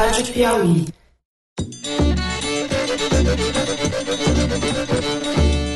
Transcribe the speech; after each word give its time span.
Rádio 0.00 0.32
Piauí. 0.32 0.86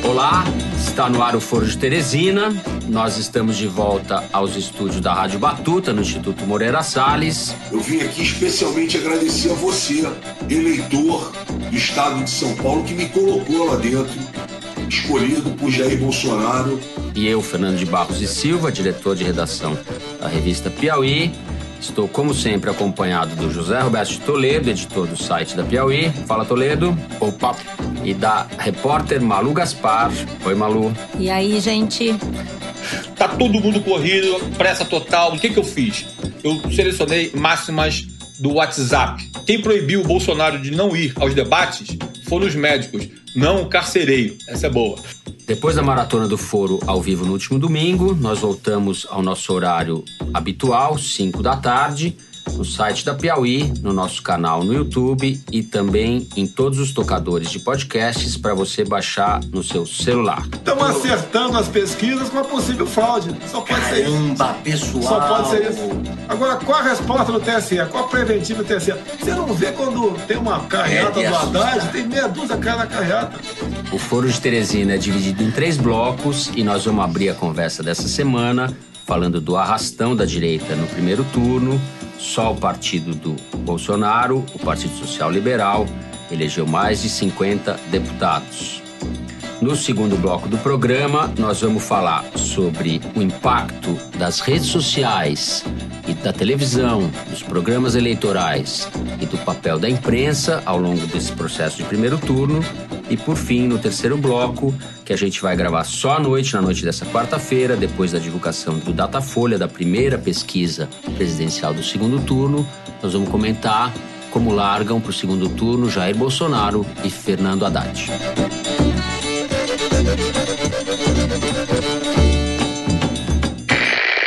Olá, 0.02 0.44
está 0.78 1.10
no 1.10 1.22
ar 1.22 1.36
o 1.36 1.40
Foro 1.42 1.66
de 1.66 1.76
Teresina. 1.76 2.56
Nós 2.88 3.18
estamos 3.18 3.54
de 3.54 3.66
volta 3.66 4.24
aos 4.32 4.56
estúdios 4.56 5.02
da 5.02 5.12
Rádio 5.12 5.38
Batuta, 5.38 5.92
no 5.92 6.00
Instituto 6.00 6.46
Moreira 6.46 6.82
Salles. 6.82 7.54
Eu 7.70 7.80
vim 7.80 8.00
aqui 8.00 8.22
especialmente 8.22 8.96
agradecer 8.96 9.50
a 9.50 9.54
você, 9.56 10.10
eleitor 10.48 11.30
do 11.70 11.76
estado 11.76 12.24
de 12.24 12.30
São 12.30 12.56
Paulo, 12.56 12.82
que 12.82 12.94
me 12.94 13.10
colocou 13.10 13.66
lá 13.66 13.76
dentro, 13.76 14.18
escolhido 14.88 15.50
por 15.50 15.70
Jair 15.70 15.98
Bolsonaro. 15.98 16.80
E 17.14 17.28
eu, 17.28 17.42
Fernando 17.42 17.76
de 17.76 17.84
Barros 17.84 18.22
e 18.22 18.26
Silva, 18.26 18.72
diretor 18.72 19.16
de 19.16 19.22
redação 19.22 19.78
da 20.18 20.28
revista 20.28 20.70
Piauí. 20.70 21.30
Estou, 21.84 22.08
como 22.08 22.32
sempre, 22.32 22.70
acompanhado 22.70 23.36
do 23.36 23.52
José 23.52 23.78
Roberto 23.78 24.08
de 24.08 24.20
Toledo, 24.20 24.70
editor 24.70 25.06
do 25.06 25.22
site 25.22 25.54
da 25.54 25.62
Piauí. 25.62 26.10
Fala, 26.26 26.44
Toledo. 26.44 26.96
Opa. 27.20 27.54
E 28.02 28.14
da 28.14 28.48
repórter 28.58 29.20
Malu 29.20 29.52
Gaspar. 29.52 30.10
Oi, 30.46 30.54
Malu. 30.54 30.96
E 31.18 31.28
aí, 31.28 31.60
gente? 31.60 32.14
Tá 33.16 33.28
todo 33.28 33.60
mundo 33.60 33.82
corrido, 33.82 34.40
pressa 34.56 34.84
total. 34.84 35.34
O 35.34 35.38
que, 35.38 35.50
que 35.50 35.58
eu 35.58 35.62
fiz? 35.62 36.06
Eu 36.42 36.58
selecionei 36.72 37.30
máximas 37.34 38.06
do 38.40 38.54
WhatsApp. 38.54 39.22
Quem 39.46 39.60
proibiu 39.60 40.00
o 40.00 40.04
Bolsonaro 40.04 40.58
de 40.58 40.70
não 40.70 40.96
ir 40.96 41.12
aos 41.16 41.34
debates 41.34 41.98
foram 42.26 42.46
os 42.46 42.54
médicos, 42.54 43.06
não 43.36 43.62
o 43.62 43.68
carcereiro. 43.68 44.36
Essa 44.48 44.68
é 44.68 44.70
boa. 44.70 44.98
Depois 45.46 45.76
da 45.76 45.82
maratona 45.82 46.26
do 46.26 46.38
Foro 46.38 46.80
ao 46.86 47.02
vivo 47.02 47.26
no 47.26 47.32
último 47.32 47.58
domingo, 47.58 48.14
nós 48.14 48.38
voltamos 48.38 49.06
ao 49.10 49.22
nosso 49.22 49.52
horário 49.52 50.02
habitual, 50.32 50.96
5 50.96 51.42
da 51.42 51.54
tarde, 51.54 52.16
no 52.52 52.64
site 52.64 53.04
da 53.04 53.14
Piauí, 53.14 53.72
no 53.80 53.92
nosso 53.92 54.22
canal 54.22 54.62
no 54.62 54.72
YouTube 54.72 55.40
e 55.50 55.62
também 55.62 56.28
em 56.36 56.46
todos 56.46 56.78
os 56.78 56.92
tocadores 56.92 57.50
de 57.50 57.58
podcasts 57.58 58.36
para 58.36 58.54
você 58.54 58.84
baixar 58.84 59.40
no 59.52 59.62
seu 59.62 59.86
celular. 59.86 60.46
Estamos 60.52 60.84
acertando 60.84 61.58
as 61.58 61.68
pesquisas 61.68 62.28
com 62.28 62.38
a 62.38 62.44
possível 62.44 62.86
fraude. 62.86 63.34
Só 63.50 63.60
pode 63.60 63.84
ser 63.86 64.02
isso. 64.04 64.12
Caramba, 64.12 64.54
pessoal. 64.62 65.02
Só 65.02 65.20
pode 65.20 65.50
ser 65.50 65.70
isso. 65.70 65.80
Agora, 66.28 66.56
qual 66.56 66.78
a 66.78 66.82
resposta 66.82 67.32
do 67.32 67.40
TSE? 67.40 67.76
Qual 67.90 68.04
a 68.04 68.08
preventiva 68.08 68.62
do 68.62 68.66
TSE? 68.74 68.94
Você 69.20 69.30
não 69.34 69.46
vê 69.52 69.72
quando 69.72 70.12
tem 70.26 70.36
uma 70.36 70.60
carreata 70.60 71.20
É 71.20 71.28
do 71.28 71.36
Haddad, 71.36 71.68
assustar. 71.78 71.92
tem 71.92 72.06
meia 72.06 72.28
dúzia 72.28 72.56
cara 72.56 72.78
na 72.78 72.86
carreata. 72.86 73.38
O 73.92 73.98
Foro 73.98 74.28
de 74.28 74.40
Teresina 74.40 74.94
é 74.94 74.98
dividido 74.98 75.42
em 75.42 75.50
três 75.50 75.76
blocos 75.76 76.50
e 76.54 76.62
nós 76.62 76.84
vamos 76.84 77.04
abrir 77.04 77.28
a 77.30 77.34
conversa 77.34 77.82
dessa 77.82 78.08
semana 78.08 78.72
falando 79.06 79.38
do 79.40 79.54
arrastão 79.56 80.16
da 80.16 80.24
direita 80.24 80.74
no 80.74 80.86
primeiro 80.86 81.24
turno. 81.24 81.78
Só 82.24 82.52
o 82.52 82.56
partido 82.56 83.14
do 83.14 83.36
Bolsonaro, 83.58 84.44
o 84.54 84.58
Partido 84.58 84.96
Social 84.96 85.30
Liberal, 85.30 85.86
elegeu 86.32 86.66
mais 86.66 87.02
de 87.02 87.10
50 87.10 87.78
deputados. 87.90 88.82
No 89.60 89.76
segundo 89.76 90.16
bloco 90.16 90.48
do 90.48 90.56
programa, 90.56 91.30
nós 91.38 91.60
vamos 91.60 91.84
falar 91.84 92.24
sobre 92.34 93.00
o 93.14 93.20
impacto 93.20 93.96
das 94.18 94.40
redes 94.40 94.68
sociais 94.68 95.64
e 96.08 96.14
da 96.14 96.32
televisão, 96.32 97.10
dos 97.28 97.42
programas 97.42 97.94
eleitorais 97.94 98.88
e 99.20 99.26
do 99.26 99.36
papel 99.38 99.78
da 99.78 99.88
imprensa 99.88 100.62
ao 100.64 100.78
longo 100.78 101.06
desse 101.06 101.30
processo 101.32 101.76
de 101.76 101.84
primeiro 101.84 102.16
turno. 102.16 102.64
E 103.10 103.18
por 103.18 103.36
fim, 103.36 103.68
no 103.68 103.78
terceiro 103.78 104.16
bloco, 104.16 104.74
que 105.04 105.12
a 105.12 105.16
gente 105.16 105.40
vai 105.42 105.54
gravar 105.54 105.84
só 105.84 106.16
à 106.16 106.20
noite, 106.20 106.54
na 106.54 106.62
noite 106.62 106.82
dessa 106.82 107.04
quarta-feira, 107.04 107.76
depois 107.76 108.12
da 108.12 108.18
divulgação 108.18 108.78
do 108.78 108.92
Datafolha 108.92 109.58
da 109.58 109.68
primeira 109.68 110.18
pesquisa 110.18 110.88
presidencial 111.14 111.74
do 111.74 111.82
segundo 111.82 112.20
turno, 112.20 112.66
nós 113.02 113.12
vamos 113.12 113.28
comentar 113.28 113.92
como 114.30 114.52
largam 114.52 115.00
para 115.00 115.10
o 115.10 115.12
segundo 115.12 115.48
turno 115.48 115.90
Jair 115.90 116.16
Bolsonaro 116.16 116.86
e 117.04 117.10
Fernando 117.10 117.66
Haddad. 117.66 118.10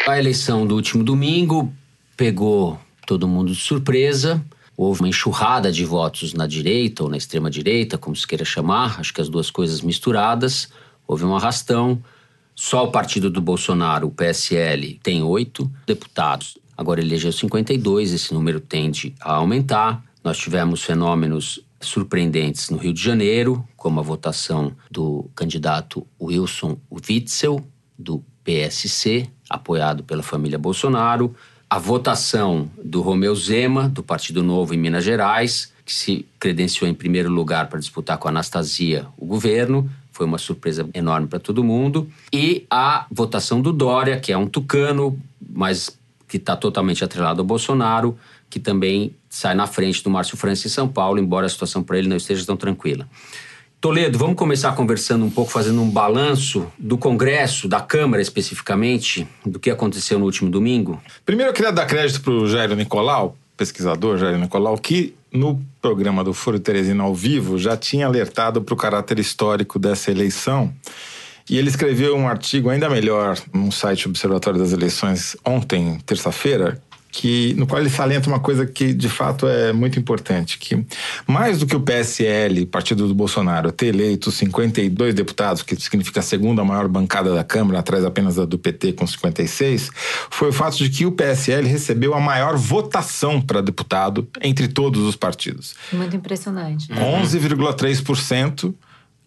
A 0.07 0.19
eleição 0.19 0.65
do 0.65 0.75
último 0.75 1.03
domingo 1.03 1.73
pegou 2.15 2.79
todo 3.05 3.27
mundo 3.27 3.51
de 3.51 3.59
surpresa. 3.59 4.41
Houve 4.77 5.01
uma 5.01 5.09
enxurrada 5.09 5.71
de 5.71 5.83
votos 5.83 6.35
na 6.35 6.45
direita 6.45 7.01
ou 7.03 7.09
na 7.09 7.17
extrema-direita, 7.17 7.97
como 7.97 8.15
se 8.15 8.27
queira 8.27 8.45
chamar, 8.45 8.99
acho 8.99 9.11
que 9.11 9.19
as 9.19 9.27
duas 9.27 9.49
coisas 9.49 9.81
misturadas. 9.81 10.69
Houve 11.07 11.25
um 11.25 11.35
arrastão. 11.35 11.99
Só 12.55 12.83
o 12.83 12.91
partido 12.91 13.31
do 13.31 13.41
Bolsonaro, 13.41 14.07
o 14.07 14.11
PSL, 14.11 14.99
tem 15.01 15.23
oito 15.23 15.69
deputados. 15.87 16.59
Agora 16.77 17.01
elegeu 17.01 17.31
52, 17.31 18.13
esse 18.13 18.31
número 18.35 18.59
tende 18.59 19.15
a 19.19 19.33
aumentar. 19.33 20.03
Nós 20.23 20.37
tivemos 20.37 20.83
fenômenos 20.83 21.59
surpreendentes 21.81 22.69
no 22.69 22.77
Rio 22.77 22.93
de 22.93 23.01
Janeiro, 23.01 23.67
como 23.75 23.99
a 23.99 24.03
votação 24.03 24.75
do 24.91 25.27
candidato 25.35 26.05
Wilson 26.21 26.77
Witzel, 26.91 27.63
do 27.97 28.23
PSC, 28.43 29.27
apoiado 29.49 30.03
pela 30.03 30.21
família 30.21 30.59
Bolsonaro, 30.59 31.35
a 31.69 31.79
votação 31.79 32.69
do 32.81 33.01
Romeu 33.01 33.35
Zema, 33.35 33.89
do 33.89 34.01
Partido 34.01 34.41
Novo 34.41 34.73
em 34.73 34.77
Minas 34.77 35.03
Gerais, 35.03 35.73
que 35.85 35.93
se 35.93 36.25
credenciou 36.39 36.89
em 36.89 36.93
primeiro 36.93 37.29
lugar 37.29 37.67
para 37.67 37.79
disputar 37.79 38.17
com 38.17 38.27
a 38.27 38.31
Anastasia 38.31 39.07
o 39.17 39.25
governo, 39.25 39.89
foi 40.11 40.25
uma 40.25 40.37
surpresa 40.37 40.89
enorme 40.93 41.27
para 41.27 41.39
todo 41.39 41.63
mundo, 41.63 42.09
e 42.33 42.65
a 42.69 43.05
votação 43.11 43.61
do 43.61 43.71
Dória, 43.71 44.19
que 44.19 44.31
é 44.31 44.37
um 44.37 44.47
tucano, 44.47 45.19
mas 45.47 45.97
que 46.27 46.37
está 46.37 46.55
totalmente 46.55 47.03
atrelado 47.03 47.41
ao 47.41 47.45
Bolsonaro, 47.45 48.17
que 48.49 48.59
também 48.59 49.13
sai 49.29 49.53
na 49.53 49.67
frente 49.67 50.03
do 50.03 50.09
Márcio 50.09 50.37
França 50.37 50.67
em 50.67 50.71
São 50.71 50.87
Paulo, 50.87 51.19
embora 51.19 51.45
a 51.45 51.49
situação 51.49 51.83
para 51.83 51.97
ele 51.97 52.07
não 52.07 52.17
esteja 52.17 52.45
tão 52.45 52.57
tranquila. 52.57 53.07
Toledo, 53.79 54.17
vamos 54.17 54.35
começar 54.35 54.71
conversando 54.73 55.23
um 55.23 55.29
pouco, 55.29 55.51
fazendo 55.51 55.79
um 55.81 55.89
balanço 55.89 56.65
do 56.79 56.97
Congresso, 56.97 57.67
da 57.67 57.79
Câmara 57.79 58.19
especificamente, 58.19 59.27
do 59.45 59.59
que 59.59 59.69
aconteceu 59.69 60.17
no 60.17 60.25
último 60.25 60.49
domingo? 60.49 60.99
Primeiro 61.23 61.51
eu 61.51 61.53
queria 61.53 61.71
dar 61.71 61.85
crédito 61.85 62.21
para 62.21 62.33
o 62.33 62.47
Jairo 62.47 62.75
Nicolau, 62.75 63.37
pesquisador 63.55 64.17
Jairo 64.17 64.39
Nicolau, 64.39 64.79
que 64.79 65.13
no 65.31 65.61
programa 65.79 66.23
do 66.23 66.33
Foro 66.33 66.59
Teresina 66.59 67.03
ao 67.03 67.13
vivo 67.13 67.59
já 67.59 67.77
tinha 67.77 68.07
alertado 68.07 68.63
para 68.63 68.73
o 68.73 68.77
caráter 68.77 69.19
histórico 69.19 69.77
dessa 69.77 70.09
eleição. 70.09 70.73
E 71.47 71.57
ele 71.57 71.69
escreveu 71.69 72.17
um 72.17 72.27
artigo 72.27 72.69
ainda 72.69 72.89
melhor 72.89 73.37
no 73.53 73.71
site 73.71 74.07
Observatório 74.07 74.59
das 74.59 74.73
Eleições 74.73 75.37
ontem, 75.45 75.99
terça-feira, 76.03 76.81
que 77.17 77.55
no 77.55 77.65
qual 77.65 77.81
ele 77.81 77.89
salienta 77.89 78.29
uma 78.29 78.39
coisa 78.39 78.63
que 78.63 78.93
de 78.93 79.09
fato 79.09 79.47
é 79.47 79.73
muito 79.73 79.97
importante, 79.97 80.59
que 80.59 80.85
mais 81.25 81.57
do 81.57 81.65
que 81.65 81.75
o 81.75 81.79
PSL, 81.79 82.67
Partido 82.67 83.07
do 83.07 83.15
Bolsonaro, 83.15 83.71
ter 83.71 83.87
eleito 83.87 84.29
52 84.29 85.15
deputados, 85.15 85.63
que 85.63 85.75
significa 85.81 86.19
a 86.19 86.23
segunda 86.23 86.63
maior 86.63 86.87
bancada 86.87 87.33
da 87.33 87.43
Câmara, 87.43 87.79
atrás 87.79 88.05
apenas 88.05 88.35
da 88.35 88.45
do 88.45 88.59
PT 88.59 88.93
com 88.93 89.07
56, 89.07 89.89
foi 90.29 90.49
o 90.49 90.53
fato 90.53 90.77
de 90.77 90.91
que 90.91 91.07
o 91.07 91.11
PSL 91.11 91.67
recebeu 91.67 92.13
a 92.13 92.19
maior 92.19 92.55
votação 92.55 93.41
para 93.41 93.61
deputado 93.61 94.27
entre 94.39 94.67
todos 94.67 95.01
os 95.01 95.15
partidos. 95.15 95.73
Muito 95.91 96.15
impressionante. 96.15 96.87
11,3% 96.89 98.75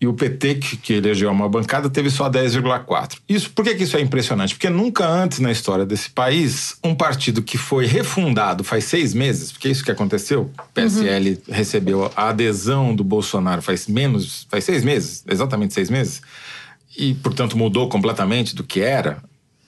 e 0.00 0.06
o 0.06 0.14
PT, 0.14 0.54
que, 0.54 0.76
que 0.78 0.92
elegeu 0.94 1.30
uma 1.30 1.46
bancada, 1.46 1.90
teve 1.90 2.08
só 2.08 2.30
10,4%. 2.30 3.18
Isso, 3.28 3.50
por 3.50 3.62
que, 3.62 3.74
que 3.74 3.84
isso 3.84 3.98
é 3.98 4.00
impressionante? 4.00 4.54
Porque 4.54 4.70
nunca 4.70 5.06
antes 5.06 5.40
na 5.40 5.52
história 5.52 5.84
desse 5.84 6.08
país, 6.08 6.78
um 6.82 6.94
partido 6.94 7.42
que 7.42 7.58
foi 7.58 7.84
refundado 7.84 8.64
faz 8.64 8.84
seis 8.84 9.12
meses, 9.12 9.52
porque 9.52 9.68
é 9.68 9.70
isso 9.70 9.84
que 9.84 9.90
aconteceu, 9.90 10.50
o 10.58 10.72
PSL 10.72 11.42
recebeu 11.46 12.10
a 12.16 12.30
adesão 12.30 12.94
do 12.94 13.04
Bolsonaro 13.04 13.60
faz 13.60 13.86
menos, 13.86 14.46
faz 14.50 14.64
seis 14.64 14.82
meses, 14.82 15.22
exatamente 15.28 15.74
seis 15.74 15.90
meses, 15.90 16.22
e, 16.96 17.12
portanto, 17.14 17.58
mudou 17.58 17.86
completamente 17.86 18.56
do 18.56 18.64
que 18.64 18.80
era. 18.80 19.22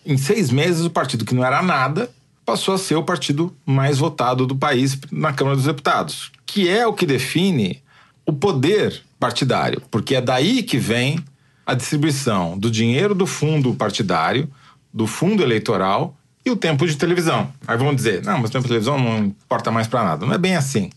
Em 0.04 0.16
seis 0.16 0.50
meses, 0.50 0.86
o 0.86 0.90
partido 0.90 1.26
que 1.26 1.34
não 1.34 1.44
era 1.44 1.62
nada 1.62 2.10
passou 2.44 2.74
a 2.74 2.78
ser 2.78 2.94
o 2.94 3.04
partido 3.04 3.54
mais 3.66 3.98
votado 3.98 4.46
do 4.46 4.56
país 4.56 4.98
na 5.10 5.32
Câmara 5.32 5.56
dos 5.56 5.66
Deputados, 5.66 6.32
que 6.46 6.70
é 6.70 6.86
o 6.86 6.94
que 6.94 7.04
define 7.04 7.81
o 8.26 8.32
poder 8.32 9.02
partidário, 9.18 9.82
porque 9.90 10.14
é 10.14 10.20
daí 10.20 10.62
que 10.62 10.78
vem 10.78 11.22
a 11.64 11.74
distribuição 11.74 12.58
do 12.58 12.70
dinheiro 12.70 13.14
do 13.14 13.26
fundo 13.26 13.74
partidário, 13.74 14.48
do 14.92 15.06
fundo 15.06 15.42
eleitoral 15.42 16.16
e 16.44 16.50
o 16.50 16.56
tempo 16.56 16.86
de 16.86 16.96
televisão. 16.96 17.52
Aí 17.66 17.76
vão 17.76 17.94
dizer, 17.94 18.22
não, 18.24 18.38
mas 18.38 18.50
o 18.50 18.52
tempo 18.52 18.64
de 18.64 18.68
televisão 18.68 18.98
não 18.98 19.18
importa 19.18 19.70
mais 19.70 19.86
para 19.86 20.04
nada. 20.04 20.26
Não 20.26 20.34
é 20.34 20.38
bem 20.38 20.56
assim. 20.56 20.90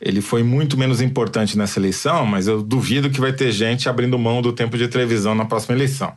Ele 0.00 0.20
foi 0.20 0.42
muito 0.42 0.76
menos 0.76 1.00
importante 1.00 1.56
nessa 1.56 1.78
eleição, 1.78 2.26
mas 2.26 2.48
eu 2.48 2.62
duvido 2.62 3.10
que 3.10 3.20
vai 3.20 3.32
ter 3.32 3.52
gente 3.52 3.88
abrindo 3.88 4.18
mão 4.18 4.42
do 4.42 4.52
tempo 4.52 4.76
de 4.76 4.88
televisão 4.88 5.34
na 5.34 5.44
próxima 5.44 5.76
eleição. 5.76 6.12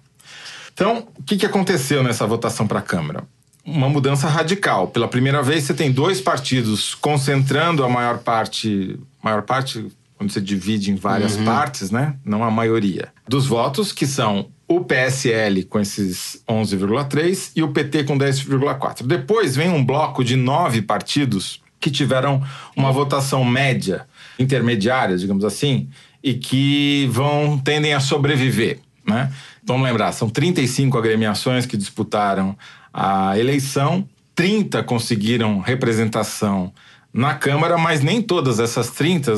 Então, 0.74 1.08
o 1.16 1.24
que, 1.24 1.38
que 1.38 1.46
aconteceu 1.46 2.04
nessa 2.04 2.26
votação 2.26 2.68
para 2.68 2.80
a 2.80 2.82
Câmara? 2.82 3.24
Uma 3.64 3.88
mudança 3.88 4.28
radical. 4.28 4.88
Pela 4.88 5.08
primeira 5.08 5.42
vez, 5.42 5.64
você 5.64 5.74
tem 5.74 5.92
dois 5.92 6.20
partidos 6.20 6.94
concentrando 6.96 7.84
a 7.84 7.90
maior 7.90 8.20
parte. 8.20 9.00
Maior 9.24 9.44
parte, 9.44 9.88
quando 10.18 10.32
você 10.32 10.42
divide 10.42 10.92
em 10.92 10.96
várias 10.96 11.36
partes, 11.38 11.92
né? 11.92 12.16
Não 12.24 12.44
a 12.44 12.50
maioria. 12.50 13.10
Dos 13.28 13.46
votos, 13.46 13.92
que 13.92 14.08
são 14.08 14.50
o 14.68 14.82
PSL 14.82 15.64
com 15.66 15.80
esses 15.80 16.42
11,3 16.50 17.52
e 17.56 17.62
o 17.62 17.72
PT 17.72 18.06
com 18.06 18.18
10,4. 18.18 19.06
Depois 19.06 19.56
vem 19.56 19.70
um 19.70 19.84
bloco 19.84 20.24
de 20.24 20.36
nove 20.36 20.82
partidos 20.82 21.62
que 21.80 21.92
tiveram 21.92 22.42
uma 22.76 22.92
votação 22.92 23.44
média, 23.44 24.08
intermediária, 24.40 25.18
digamos 25.18 25.46
assim, 25.46 25.88
e 26.24 26.34
que 26.34 27.08
vão 27.12 27.60
tendem 27.60 27.94
a 27.94 28.00
sobreviver, 28.00 28.80
né? 29.06 29.32
Vamos 29.64 29.84
lembrar, 29.84 30.12
são 30.12 30.30
35 30.30 30.98
agremiações 30.98 31.66
que 31.66 31.78
disputaram 31.78 32.58
a 32.94 33.38
eleição, 33.38 34.08
30 34.34 34.82
conseguiram 34.84 35.60
representação 35.60 36.74
na 37.18 37.34
Câmara, 37.34 37.78
mas 37.78 38.02
nem 38.02 38.22
todas 38.22 38.60
essas 38.60 38.90
30 38.90 39.34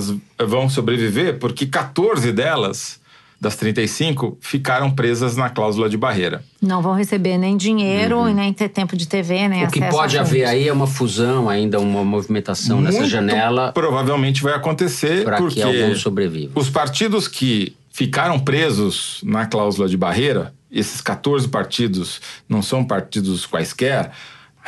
vão 0.47 0.67
sobreviver, 0.67 1.37
porque 1.37 1.67
14 1.67 2.31
delas 2.31 2.99
das 3.39 3.55
35 3.55 4.35
ficaram 4.41 4.89
presas 4.89 5.37
na 5.37 5.47
cláusula 5.47 5.87
de 5.87 5.95
barreira. 5.95 6.43
Não 6.59 6.81
vão 6.81 6.95
receber 6.95 7.37
nem 7.37 7.55
dinheiro 7.55 8.17
Uhum. 8.17 8.29
e 8.29 8.33
nem 8.33 8.51
ter 8.51 8.67
tempo 8.67 8.97
de 8.97 9.07
TV, 9.07 9.47
nem 9.47 9.63
O 9.63 9.69
que 9.69 9.79
pode 9.89 10.17
haver 10.17 10.43
aí 10.45 10.67
é 10.67 10.73
uma 10.73 10.87
fusão, 10.87 11.47
ainda 11.47 11.79
uma 11.79 12.03
movimentação 12.03 12.81
nessa 12.81 12.97
Muito 12.97 13.11
janela 13.11 13.71
Provavelmente 13.73 14.41
vai 14.41 14.53
acontecer 14.55 15.23
para 15.23 15.37
porque 15.37 15.55
que 15.55 15.61
alguns 15.61 16.01
sobrevivam. 16.01 16.51
os 16.55 16.67
partidos 16.71 17.27
que 17.27 17.75
ficaram 17.91 18.39
presos 18.39 19.21
na 19.23 19.45
cláusula 19.45 19.87
de 19.87 19.95
barreira, 19.97 20.51
esses 20.71 20.99
14 20.99 21.47
partidos 21.47 22.19
não 22.49 22.63
são 22.63 22.83
partidos 22.83 23.45
quaisquer, 23.45 24.11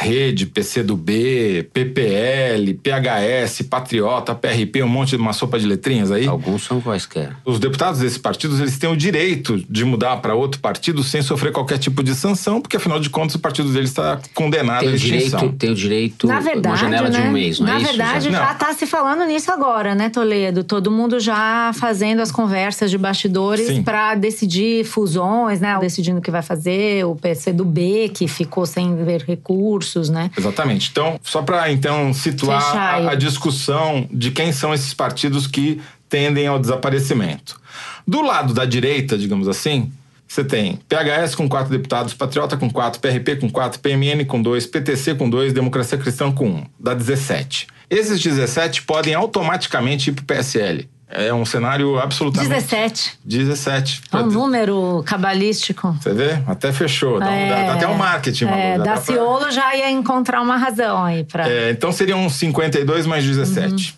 Rede, 0.02 0.46
PCdoB, 0.46 1.70
PPL, 1.74 2.74
PHS, 2.76 3.64
Patriota, 3.64 4.34
PRP, 4.34 4.82
um 4.82 4.88
monte 4.88 5.10
de 5.12 5.18
uma 5.18 5.34
sopa 5.34 5.60
de 5.60 5.66
letrinhas 5.66 6.10
aí. 6.12 6.26
Alguns 6.26 6.64
são 6.64 6.80
quaisquer. 6.80 7.36
Os 7.46 7.60
deputados 7.60 8.00
desses 8.00 8.18
partidos 8.18 8.60
eles 8.60 8.78
têm 8.78 8.90
o 8.90 8.96
direito 8.96 9.58
de 9.70 9.84
mudar 9.84 10.18
para 10.18 10.34
outro 10.34 10.62
partido 10.62 11.04
sem 11.04 11.22
sofrer 11.22 11.52
qualquer 11.52 11.78
tipo 11.78 12.02
de 12.02 12.16
sanção, 12.16 12.62
porque 12.62 12.78
afinal 12.78 13.00
de 13.00 13.10
contas 13.10 13.36
o 13.36 13.40
partido 13.40 13.72
deles 13.74 13.90
está 13.90 14.20
condenado 14.34 14.80
Tem 14.82 14.90
à 14.90 14.92
o 14.92 14.96
extinção. 14.96 15.40
direito, 15.40 15.58
tem 15.58 15.70
o 15.72 15.76
direito 15.76 16.28
Na 16.28 16.36
uma 16.36 16.42
verdade, 16.42 16.80
janela 16.80 17.10
né? 17.10 17.22
de 17.22 17.28
um 17.28 17.32
mês, 17.32 17.60
não 17.60 17.68
Na 17.68 17.74
é 17.74 17.78
isso? 17.78 17.88
verdade, 17.88 18.24
Zé? 18.26 18.30
Não. 18.32 18.40
já 18.40 18.52
está 18.54 18.74
se 18.74 18.86
falando 18.86 19.26
nisso 19.26 19.52
agora, 19.52 19.94
né, 19.94 20.10
Toledo? 20.10 20.64
Todo 20.64 20.90
mundo 20.90 21.20
já 21.20 21.72
fazendo 21.74 22.22
as 22.22 22.32
conversas 22.32 22.90
de 22.90 22.98
bastidores 22.98 23.80
para 23.80 24.16
decidir 24.16 24.86
fusões, 24.86 25.60
né? 25.60 25.78
Decidindo 25.80 26.20
o 26.20 26.22
que 26.22 26.32
vai 26.32 26.42
fazer, 26.42 27.06
o 27.06 27.16
PCdoB, 27.16 28.10
que 28.14 28.28
ficou 28.28 28.66
sem 28.66 28.96
ver 29.04 29.24
recursos, 29.90 30.10
né? 30.10 30.32
Exatamente. 30.38 30.90
Então, 30.92 31.20
só 31.24 31.42
para 31.42 31.72
então 31.72 32.14
situar 32.14 32.76
a, 32.76 33.12
a 33.12 33.16
discussão 33.16 34.08
de 34.12 34.32
quem 34.32 34.52
são 34.52 34.74
esses 34.74 34.94
partidos 34.94 35.48
que 35.48 35.82
tendem 36.08 36.48
ao 36.48 36.60
desaparecimento. 36.60 37.60
Do 38.08 38.22
lado 38.22 38.54
da 38.54 38.66
direita, 38.66 39.18
digamos 39.18 39.48
assim, 39.48 39.92
você 40.28 40.44
tem 40.44 40.80
PHS 40.88 41.36
com 41.36 41.48
quatro 41.48 41.72
deputados, 41.72 42.14
Patriota 42.14 42.58
com 42.58 42.70
quatro, 42.70 43.00
PRP 43.00 43.38
com 43.38 43.50
quatro, 43.50 43.80
PMN 43.80 44.26
com 44.26 44.42
dois, 44.42 44.66
PTC 44.66 45.16
com 45.16 45.30
dois, 45.30 45.54
Democracia 45.54 45.98
Cristã 45.98 46.32
com 46.32 46.48
um. 46.48 46.66
Dá 46.80 46.94
17. 46.94 47.68
Esses 47.90 48.22
17 48.22 48.84
podem 48.84 49.14
automaticamente 49.16 50.10
ir 50.10 50.14
para 50.14 50.24
o 50.24 50.26
PSL. 50.26 50.88
É 51.12 51.34
um 51.34 51.44
cenário 51.44 51.98
absolutamente. 52.00 52.50
17. 52.54 53.18
17. 53.26 54.02
É 54.12 54.18
um 54.18 54.28
número 54.28 55.02
cabalístico. 55.08 55.98
Você 56.00 56.14
vê? 56.14 56.40
Até 56.46 56.72
fechou. 56.72 57.20
Dá, 57.20 57.30
um- 57.32 57.50
dá- 57.50 57.64
dá 57.64 57.74
até 57.74 57.88
o 57.88 57.98
marketing. 57.98 58.46
É, 58.46 58.48
já 58.74 58.78
dá 58.78 58.84
pra- 58.84 58.94
Daciolo 58.94 59.50
já 59.52 59.76
ia 59.76 59.90
encontrar 59.90 60.40
uma 60.42 60.56
razão 60.56 61.04
aí 61.04 61.24
para. 61.24 61.50
É, 61.50 61.72
então 61.72 61.92
seriam 61.92 62.30
52 62.30 63.08
mais 63.08 63.24
17. 63.26 63.98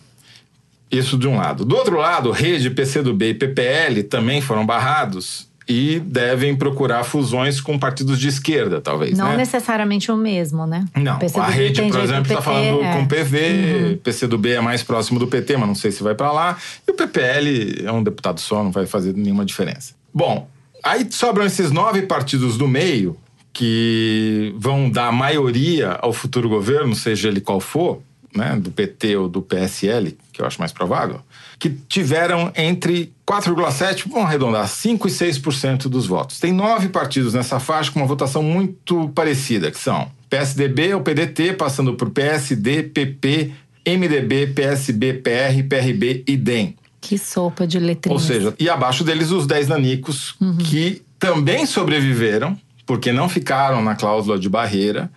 Isso 0.90 1.16
de 1.18 1.28
um 1.28 1.36
lado. 1.36 1.64
Do 1.66 1.76
outro 1.76 1.96
lado, 1.98 2.30
Rede, 2.30 2.70
PCdoB 2.70 3.30
e 3.30 3.34
PPL 3.34 4.02
também 4.04 4.40
foram 4.40 4.64
barrados 4.64 5.48
e 5.72 5.98
devem 5.98 6.54
procurar 6.54 7.02
fusões 7.02 7.58
com 7.58 7.78
partidos 7.78 8.20
de 8.20 8.28
esquerda, 8.28 8.78
talvez. 8.78 9.16
Não 9.16 9.30
né? 9.30 9.38
necessariamente 9.38 10.12
o 10.12 10.16
mesmo, 10.16 10.66
né? 10.66 10.84
Não, 10.94 11.18
a 11.40 11.46
Rede, 11.46 11.80
por 11.80 11.98
exemplo, 11.98 12.30
está 12.30 12.42
falando 12.42 12.82
é. 12.82 12.92
com 12.92 13.02
o 13.04 13.08
PV, 13.08 14.00
PCdoB 14.02 14.50
é 14.50 14.60
mais 14.60 14.82
próximo 14.82 15.18
do 15.18 15.26
PT, 15.26 15.56
mas 15.56 15.66
não 15.66 15.74
sei 15.74 15.90
se 15.90 16.02
vai 16.02 16.14
para 16.14 16.30
lá. 16.30 16.58
E 16.86 16.90
o 16.90 16.94
PPL 16.94 17.86
é 17.86 17.90
um 17.90 18.02
deputado 18.02 18.38
só, 18.38 18.62
não 18.62 18.70
vai 18.70 18.84
fazer 18.84 19.14
nenhuma 19.14 19.46
diferença. 19.46 19.94
Bom, 20.12 20.46
aí 20.84 21.06
sobram 21.10 21.46
esses 21.46 21.70
nove 21.70 22.02
partidos 22.02 22.58
do 22.58 22.68
meio 22.68 23.16
que 23.50 24.54
vão 24.58 24.90
dar 24.90 25.10
maioria 25.10 25.92
ao 26.02 26.12
futuro 26.12 26.50
governo, 26.50 26.94
seja 26.94 27.28
ele 27.28 27.40
qual 27.40 27.60
for, 27.60 28.02
né, 28.34 28.56
do 28.56 28.70
PT 28.70 29.16
ou 29.16 29.28
do 29.28 29.40
PSL, 29.40 30.16
que 30.32 30.42
eu 30.42 30.46
acho 30.46 30.58
mais 30.58 30.72
provável, 30.72 31.20
que 31.62 31.70
tiveram 31.70 32.50
entre 32.56 33.12
4,7%, 33.24 34.08
vamos 34.08 34.26
arredondar, 34.26 34.66
5% 34.66 35.06
e 35.06 35.08
6% 35.08 35.82
dos 35.82 36.06
votos. 36.06 36.40
Tem 36.40 36.50
nove 36.52 36.88
partidos 36.88 37.34
nessa 37.34 37.60
faixa 37.60 37.88
com 37.92 38.00
uma 38.00 38.08
votação 38.08 38.42
muito 38.42 39.08
parecida, 39.10 39.70
que 39.70 39.78
são 39.78 40.10
PSDB 40.28 40.92
ou 40.92 41.02
PDT, 41.02 41.52
passando 41.52 41.94
por 41.94 42.10
PSD, 42.10 42.82
PP, 42.82 43.52
MDB, 43.86 44.48
PSB, 44.48 45.12
PR, 45.14 45.62
PRB 45.68 46.24
e 46.26 46.36
DEM. 46.36 46.74
Que 47.00 47.16
sopa 47.16 47.64
de 47.64 47.78
Ou 47.78 47.84
letrinhas. 47.84 48.22
seja, 48.22 48.54
e 48.58 48.68
abaixo 48.68 49.04
deles 49.04 49.30
os 49.30 49.46
10 49.46 49.68
nanicos 49.68 50.34
que 50.68 51.00
também 51.16 51.64
sobreviveram, 51.64 52.58
porque 52.84 53.12
não 53.12 53.28
ficaram 53.28 53.80
na 53.80 53.94
cláusula 53.94 54.36
de 54.36 54.48
barreira, 54.48 55.08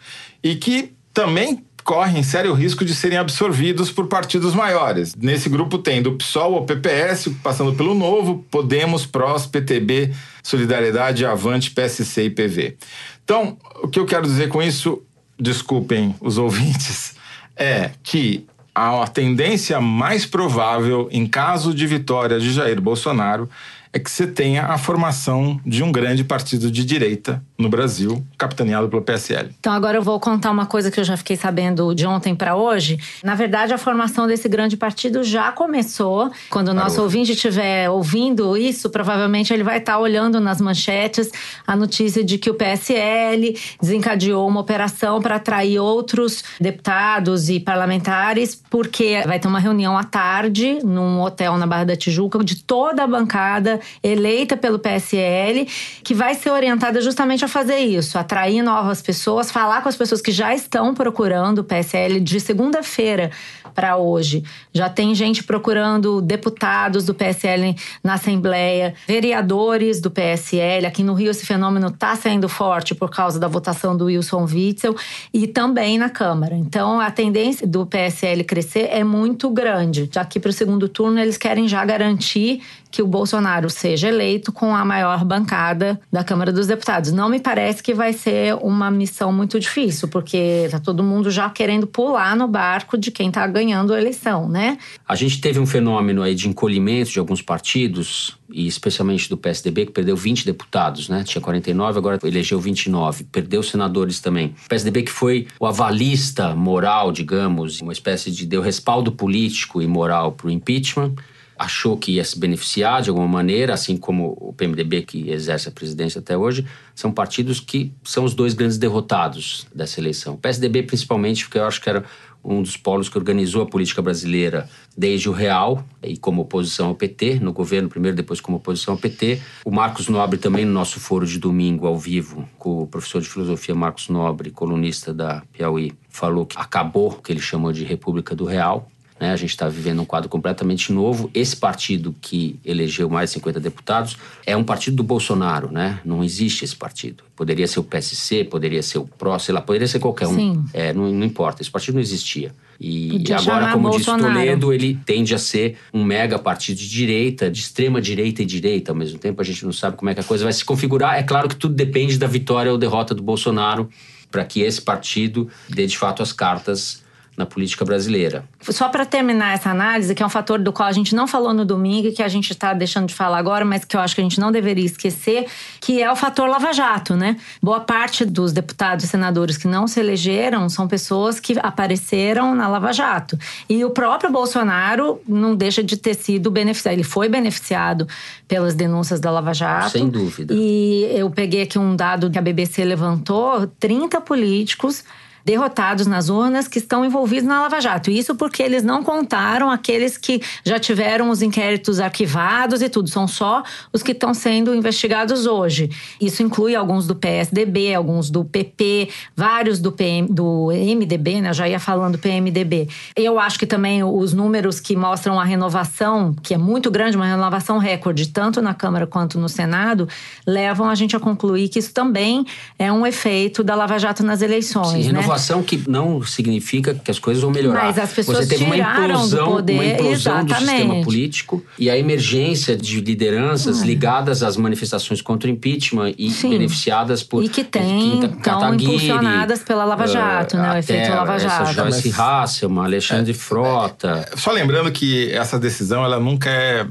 e 0.44 0.54
que 0.56 0.94
também 1.12 1.64
correm 1.86 2.24
sério 2.24 2.52
risco 2.52 2.84
de 2.84 2.96
serem 2.96 3.20
absorvidos 3.20 3.92
por 3.92 4.08
partidos 4.08 4.56
maiores. 4.56 5.14
Nesse 5.16 5.48
grupo 5.48 5.78
tem 5.78 6.02
do 6.02 6.14
PSOL 6.14 6.56
ao 6.56 6.66
PPS, 6.66 7.30
passando 7.44 7.76
pelo 7.76 7.94
Novo, 7.94 8.44
Podemos, 8.50 9.06
PROS, 9.06 9.46
PTB, 9.46 10.12
Solidariedade, 10.42 11.24
Avante, 11.28 11.70
PSC 11.70 12.24
e 12.24 12.30
PV. 12.32 12.76
Então, 13.24 13.56
o 13.84 13.88
que 13.88 14.00
eu 14.00 14.06
quero 14.06 14.24
dizer 14.24 14.50
com 14.50 14.64
isso, 14.64 15.04
desculpem 15.40 16.16
os 16.20 16.40
ouvintes, 16.40 17.16
é 17.56 17.92
que 18.02 18.48
a 18.74 19.08
tendência 19.08 19.80
mais 19.80 20.26
provável, 20.26 21.08
em 21.12 21.28
caso 21.28 21.72
de 21.72 21.86
vitória 21.86 22.40
de 22.40 22.52
Jair 22.52 22.82
Bolsonaro, 22.82 23.48
é 23.96 24.00
que 24.00 24.12
você 24.12 24.28
tenha 24.28 24.66
a 24.66 24.78
formação 24.78 25.58
de 25.66 25.82
um 25.82 25.90
grande 25.90 26.22
partido 26.22 26.70
de 26.70 26.84
direita 26.84 27.42
no 27.58 27.70
Brasil, 27.70 28.22
capitaneado 28.38 28.90
pelo 28.90 29.02
PSL. 29.02 29.52
Então 29.58 29.72
agora 29.72 29.98
eu 29.98 30.04
vou 30.04 30.20
contar 30.20 30.52
uma 30.52 30.66
coisa 30.66 30.92
que 30.92 31.00
eu 31.00 31.04
já 31.06 31.16
fiquei 31.16 31.38
sabendo 31.38 31.96
de 31.96 32.06
ontem 32.06 32.36
para 32.36 32.58
hoje. 32.58 33.00
Na 33.24 33.36
verdade, 33.36 33.74
a 33.74 33.78
formação 33.78 34.28
desse 34.28 34.50
grande 34.50 34.76
partido 34.76 35.24
já 35.24 35.50
começou. 35.54 36.30
Quando 36.50 36.70
o 36.70 36.74
nosso 36.74 36.96
Parou. 36.96 37.06
ouvinte 37.06 37.32
estiver 37.32 37.90
ouvindo 37.90 38.58
isso, 38.58 38.90
provavelmente 38.90 39.54
ele 39.54 39.64
vai 39.64 39.78
estar 39.78 39.98
olhando 39.98 40.42
nas 40.42 40.60
manchetes 40.60 41.32
a 41.66 41.74
notícia 41.74 42.22
de 42.22 42.38
que 42.38 42.50
o 42.50 42.54
PSL 42.54 43.58
desencadeou 43.82 44.46
uma 44.46 44.60
operação 44.60 45.22
para 45.22 45.38
atrair 45.38 45.80
outros 45.80 46.44
deputados 46.60 47.48
e 47.48 47.62
parlamentares, 47.62 48.62
porque 48.70 49.24
vai 49.26 49.40
ter 49.40 49.48
uma 49.48 49.60
reunião 49.60 49.98
à 49.98 50.04
tarde 50.04 50.80
num 50.84 51.22
hotel 51.22 51.56
na 51.56 51.66
Barra 51.66 51.86
da 51.86 51.96
Tijuca 51.96 52.44
de 52.44 52.62
toda 52.62 53.02
a 53.02 53.08
bancada 53.08 53.80
eleita 54.04 54.56
pelo 54.56 54.80
PSL, 54.80 55.68
que 56.04 56.14
vai 56.14 56.36
ser 56.36 56.52
orientada 56.52 57.02
justamente 57.02 57.44
a 57.44 57.48
fazer 57.48 57.80
isso, 57.80 58.18
atrair 58.18 58.62
novas 58.62 59.02
pessoas, 59.02 59.52
falar 59.52 59.82
com 59.82 59.90
as 59.90 59.96
pessoas 59.96 60.22
que 60.22 60.32
já 60.32 60.54
estão 60.54 60.94
procurando 60.94 61.60
o 61.60 61.64
PSL 61.64 62.20
de 62.20 62.40
segunda-feira 62.40 63.32
para 63.74 63.98
hoje. 63.98 64.44
Já 64.74 64.90
tem 64.90 65.14
gente 65.14 65.44
procurando 65.44 66.22
deputados 66.22 67.06
do 67.06 67.14
PSL 67.14 67.76
na 68.04 68.14
Assembleia, 68.14 68.96
vereadores 69.06 70.00
do 70.00 70.10
PSL. 70.10 70.86
Aqui 70.86 71.04
no 71.04 71.14
Rio 71.14 71.32
esse 71.32 71.46
fenômeno 71.46 71.88
está 71.88 72.16
saindo 72.16 72.48
forte 72.48 72.96
por 72.96 73.10
causa 73.10 73.38
da 73.38 73.48
votação 73.48 73.96
do 73.96 74.06
Wilson 74.06 74.46
Witzel 74.46 74.96
e 75.34 75.46
também 75.46 75.98
na 75.98 76.10
Câmara. 76.10 76.56
Então 76.56 77.00
a 77.00 77.12
tendência 77.12 77.68
do 77.68 77.86
PSL 77.86 78.44
crescer 78.46 78.88
é 78.92 79.04
muito 79.04 79.50
grande. 79.50 80.10
Já 80.12 80.24
que 80.24 80.40
para 80.40 80.50
o 80.50 80.54
segundo 80.54 80.88
turno 80.88 81.20
eles 81.20 81.38
querem 81.38 81.68
já 81.68 81.84
garantir 81.84 82.62
que 82.96 83.02
o 83.02 83.08
Bolsonaro 83.08 83.70
seja 83.70 84.08
eleito 84.08 84.54
com 84.54 84.74
a 84.74 84.86
maior 84.86 85.26
bancada 85.26 86.00
da 86.10 86.24
Câmara 86.24 86.54
dos 86.54 86.66
Deputados. 86.66 87.12
Não 87.12 87.28
me 87.28 87.42
parece 87.42 87.84
que 87.84 87.94
vai 87.94 88.14
ser 88.14 88.56
uma 88.62 88.90
missão 88.90 89.34
muito 89.34 89.60
difícil, 89.60 90.08
porque 90.08 90.70
tá 90.72 90.80
todo 90.80 91.04
mundo 91.04 91.30
já 91.30 91.50
querendo 91.50 91.86
pular 91.86 92.38
no 92.38 92.48
barco 92.48 92.98
de 92.98 93.12
quem 93.12 93.30
tá 93.30 93.46
ganhando 93.48 93.94
a 93.94 94.00
eleição, 94.00 94.48
né? 94.48 94.78
A 95.06 95.14
gente 95.14 95.42
teve 95.42 95.60
um 95.60 95.66
fenômeno 95.66 96.24
aí 96.24 96.34
de 96.34 96.48
encolhimento 96.48 97.12
de 97.12 97.20
alguns 97.20 97.42
partidos, 97.42 98.38
e 98.50 98.66
especialmente 98.66 99.28
do 99.28 99.36
PSDB, 99.36 99.88
que 99.88 99.92
perdeu 99.92 100.16
20 100.16 100.46
deputados, 100.46 101.10
né? 101.10 101.26
Tinha 101.26 101.42
49, 101.42 101.98
agora 101.98 102.18
elegeu 102.24 102.62
29. 102.62 103.26
Perdeu 103.26 103.62
senadores 103.62 104.22
também. 104.22 104.56
O 104.66 104.70
PSDB 104.70 105.04
que 105.04 105.12
foi 105.12 105.48
o 105.60 105.66
avalista 105.66 106.56
moral, 106.56 107.12
digamos, 107.12 107.82
uma 107.82 107.92
espécie 107.92 108.32
de 108.32 108.46
deu 108.46 108.62
respaldo 108.62 109.12
político 109.12 109.82
e 109.82 109.88
moral 109.88 110.32
para 110.32 110.48
o 110.48 110.50
impeachment. 110.52 111.14
Achou 111.58 111.98
que 111.98 112.14
ia 112.14 112.24
se 112.24 112.38
beneficiar 112.38 113.02
de 113.02 113.10
alguma 113.10 113.28
maneira, 113.28 113.74
assim 113.74 113.96
como 113.98 114.38
o 114.40 114.54
PMDB, 114.54 115.04
que 115.04 115.30
exerce 115.30 115.70
a 115.70 115.72
presidência 115.72 116.20
até 116.20 116.38
hoje, 116.38 116.66
são 116.94 117.12
partidos 117.12 117.60
que 117.60 117.94
são 118.04 118.24
os 118.24 118.34
dois 118.34 118.54
grandes 118.54 118.78
derrotados 118.78 119.66
dessa 119.74 120.00
eleição. 120.00 120.34
O 120.34 120.38
PSDB, 120.38 120.84
principalmente, 120.84 121.46
porque 121.46 121.58
eu 121.58 121.66
acho 121.66 121.82
que 121.82 121.90
era 121.90 122.04
um 122.46 122.62
dos 122.62 122.78
polos 122.78 123.10
que 123.10 123.18
organizou 123.18 123.64
a 123.64 123.66
política 123.66 124.02
brasileira 124.02 124.70
desde 124.96 125.28
o 125.28 125.32
Real 125.32 125.84
e 126.04 126.16
como 126.16 126.44
oposição 126.44 126.90
ao 126.90 126.96
PT, 126.96 127.40
no 127.40 127.52
governo 127.52 127.90
primeiro, 127.90 128.16
depois 128.16 128.40
como 128.40 128.58
oposição 128.58 128.94
ao 128.94 129.00
PT. 129.00 129.42
O 129.66 129.72
Marcos 129.72 130.08
Nobre 130.08 130.38
também 130.38 130.64
no 130.64 130.72
nosso 130.72 131.00
foro 131.00 131.26
de 131.26 131.40
domingo 131.40 131.88
ao 131.88 131.98
vivo, 131.98 132.48
com 132.60 132.84
o 132.84 132.88
professor 132.88 133.22
de 133.22 133.28
filosofia 133.28 133.74
Marcos 133.74 134.08
Nobre, 134.10 134.52
colunista 134.52 135.14
da 135.14 135.42
Piauí, 135.52 135.94
falou 136.10 136.46
que 136.46 136.56
acabou 136.58 137.10
o 137.10 137.22
que 137.22 137.32
ele 137.32 137.42
chamou 137.42 137.72
de 137.72 137.84
República 137.84 138.36
do 138.36 138.46
Real, 138.46 138.88
né? 139.20 139.32
A 139.32 139.36
gente 139.36 139.52
está 139.52 139.70
vivendo 139.70 140.02
um 140.02 140.06
quadro 140.06 140.30
completamente 140.30 140.92
novo. 140.92 141.30
Esse 141.34 141.56
partido 141.56 142.14
que 142.20 142.60
elegeu 142.66 143.10
mais 143.10 143.30
de 143.30 143.36
50 143.36 143.60
deputados 143.60 144.18
é 144.46 144.56
um 144.58 144.64
partido 144.64 144.98
do 144.98 145.04
Bolsonaro, 145.04 145.72
né? 145.72 146.00
Não 146.04 146.24
existe 146.24 146.66
esse 146.66 146.76
partido. 146.76 147.24
Poderia 147.36 147.68
ser 147.68 147.80
o 147.80 147.84
PSC, 147.84 148.44
poderia 148.44 148.84
ser 148.84 148.98
o 148.98 149.06
PRO, 149.06 149.40
sei 149.40 149.54
lá, 149.54 149.62
poderia 149.62 149.88
ser 149.88 150.00
qualquer 150.00 150.28
um. 150.28 150.36
Sim. 150.36 150.66
É, 150.74 150.94
não, 150.94 151.12
não 151.12 151.26
importa, 151.26 151.62
esse 151.62 151.72
partido 151.72 151.96
não 151.96 152.02
existia. 152.02 152.54
E 152.80 153.10
Podia 153.12 153.38
agora, 153.38 153.72
como 153.72 153.90
disse 153.90 154.06
Bolsonaro. 154.06 154.34
Toledo, 154.34 154.74
ele 154.74 155.00
tende 155.06 155.34
a 155.34 155.38
ser 155.38 155.78
um 155.94 156.04
mega 156.04 156.38
partido 156.38 156.78
de 156.78 156.90
direita, 156.90 157.50
de 157.50 157.62
extrema 157.62 158.02
direita 158.02 158.42
e 158.42 158.46
direita 158.46 158.92
ao 158.92 158.96
mesmo 158.96 159.18
tempo. 159.18 159.42
A 159.42 159.46
gente 159.46 159.64
não 159.64 159.72
sabe 159.72 159.96
como 159.96 160.10
é 160.10 160.14
que 160.14 160.20
a 160.20 160.24
coisa 160.24 160.44
vai 160.44 160.52
se 160.52 160.66
configurar. 160.66 161.18
É 161.18 161.24
claro 161.24 161.48
que 161.48 161.56
tudo 161.56 161.74
depende 161.74 162.18
da 162.18 162.28
vitória 162.28 162.70
ou 162.72 162.78
derrota 162.78 163.16
do 163.16 163.24
Bolsonaro 163.24 163.90
para 164.30 164.44
que 164.44 164.60
esse 164.60 164.82
partido 164.82 165.50
dê 165.70 165.88
de 165.88 165.98
fato 165.98 166.22
as 166.22 166.34
cartas 166.34 167.05
na 167.38 167.46
política 167.46 167.84
brasileira. 167.84 168.46
Só 168.62 168.88
para 168.88 169.06
terminar 169.06 169.54
essa 169.54 169.70
análise, 169.70 170.16
que 170.16 170.24
é 170.24 170.26
um 170.26 170.30
fator 170.30 170.60
do 170.60 170.72
qual 170.72 170.88
a 170.88 170.92
gente 170.92 171.14
não 171.14 171.28
falou 171.28 171.54
no 171.54 171.66
domingo 171.66 172.08
e 172.08 172.12
que 172.12 172.24
a 172.24 172.28
gente 172.28 172.52
está 172.52 172.74
deixando 172.74 173.08
de 173.08 173.14
falar 173.14 173.38
agora, 173.38 173.66
mas 173.66 173.84
que 173.84 173.96
eu 173.96 174.00
acho 174.00 174.16
que 174.16 174.22
a 174.22 174.24
gente 174.24 174.40
não 174.40 174.52
deveria 174.52 174.86
esquecer, 174.86 175.46
que 175.82 176.02
é 176.02 176.12
o 176.12 176.16
fator 176.16 176.48
Lava 176.48 176.72
Jato, 176.72 177.16
né? 177.16 177.38
Boa 177.62 177.82
parte 177.82 178.24
dos 178.24 178.54
deputados 178.54 179.06
e 179.06 179.08
senadores 179.08 179.58
que 179.58 179.68
não 179.68 179.88
se 179.88 180.00
elegeram 180.00 180.70
são 180.70 180.88
pessoas 180.88 181.40
que 181.40 181.58
apareceram 181.62 182.56
na 182.56 182.68
Lava 182.68 182.94
Jato. 182.94 183.38
E 183.70 183.84
o 183.84 183.90
próprio 183.90 184.32
Bolsonaro 184.32 185.22
não 185.28 185.56
deixa 185.56 185.84
de 185.84 185.98
ter 185.98 186.14
sido 186.14 186.50
beneficiado. 186.50 186.94
Ele 186.94 187.04
foi 187.04 187.28
beneficiado 187.28 188.08
pelas 188.48 188.76
denúncias 188.76 189.20
da 189.20 189.30
Lava 189.30 189.54
Jato. 189.54 189.92
Sem 189.92 190.10
dúvida. 190.10 190.54
E 190.56 191.06
eu 191.12 191.30
peguei 191.30 191.64
aqui 191.64 191.78
um 191.78 191.96
dado 191.96 192.30
que 192.30 192.40
a 192.40 192.42
BBC 192.42 192.84
levantou: 192.86 193.68
30 193.80 194.22
políticos 194.22 195.04
derrotados 195.46 196.08
nas 196.08 196.28
urnas 196.28 196.68
que 196.68 196.80
estão 196.80 197.06
envolvidos 197.06 197.48
na 197.48 197.62
Lava 197.62 197.80
Jato. 197.80 198.10
Isso 198.10 198.34
porque 198.34 198.64
eles 198.64 198.84
não 198.84 199.04
contaram 199.04 199.70
aqueles 199.70 200.18
que 200.18 200.42
já 200.66 200.80
tiveram 200.80 201.30
os 201.30 201.44
inquéritos 201.44 202.00
arquivados 202.00 202.82
e 202.82 202.90
tudo. 202.90 203.08
São 203.08 203.28
só 203.28 203.64
os 203.94 204.02
que 204.02 204.12
estão 204.12 204.34
sendo 204.34 204.74
investigados 204.74 205.46
hoje. 205.46 205.92
Isso 206.20 206.42
inclui 206.42 206.76
alguns 206.76 207.06
do 207.06 207.16
PSDB, 207.16 207.94
alguns 207.94 208.32
do 208.32 208.44
PP, 208.44 209.10
vários 209.36 209.80
do, 209.80 209.92
PM, 209.92 210.28
do 210.28 210.70
MDB, 210.72 211.42
né? 211.42 211.50
Eu 211.50 211.54
já 211.54 211.70
ia 211.70 211.80
falando 211.80 212.18
PMDB. 212.18 212.90
Eu 213.16 213.40
acho 213.40 213.60
que 213.60 213.68
também 213.68 214.04
os 214.04 214.34
números 214.34 214.80
que 214.80 214.96
mostram 214.96 215.40
a 215.40 215.44
renovação, 215.44 216.34
que 216.42 216.56
é 216.56 216.58
muito 216.58 216.90
grande, 216.90 217.16
uma 217.16 217.28
renovação 217.28 217.78
recorde, 217.78 218.30
tanto 218.30 218.64
na 218.64 218.74
Câmara 218.74 219.06
quanto 219.06 219.38
no 219.38 219.48
Senado, 219.48 220.10
levam 220.48 220.90
a 220.90 220.96
gente 220.96 221.16
a 221.16 221.20
concluir 221.20 221.70
que 221.70 221.78
isso 221.78 221.94
também 221.94 222.46
é 222.80 222.92
um 222.92 223.06
efeito 223.06 223.64
da 223.64 223.76
Lava 223.76 224.00
Jato 224.00 224.24
nas 224.24 224.42
eleições. 224.42 225.06
Sim, 225.06 225.12
né? 225.12 225.35
Renovação 225.36 225.62
que 225.62 225.84
não 225.88 226.24
significa 226.24 226.94
que 226.94 227.12
as 227.12 227.20
coisas 227.20 227.44
vão 227.44 227.52
melhorar. 227.52 227.86
Mas 227.86 228.00
as 228.00 228.12
pessoas 228.14 228.40
Você 228.40 228.48
teve 228.48 228.64
uma 228.64 228.76
tiraram 228.76 229.08
do 229.08 229.14
implosão, 229.14 229.52
poder, 229.52 229.74
uma 229.74 229.86
implosão 229.86 230.46
do 230.46 230.56
sistema 230.56 231.04
político 231.04 231.64
e 231.78 231.90
a 231.90 231.98
emergência 231.98 232.76
de 232.76 233.02
lideranças 233.02 233.82
ligadas 233.82 234.42
às 234.44 234.58
manifestações 234.58 235.22
contra 235.22 235.50
o 235.50 235.52
impeachment 235.52 236.14
e 236.18 236.30
Sim. 236.32 236.50
beneficiadas 236.50 237.24
por 237.24 237.44
E 237.44 237.50
que 237.50 237.64
tem, 237.64 238.18
então, 238.18 238.30
Kataguiri, 238.40 238.86
impulsionadas 238.86 239.60
pela 239.64 239.86
Lava 239.86 240.08
Jato, 240.08 240.56
eh, 240.56 240.62
né? 240.62 240.74
O 240.74 240.78
efeito 240.78 241.10
Lava 241.12 241.36
essa 241.36 241.48
Jato. 241.48 241.74
Joyce 241.74 242.08
Mas- 242.10 242.20
Hasselman, 242.20 242.86
Alexandre 242.86 243.34
Frota. 243.34 244.28
Só 244.36 244.52
lembrando 244.52 244.92
que 244.92 245.32
essa 245.32 245.60
decisão 245.60 246.04
ela 246.04 246.20
nunca 246.20 246.50
é 246.50 246.88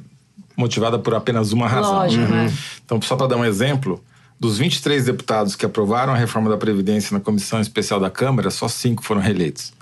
motivada 0.57 0.99
por 0.99 1.15
apenas 1.15 1.53
uma 1.53 1.67
razão. 1.67 1.95
Lógico, 1.95 2.23
né? 2.25 2.53
Então, 2.85 3.01
só 3.03 3.17
para 3.17 3.29
dar 3.29 3.37
um 3.37 3.45
exemplo, 3.45 4.03
dos 4.47 4.59
23 4.59 5.05
deputados 5.07 5.57
que 5.57 5.65
aprovaram 5.65 6.13
a 6.13 6.17
reforma 6.17 6.51
da 6.51 6.57
Previdência 6.57 7.15
na 7.15 7.21
Comissão 7.21 7.61
Especial 7.61 7.99
da 7.99 8.11
Câmara, 8.11 8.51
só 8.51 8.69
cinco 8.69 9.03
foram 9.05 9.21
reeleitos. 9.21 9.73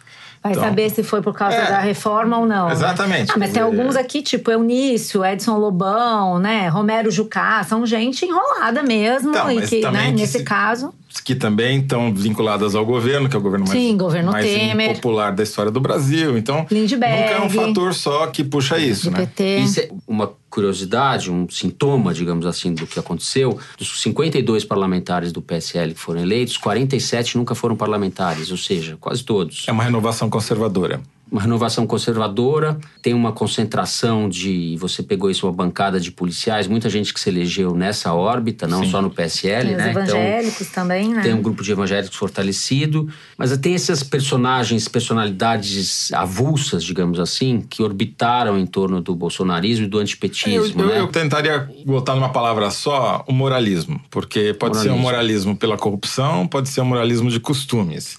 Vai 0.42 0.52
Então, 0.52 0.64
saber 0.64 0.90
se 0.90 1.04
foi 1.04 1.22
por 1.22 1.32
causa 1.34 1.56
é. 1.56 1.70
da 1.70 1.78
reforma 1.78 2.36
ou 2.38 2.44
não. 2.46 2.66
né? 2.66 2.72
Exatamente, 2.72 3.30
Ah, 3.30 3.36
mas 3.38 3.52
quer 3.52 3.60
tem 3.60 3.70
dizer, 3.70 3.78
alguns 3.80 3.94
aqui, 3.96 4.22
tipo 4.22 4.50
Eunício, 4.50 5.24
Edson 5.24 5.56
Lobão, 5.56 6.40
né? 6.40 6.66
Romero 6.68 7.12
Jucá, 7.12 7.62
são 7.62 7.86
gente 7.86 8.24
enrolada 8.24 8.82
mesmo. 8.82 9.30
Então, 9.30 9.50
e 9.52 9.62
que, 9.62 9.80
né, 9.88 10.06
que 10.06 10.12
nesse 10.12 10.38
se- 10.38 10.44
caso. 10.44 10.92
Que 11.24 11.36
também 11.36 11.78
estão 11.80 12.12
vinculadas 12.12 12.74
ao 12.74 12.84
governo, 12.84 13.28
que 13.28 13.36
é 13.36 13.38
o 13.38 13.42
governo 13.42 13.66
mais, 13.68 13.78
Sim, 13.78 13.96
governo 13.96 14.32
mais 14.32 14.44
Temer. 14.44 14.90
impopular 14.92 15.32
da 15.32 15.42
história 15.44 15.70
do 15.70 15.78
Brasil. 15.80 16.36
Então, 16.36 16.66
Lindbergh. 16.68 17.20
nunca 17.22 17.34
é 17.34 17.40
um 17.42 17.50
fator 17.50 17.94
só 17.94 18.26
que 18.26 18.42
puxa 18.42 18.78
isso, 18.78 19.10
né? 19.12 19.18
PT. 19.18 19.58
Isso 19.58 19.80
é 19.80 19.90
uma 20.08 20.32
curiosidade, 20.52 21.30
um 21.30 21.48
sintoma, 21.48 22.12
digamos 22.12 22.44
assim, 22.44 22.74
do 22.74 22.86
que 22.86 22.98
aconteceu. 22.98 23.58
Dos 23.78 24.02
52 24.02 24.64
parlamentares 24.66 25.32
do 25.32 25.40
PSL 25.40 25.94
que 25.94 26.00
foram 26.00 26.20
eleitos, 26.20 26.58
47 26.58 27.38
nunca 27.38 27.54
foram 27.54 27.74
parlamentares, 27.74 28.50
ou 28.50 28.58
seja, 28.58 28.98
quase 29.00 29.24
todos. 29.24 29.64
É 29.66 29.72
uma 29.72 29.82
renovação 29.82 30.28
conservadora. 30.28 31.00
Uma 31.32 31.40
renovação 31.40 31.86
conservadora, 31.86 32.78
tem 33.00 33.14
uma 33.14 33.32
concentração 33.32 34.28
de. 34.28 34.76
Você 34.78 35.02
pegou 35.02 35.30
isso, 35.30 35.46
uma 35.46 35.52
bancada 35.52 35.98
de 35.98 36.10
policiais, 36.12 36.66
muita 36.68 36.90
gente 36.90 37.12
que 37.14 37.18
se 37.18 37.30
elegeu 37.30 37.74
nessa 37.74 38.12
órbita, 38.12 38.68
não 38.68 38.84
Sim. 38.84 38.90
só 38.90 39.00
no 39.00 39.10
PSL, 39.10 39.68
Tem 39.68 39.76
os 39.76 39.82
né? 39.82 39.90
evangélicos 39.92 40.68
também, 40.68 41.08
né? 41.08 41.22
Tem 41.22 41.32
um 41.32 41.40
grupo 41.40 41.62
de 41.62 41.72
evangélicos 41.72 42.16
fortalecido, 42.18 43.08
mas 43.38 43.56
tem 43.56 43.74
essas 43.74 44.02
personagens, 44.02 44.86
personalidades 44.88 46.12
avulsas, 46.12 46.84
digamos 46.84 47.18
assim, 47.18 47.62
que 47.68 47.82
orbitaram 47.82 48.58
em 48.58 48.66
torno 48.66 49.00
do 49.00 49.14
bolsonarismo 49.14 49.86
e 49.86 49.88
do 49.88 49.98
antipetismo, 49.98 50.82
eu- 50.82 50.86
né? 50.88 51.00
eu 51.00 51.06
tentaria 51.08 51.66
botar 51.86 52.14
numa 52.14 52.28
palavra 52.28 52.70
só 52.70 53.24
o 53.26 53.32
moralismo, 53.32 53.98
porque 54.10 54.52
pode 54.52 54.76
ser 54.76 54.90
um 54.90 54.98
Moralismo. 54.98 55.02
moralismo 55.02 55.56
pela 55.56 55.78
corrupção, 55.78 56.46
pode 56.46 56.68
ser 56.68 56.82
um 56.82 56.84
moralismo 56.84 57.30
de 57.30 57.40
costumes. 57.40 58.16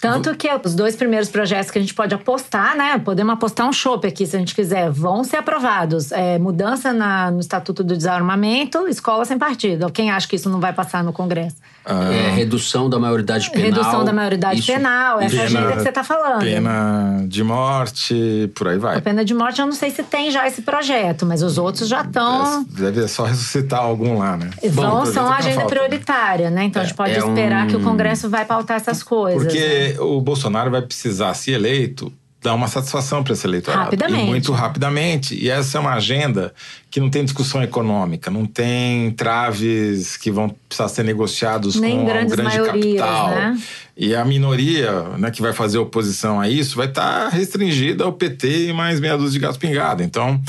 Tanto 0.00 0.34
que 0.36 0.48
os 0.64 0.74
dois 0.74 0.94
primeiros 0.96 1.28
projetos 1.28 1.70
que 1.70 1.78
a 1.78 1.80
gente 1.80 1.92
pode 1.94 2.14
apostar, 2.14 2.76
né? 2.76 2.98
Podemos 3.04 3.32
apostar 3.34 3.66
um 3.68 3.72
chope 3.72 4.06
aqui 4.06 4.26
se 4.26 4.36
a 4.36 4.38
gente 4.38 4.54
quiser, 4.54 4.90
vão 4.90 5.24
ser 5.24 5.36
aprovados. 5.38 6.12
É, 6.12 6.38
mudança 6.38 6.92
na- 6.92 7.30
no 7.30 7.40
Estatuto 7.40 7.82
do 7.82 7.96
Desarmamento, 7.96 8.86
escola 8.88 9.24
sem 9.24 9.38
partido. 9.38 9.90
Quem 9.90 10.10
acha 10.10 10.28
que 10.28 10.36
isso 10.36 10.48
não 10.48 10.60
vai 10.60 10.72
passar 10.72 11.02
no 11.02 11.12
Congresso? 11.12 11.56
É, 11.84 12.30
redução 12.34 12.88
da 12.90 12.98
maioridade 12.98 13.50
penal. 13.50 13.64
Redução 13.70 14.04
da 14.04 14.12
maioridade 14.12 14.60
Isso- 14.60 14.70
penal, 14.72 15.20
essa 15.20 15.42
agenda 15.42 15.72
que 15.72 15.80
você 15.82 15.88
está 15.88 16.04
falando. 16.04 16.40
Pena 16.40 17.24
de 17.26 17.42
morte, 17.42 18.50
por 18.54 18.68
aí 18.68 18.78
vai. 18.78 18.98
A 18.98 19.00
pena 19.00 19.24
de 19.24 19.32
morte, 19.34 19.60
eu 19.60 19.66
não 19.66 19.72
sei 19.72 19.90
se 19.90 20.02
tem 20.02 20.30
já 20.30 20.46
esse 20.46 20.62
projeto, 20.62 21.24
mas 21.24 21.42
os 21.42 21.56
outros 21.58 21.88
já 21.88 22.02
estão. 22.02 22.62
Deve 22.68 23.08
só 23.08 23.24
ressuscitar 23.24 23.80
algum 23.80 24.18
lá, 24.18 24.36
né? 24.36 24.50
Vão, 24.70 24.96
projeto 24.98 25.14
são 25.14 25.32
agenda 25.32 25.54
falta, 25.60 25.68
prioritária, 25.74 26.50
né? 26.50 26.64
Então 26.64 26.82
a 26.82 26.84
gente 26.84 26.94
pode 26.94 27.12
é 27.14 27.18
esperar 27.18 27.64
um- 27.64 27.68
que 27.68 27.76
o 27.76 27.80
Congresso 27.80 28.28
vai 28.28 28.44
pautar 28.44 28.76
essas 28.76 29.02
coisas. 29.02 29.44
né? 29.44 29.87
O 29.98 30.20
Bolsonaro 30.20 30.70
vai 30.70 30.82
precisar, 30.82 31.34
se 31.34 31.50
eleito, 31.50 32.12
dar 32.42 32.54
uma 32.54 32.68
satisfação 32.68 33.22
para 33.24 33.32
esse 33.32 33.46
eleitorado. 33.46 33.84
Rapidamente. 33.84 34.22
E 34.22 34.26
muito 34.26 34.52
rapidamente. 34.52 35.34
E 35.34 35.50
essa 35.50 35.78
é 35.78 35.80
uma 35.80 35.94
agenda 35.94 36.54
que 36.90 37.00
não 37.00 37.10
tem 37.10 37.24
discussão 37.24 37.62
econômica, 37.62 38.30
não 38.30 38.46
tem 38.46 39.10
traves 39.12 40.16
que 40.16 40.30
vão 40.30 40.54
precisar 40.68 40.88
ser 40.88 41.02
negociados 41.04 41.76
Nem 41.76 41.98
com 41.98 42.04
grandes 42.04 42.32
o 42.32 42.36
grande 42.36 42.56
maiorias, 42.56 43.00
capital. 43.00 43.30
né? 43.30 43.60
E 43.96 44.14
a 44.14 44.24
minoria 44.24 44.92
né, 45.18 45.30
que 45.30 45.42
vai 45.42 45.52
fazer 45.52 45.78
oposição 45.78 46.40
a 46.40 46.48
isso 46.48 46.76
vai 46.76 46.86
estar 46.86 47.28
restringida 47.28 48.04
ao 48.04 48.12
PT 48.12 48.68
e 48.68 48.72
mais 48.72 49.00
meia 49.00 49.16
dúzia 49.16 49.40
de 49.40 49.46
gato 49.46 49.58
pingado. 49.58 50.04
Então, 50.04 50.40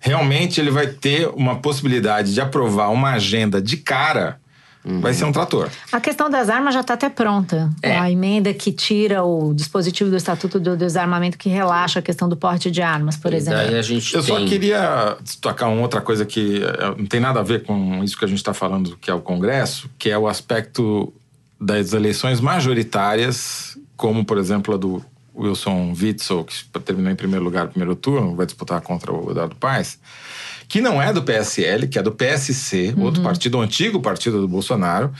realmente 0.00 0.58
ele 0.60 0.70
vai 0.70 0.86
ter 0.86 1.28
uma 1.28 1.56
possibilidade 1.56 2.32
de 2.32 2.40
aprovar 2.40 2.90
uma 2.90 3.12
agenda 3.12 3.60
de 3.60 3.76
cara, 3.76 4.40
vai 5.00 5.14
ser 5.14 5.24
um 5.24 5.32
trator. 5.32 5.68
A 5.90 5.98
questão 6.00 6.28
das 6.28 6.48
armas 6.50 6.74
já 6.74 6.80
está 6.80 6.94
até 6.94 7.08
pronta. 7.08 7.70
É. 7.82 7.96
A 7.98 8.10
emenda 8.10 8.52
que 8.52 8.70
tira 8.70 9.24
o 9.24 9.54
dispositivo 9.54 10.10
do 10.10 10.16
Estatuto 10.16 10.60
do 10.60 10.76
Desarmamento 10.76 11.38
que 11.38 11.48
relaxa 11.48 12.00
a 12.00 12.02
questão 12.02 12.28
do 12.28 12.36
porte 12.36 12.70
de 12.70 12.82
armas, 12.82 13.16
por 13.16 13.32
E 13.32 13.36
exemplo. 13.36 13.58
daí 13.60 13.78
a 13.78 13.82
gente 13.82 14.14
Eu 14.14 14.22
só 14.22 14.36
tem- 14.36 14.46
queria 14.46 15.16
destacar 15.22 15.70
uma 15.70 15.80
outra 15.80 16.00
coisa 16.00 16.26
que 16.26 16.62
eh, 16.62 16.94
não 16.98 17.06
tem 17.06 17.18
nada 17.20 17.40
a 17.40 17.42
ver 17.42 17.62
com 17.64 18.04
isso 18.04 18.18
que 18.18 18.24
a 18.24 18.28
gente 18.28 18.38
está 18.38 18.52
falando, 18.52 18.96
que 19.00 19.10
é 19.10 19.14
o 19.14 19.20
Congresso, 19.20 19.88
que 19.98 20.10
é 20.10 20.18
o 20.18 20.28
aspecto 20.28 21.12
das 21.60 21.92
eleições 21.94 22.40
majoritárias, 22.40 23.78
como, 23.96 24.24
por 24.24 24.38
exemplo, 24.38 24.74
a 24.74 24.76
do 24.76 25.02
Wilson 25.36 25.94
Witzel, 26.00 26.44
que 26.44 26.64
terminou 26.80 27.10
em 27.10 27.16
primeiro 27.16 27.44
lugar 27.44 27.64
no 27.64 27.70
primeiro 27.70 27.96
turno, 27.96 28.36
vai 28.36 28.46
disputar 28.46 28.80
contra 28.82 29.12
o 29.12 29.30
Eduardo 29.30 29.56
Paes, 29.56 29.98
que 30.68 30.80
não 30.80 31.00
é 31.00 31.12
do 31.12 31.22
PSL, 31.22 31.88
que 31.88 31.98
é 31.98 32.02
do 32.02 32.12
PSC, 32.12 32.94
outro 32.98 33.22
partido, 33.22 33.58
o 33.58 33.60
antigo 33.60 34.00
partido 34.00 34.40
do 34.40 34.48
Bolsonaro, 34.48 35.12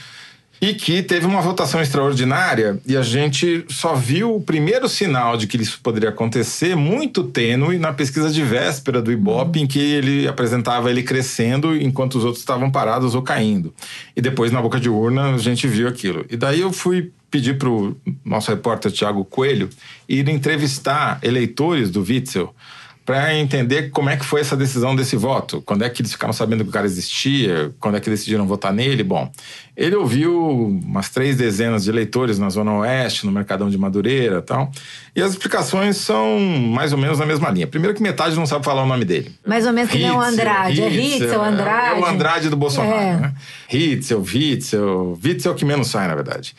e 0.61 0.73
que 0.73 1.03
teve 1.03 1.25
uma 1.25 1.41
votação 1.41 1.81
extraordinária 1.81 2.79
e 2.85 2.95
a 2.95 3.01
gente 3.01 3.65
só 3.69 3.93
viu 3.93 4.35
o 4.35 4.41
primeiro 4.41 4.87
sinal 4.87 5.37
de 5.37 5.47
que 5.47 5.57
isso 5.57 5.79
poderia 5.83 6.09
acontecer 6.09 6.75
muito 6.75 7.23
tênue 7.25 7.77
na 7.77 7.93
pesquisa 7.93 8.31
de 8.31 8.41
véspera 8.41 9.01
do 9.01 9.11
Ibope, 9.11 9.59
em 9.59 9.67
que 9.67 9.79
ele 9.79 10.27
apresentava 10.27 10.89
ele 10.89 11.03
crescendo 11.03 11.75
enquanto 11.75 12.15
os 12.15 12.23
outros 12.23 12.41
estavam 12.41 12.71
parados 12.71 13.15
ou 13.15 13.21
caindo. 13.21 13.73
E 14.15 14.21
depois 14.21 14.51
na 14.51 14.61
boca 14.61 14.79
de 14.79 14.89
urna 14.89 15.35
a 15.35 15.37
gente 15.37 15.67
viu 15.67 15.87
aquilo. 15.87 16.25
E 16.29 16.37
daí 16.37 16.61
eu 16.61 16.71
fui 16.71 17.11
pedir 17.29 17.57
para 17.57 17.69
o 17.69 17.95
nosso 18.23 18.49
repórter 18.49 18.91
Tiago 18.91 19.25
Coelho 19.25 19.69
ir 20.07 20.29
entrevistar 20.29 21.19
eleitores 21.21 21.91
do 21.91 22.01
Witzel 22.01 22.55
para 23.05 23.35
entender 23.35 23.91
como 23.91 24.09
é 24.09 24.17
que 24.17 24.25
foi 24.25 24.41
essa 24.41 24.57
decisão 24.57 24.95
desse 24.95 25.15
voto. 25.15 25.61
Quando 25.61 25.83
é 25.83 25.89
que 25.89 26.01
eles 26.01 26.11
ficaram 26.11 26.33
sabendo 26.33 26.63
que 26.63 26.69
o 26.71 26.73
cara 26.73 26.87
existia? 26.87 27.71
Quando 27.79 27.97
é 27.97 27.99
que 27.99 28.09
decidiram 28.09 28.47
votar 28.47 28.73
nele? 28.73 29.03
Bom, 29.03 29.31
ele 29.77 29.95
ouviu 29.95 30.35
umas 30.83 31.09
três 31.09 31.37
dezenas 31.37 31.83
de 31.83 31.91
eleitores 31.91 32.39
na 32.39 32.49
Zona 32.49 32.73
Oeste, 32.79 33.23
no 33.25 33.31
Mercadão 33.31 33.69
de 33.69 33.77
Madureira 33.77 34.39
e 34.39 34.41
tal. 34.41 34.71
E 35.15 35.21
as 35.21 35.31
explicações 35.33 35.97
são 35.97 36.39
mais 36.39 36.91
ou 36.93 36.97
menos 36.97 37.19
na 37.19 37.27
mesma 37.27 37.51
linha. 37.51 37.67
Primeiro 37.67 37.93
que 37.95 38.01
metade 38.01 38.35
não 38.35 38.47
sabe 38.47 38.65
falar 38.65 38.81
o 38.83 38.87
nome 38.87 39.05
dele. 39.05 39.31
Mais 39.45 39.67
ou 39.67 39.71
menos 39.71 39.91
que 39.91 39.99
nem 39.99 40.09
o 40.09 40.19
Andrade. 40.19 40.81
é 40.81 40.89
Hitzel, 40.89 41.43
Andrade. 41.43 41.99
É 41.99 42.03
o 42.03 42.05
Andrade 42.07 42.49
do 42.49 42.55
Bolsonaro, 42.57 42.95
É. 42.95 43.17
né? 43.17 43.33
Hitzel, 43.71 44.19
Witzel. 44.21 45.19
Witzel 45.23 45.51
é 45.51 45.53
o 45.53 45.57
que 45.57 45.63
menos 45.65 45.89
sai, 45.89 46.07
na 46.07 46.15
verdade. 46.15 46.55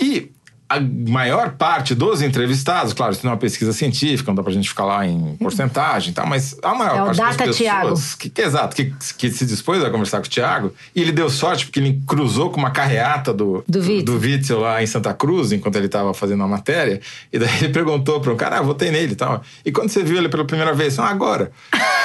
E 0.00 0.30
a 0.70 0.80
maior 0.80 1.50
parte 1.52 1.94
dos 1.94 2.22
entrevistados, 2.22 2.92
claro, 2.92 3.12
isso 3.12 3.24
não 3.24 3.32
é 3.32 3.34
uma 3.34 3.40
pesquisa 3.40 3.72
científica, 3.72 4.30
não 4.30 4.36
dá 4.36 4.42
pra 4.42 4.52
gente 4.52 4.68
ficar 4.68 4.84
lá 4.84 5.04
em 5.06 5.36
porcentagem 5.36 6.12
e 6.12 6.14
tal, 6.14 6.26
mas 6.26 6.56
a 6.62 6.74
maior 6.74 7.10
É 7.10 7.14
parte 7.14 7.16
das 7.18 7.36
pessoas 7.36 7.56
Thiago. 7.58 7.94
que, 8.18 8.30
que- 8.30 8.40
exato, 8.42 8.76
que, 8.76 8.94
que 9.18 9.30
se 9.30 9.44
dispôs 9.44 9.82
a 9.84 9.90
conversar 9.90 10.20
com 10.20 10.26
o 10.26 10.30
Thiago, 10.30 10.72
e 10.94 11.02
ele 11.02 11.10
deu 11.12 11.28
sorte 11.28 11.66
porque 11.66 11.80
ele 11.80 12.00
cruzou 12.06 12.50
com 12.50 12.58
uma 12.60 12.70
carreata 12.70 13.34
do, 13.34 13.64
Do 13.68 13.80
Witzel. 13.80 14.02
do 14.04 14.18
Witzel 14.18 14.60
lá 14.60 14.82
em 14.82 14.86
Santa 14.86 15.12
Cruz, 15.12 15.50
enquanto 15.52 15.74
ele 15.76 15.86
estava 15.86 16.14
fazendo 16.14 16.42
a 16.44 16.48
matéria, 16.48 17.00
e 17.32 17.38
daí 17.38 17.50
ele 17.58 17.68
perguntou 17.74 18.20
para 18.20 18.32
um 18.32 18.36
cara, 18.36 18.58
ah, 18.58 18.62
votei 18.62 18.90
nele 18.92 19.12
e 19.12 19.16
tal. 19.16 19.42
E 19.64 19.72
quando 19.72 19.88
você 19.90 20.02
viu 20.04 20.18
ele 20.18 20.28
pela 20.28 20.44
primeira 20.44 20.72
vez? 20.72 20.98
Ah, 20.98 21.06
agora, 21.08 21.50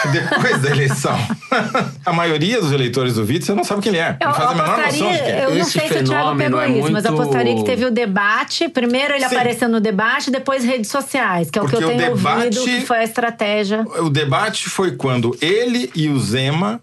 depois 0.07 0.61
da 0.61 0.69
eleição. 0.69 1.17
a 2.05 2.13
maioria 2.13 2.59
dos 2.61 2.71
eleitores 2.71 3.13
do 3.15 3.23
Witzel 3.23 3.55
não 3.55 3.63
sabe 3.63 3.81
quem 3.81 3.91
ele 3.91 3.99
é, 3.99 4.17
Eu, 4.19 4.27
não 4.27 4.33
faz 4.35 4.49
a 4.49 4.53
menor 4.53 4.79
apostaria, 4.79 4.91
noção 5.03 5.11
de 5.11 5.17
quem 5.23 5.31
é. 5.31 5.45
eu 5.45 5.49
não 5.51 5.57
Esse 5.57 5.71
sei 5.71 5.81
se 5.81 5.87
o 5.87 5.89
Thiago 5.89 6.07
fenômeno 6.07 6.37
pegou 6.57 6.61
é 6.61 6.69
isso, 6.79 6.91
mas 6.91 7.05
eu 7.05 7.11
muito- 7.11 7.23
apostaria 7.23 7.55
que 7.55 7.63
teve 7.63 7.85
o 7.85 7.91
debate. 7.91 8.69
Primeiro 8.69 9.13
ele 9.13 9.27
Sim. 9.27 9.35
apareceu 9.35 9.69
no 9.69 9.79
debate, 9.79 10.31
depois 10.31 10.63
redes 10.63 10.89
sociais, 10.89 11.49
que 11.49 11.57
é 11.59 11.61
o 11.61 11.65
que 11.65 11.71
Porque 11.71 11.83
eu 11.85 11.89
o 11.89 11.97
tenho 11.97 12.15
debate- 12.15 12.37
ouvido 12.57 12.63
que 12.63 12.85
foi 12.85 12.97
a 12.97 13.03
estratégia. 13.03 13.85
O 13.99 14.09
debate 14.09 14.69
foi 14.69 14.91
quando 14.95 15.37
ele 15.41 15.89
e 15.95 16.09
o 16.09 16.19
Zema 16.19 16.81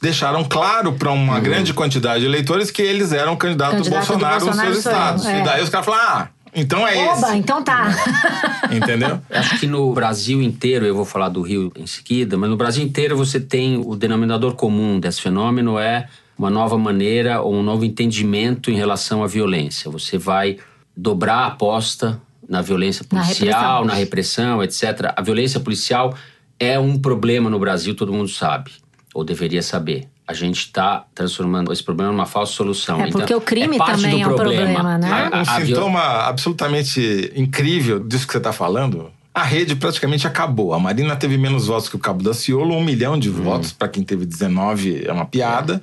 deixaram 0.00 0.42
claro 0.44 0.92
para 0.94 1.10
uma 1.12 1.38
grande 1.38 1.72
quantidade 1.72 2.20
de 2.20 2.26
eleitores 2.26 2.70
que 2.70 2.82
eles 2.82 3.12
eram 3.12 3.36
candidatos 3.36 3.76
do 3.78 3.84
Candidato 3.84 4.06
do 4.06 4.08
Bolsonaro, 4.18 4.44
Bolsonaro 4.44 4.68
nos 4.70 4.82
seus 4.82 4.82
sou 4.82 4.92
eu, 4.92 4.98
estados. 4.98 5.26
é. 5.26 5.40
E 5.40 5.44
daí 5.44 5.62
os 5.62 5.68
caras 5.68 5.86
falaram, 5.86 6.08
ah, 6.08 6.28
então 6.54 6.86
é 6.86 6.96
Oba, 7.10 7.28
esse. 7.28 7.36
então 7.38 7.62
tá. 7.62 7.90
Entendeu? 8.70 9.20
Acho 9.30 9.58
que 9.60 9.66
no 9.66 9.92
Brasil 9.92 10.42
inteiro, 10.42 10.84
eu 10.84 10.94
vou 10.94 11.04
falar 11.04 11.28
do 11.28 11.42
Rio 11.42 11.72
em 11.76 11.86
seguida, 11.86 12.36
mas 12.36 12.48
no 12.50 12.56
Brasil 12.56 12.84
inteiro 12.84 13.16
você 13.16 13.40
tem 13.40 13.76
o 13.84 13.96
denominador 13.96 14.54
comum 14.54 14.98
desse 15.00 15.20
fenômeno 15.20 15.78
é 15.78 16.08
uma 16.38 16.50
nova 16.50 16.76
maneira 16.78 17.40
ou 17.40 17.54
um 17.54 17.62
novo 17.62 17.84
entendimento 17.84 18.70
em 18.70 18.74
relação 18.74 19.22
à 19.22 19.26
violência. 19.26 19.90
Você 19.90 20.18
vai 20.18 20.58
dobrar 20.96 21.36
a 21.36 21.46
aposta 21.48 22.20
na 22.48 22.60
violência 22.60 23.04
Na 23.10 23.20
policial, 23.22 23.60
repressão. 23.60 23.84
na 23.84 23.94
repressão, 23.94 24.62
etc. 24.62 25.12
A 25.16 25.22
violência 25.22 25.60
policial 25.60 26.14
é 26.58 26.78
um 26.78 26.98
problema 26.98 27.48
no 27.48 27.58
Brasil, 27.58 27.94
todo 27.94 28.12
mundo 28.12 28.28
sabe, 28.28 28.72
ou 29.14 29.24
deveria 29.24 29.62
saber. 29.62 30.08
A 30.32 30.34
gente 30.34 30.60
está 30.60 31.04
transformando 31.14 31.72
esse 31.72 31.82
problema 31.82 32.10
numa 32.10 32.26
falsa 32.26 32.52
solução. 32.52 33.00
É, 33.00 33.10
porque 33.10 33.34
o 33.34 33.40
crime 33.40 33.76
parte 33.78 34.02
também 34.02 34.16
do 34.16 34.30
é 34.30 34.32
um 34.32 34.34
problema, 34.36 34.98
né? 34.98 35.10
A- 35.10 35.16
a- 35.26 35.38
Um 35.38 35.40
a 35.46 35.58
viol- 35.60 35.66
sintoma 35.66 36.00
absolutamente 36.26 37.32
incrível 37.36 38.00
disso 38.00 38.26
que 38.26 38.32
você 38.32 38.38
está 38.38 38.52
falando. 38.52 39.10
A 39.34 39.42
rede 39.44 39.74
praticamente 39.74 40.26
acabou. 40.26 40.74
A 40.74 40.78
Marina 40.78 41.16
teve 41.16 41.38
menos 41.38 41.66
votos 41.66 41.88
que 41.88 41.96
o 41.96 41.98
Cabo 41.98 42.22
da 42.22 42.34
Ciolo, 42.34 42.74
um 42.76 42.84
milhão 42.84 43.18
de 43.18 43.30
votos. 43.30 43.72
Para 43.72 43.88
quem 43.88 44.02
teve 44.04 44.26
19 44.26 45.04
é 45.06 45.10
uma 45.12 45.24
piada. 45.24 45.80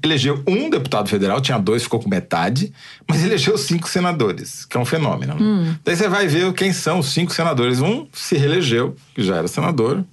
Elegeu 0.00 0.40
um 0.46 0.70
deputado 0.70 1.08
federal, 1.08 1.40
tinha 1.40 1.58
dois, 1.58 1.82
ficou 1.82 1.98
com 1.98 2.08
metade. 2.08 2.72
Mas 3.08 3.24
elegeu 3.24 3.58
cinco 3.58 3.88
senadores, 3.88 4.64
que 4.64 4.76
é 4.76 4.80
um 4.80 4.84
fenômeno. 4.84 5.34
né? 5.34 5.76
Daí 5.84 5.96
você 5.96 6.08
vai 6.08 6.28
ver 6.28 6.52
quem 6.52 6.72
são 6.72 7.00
os 7.00 7.06
cinco 7.12 7.32
senadores. 7.34 7.80
Um 7.80 8.06
se 8.12 8.36
reelegeu, 8.36 8.94
que 9.12 9.24
já 9.24 9.36
era 9.38 9.48
senador. 9.48 10.04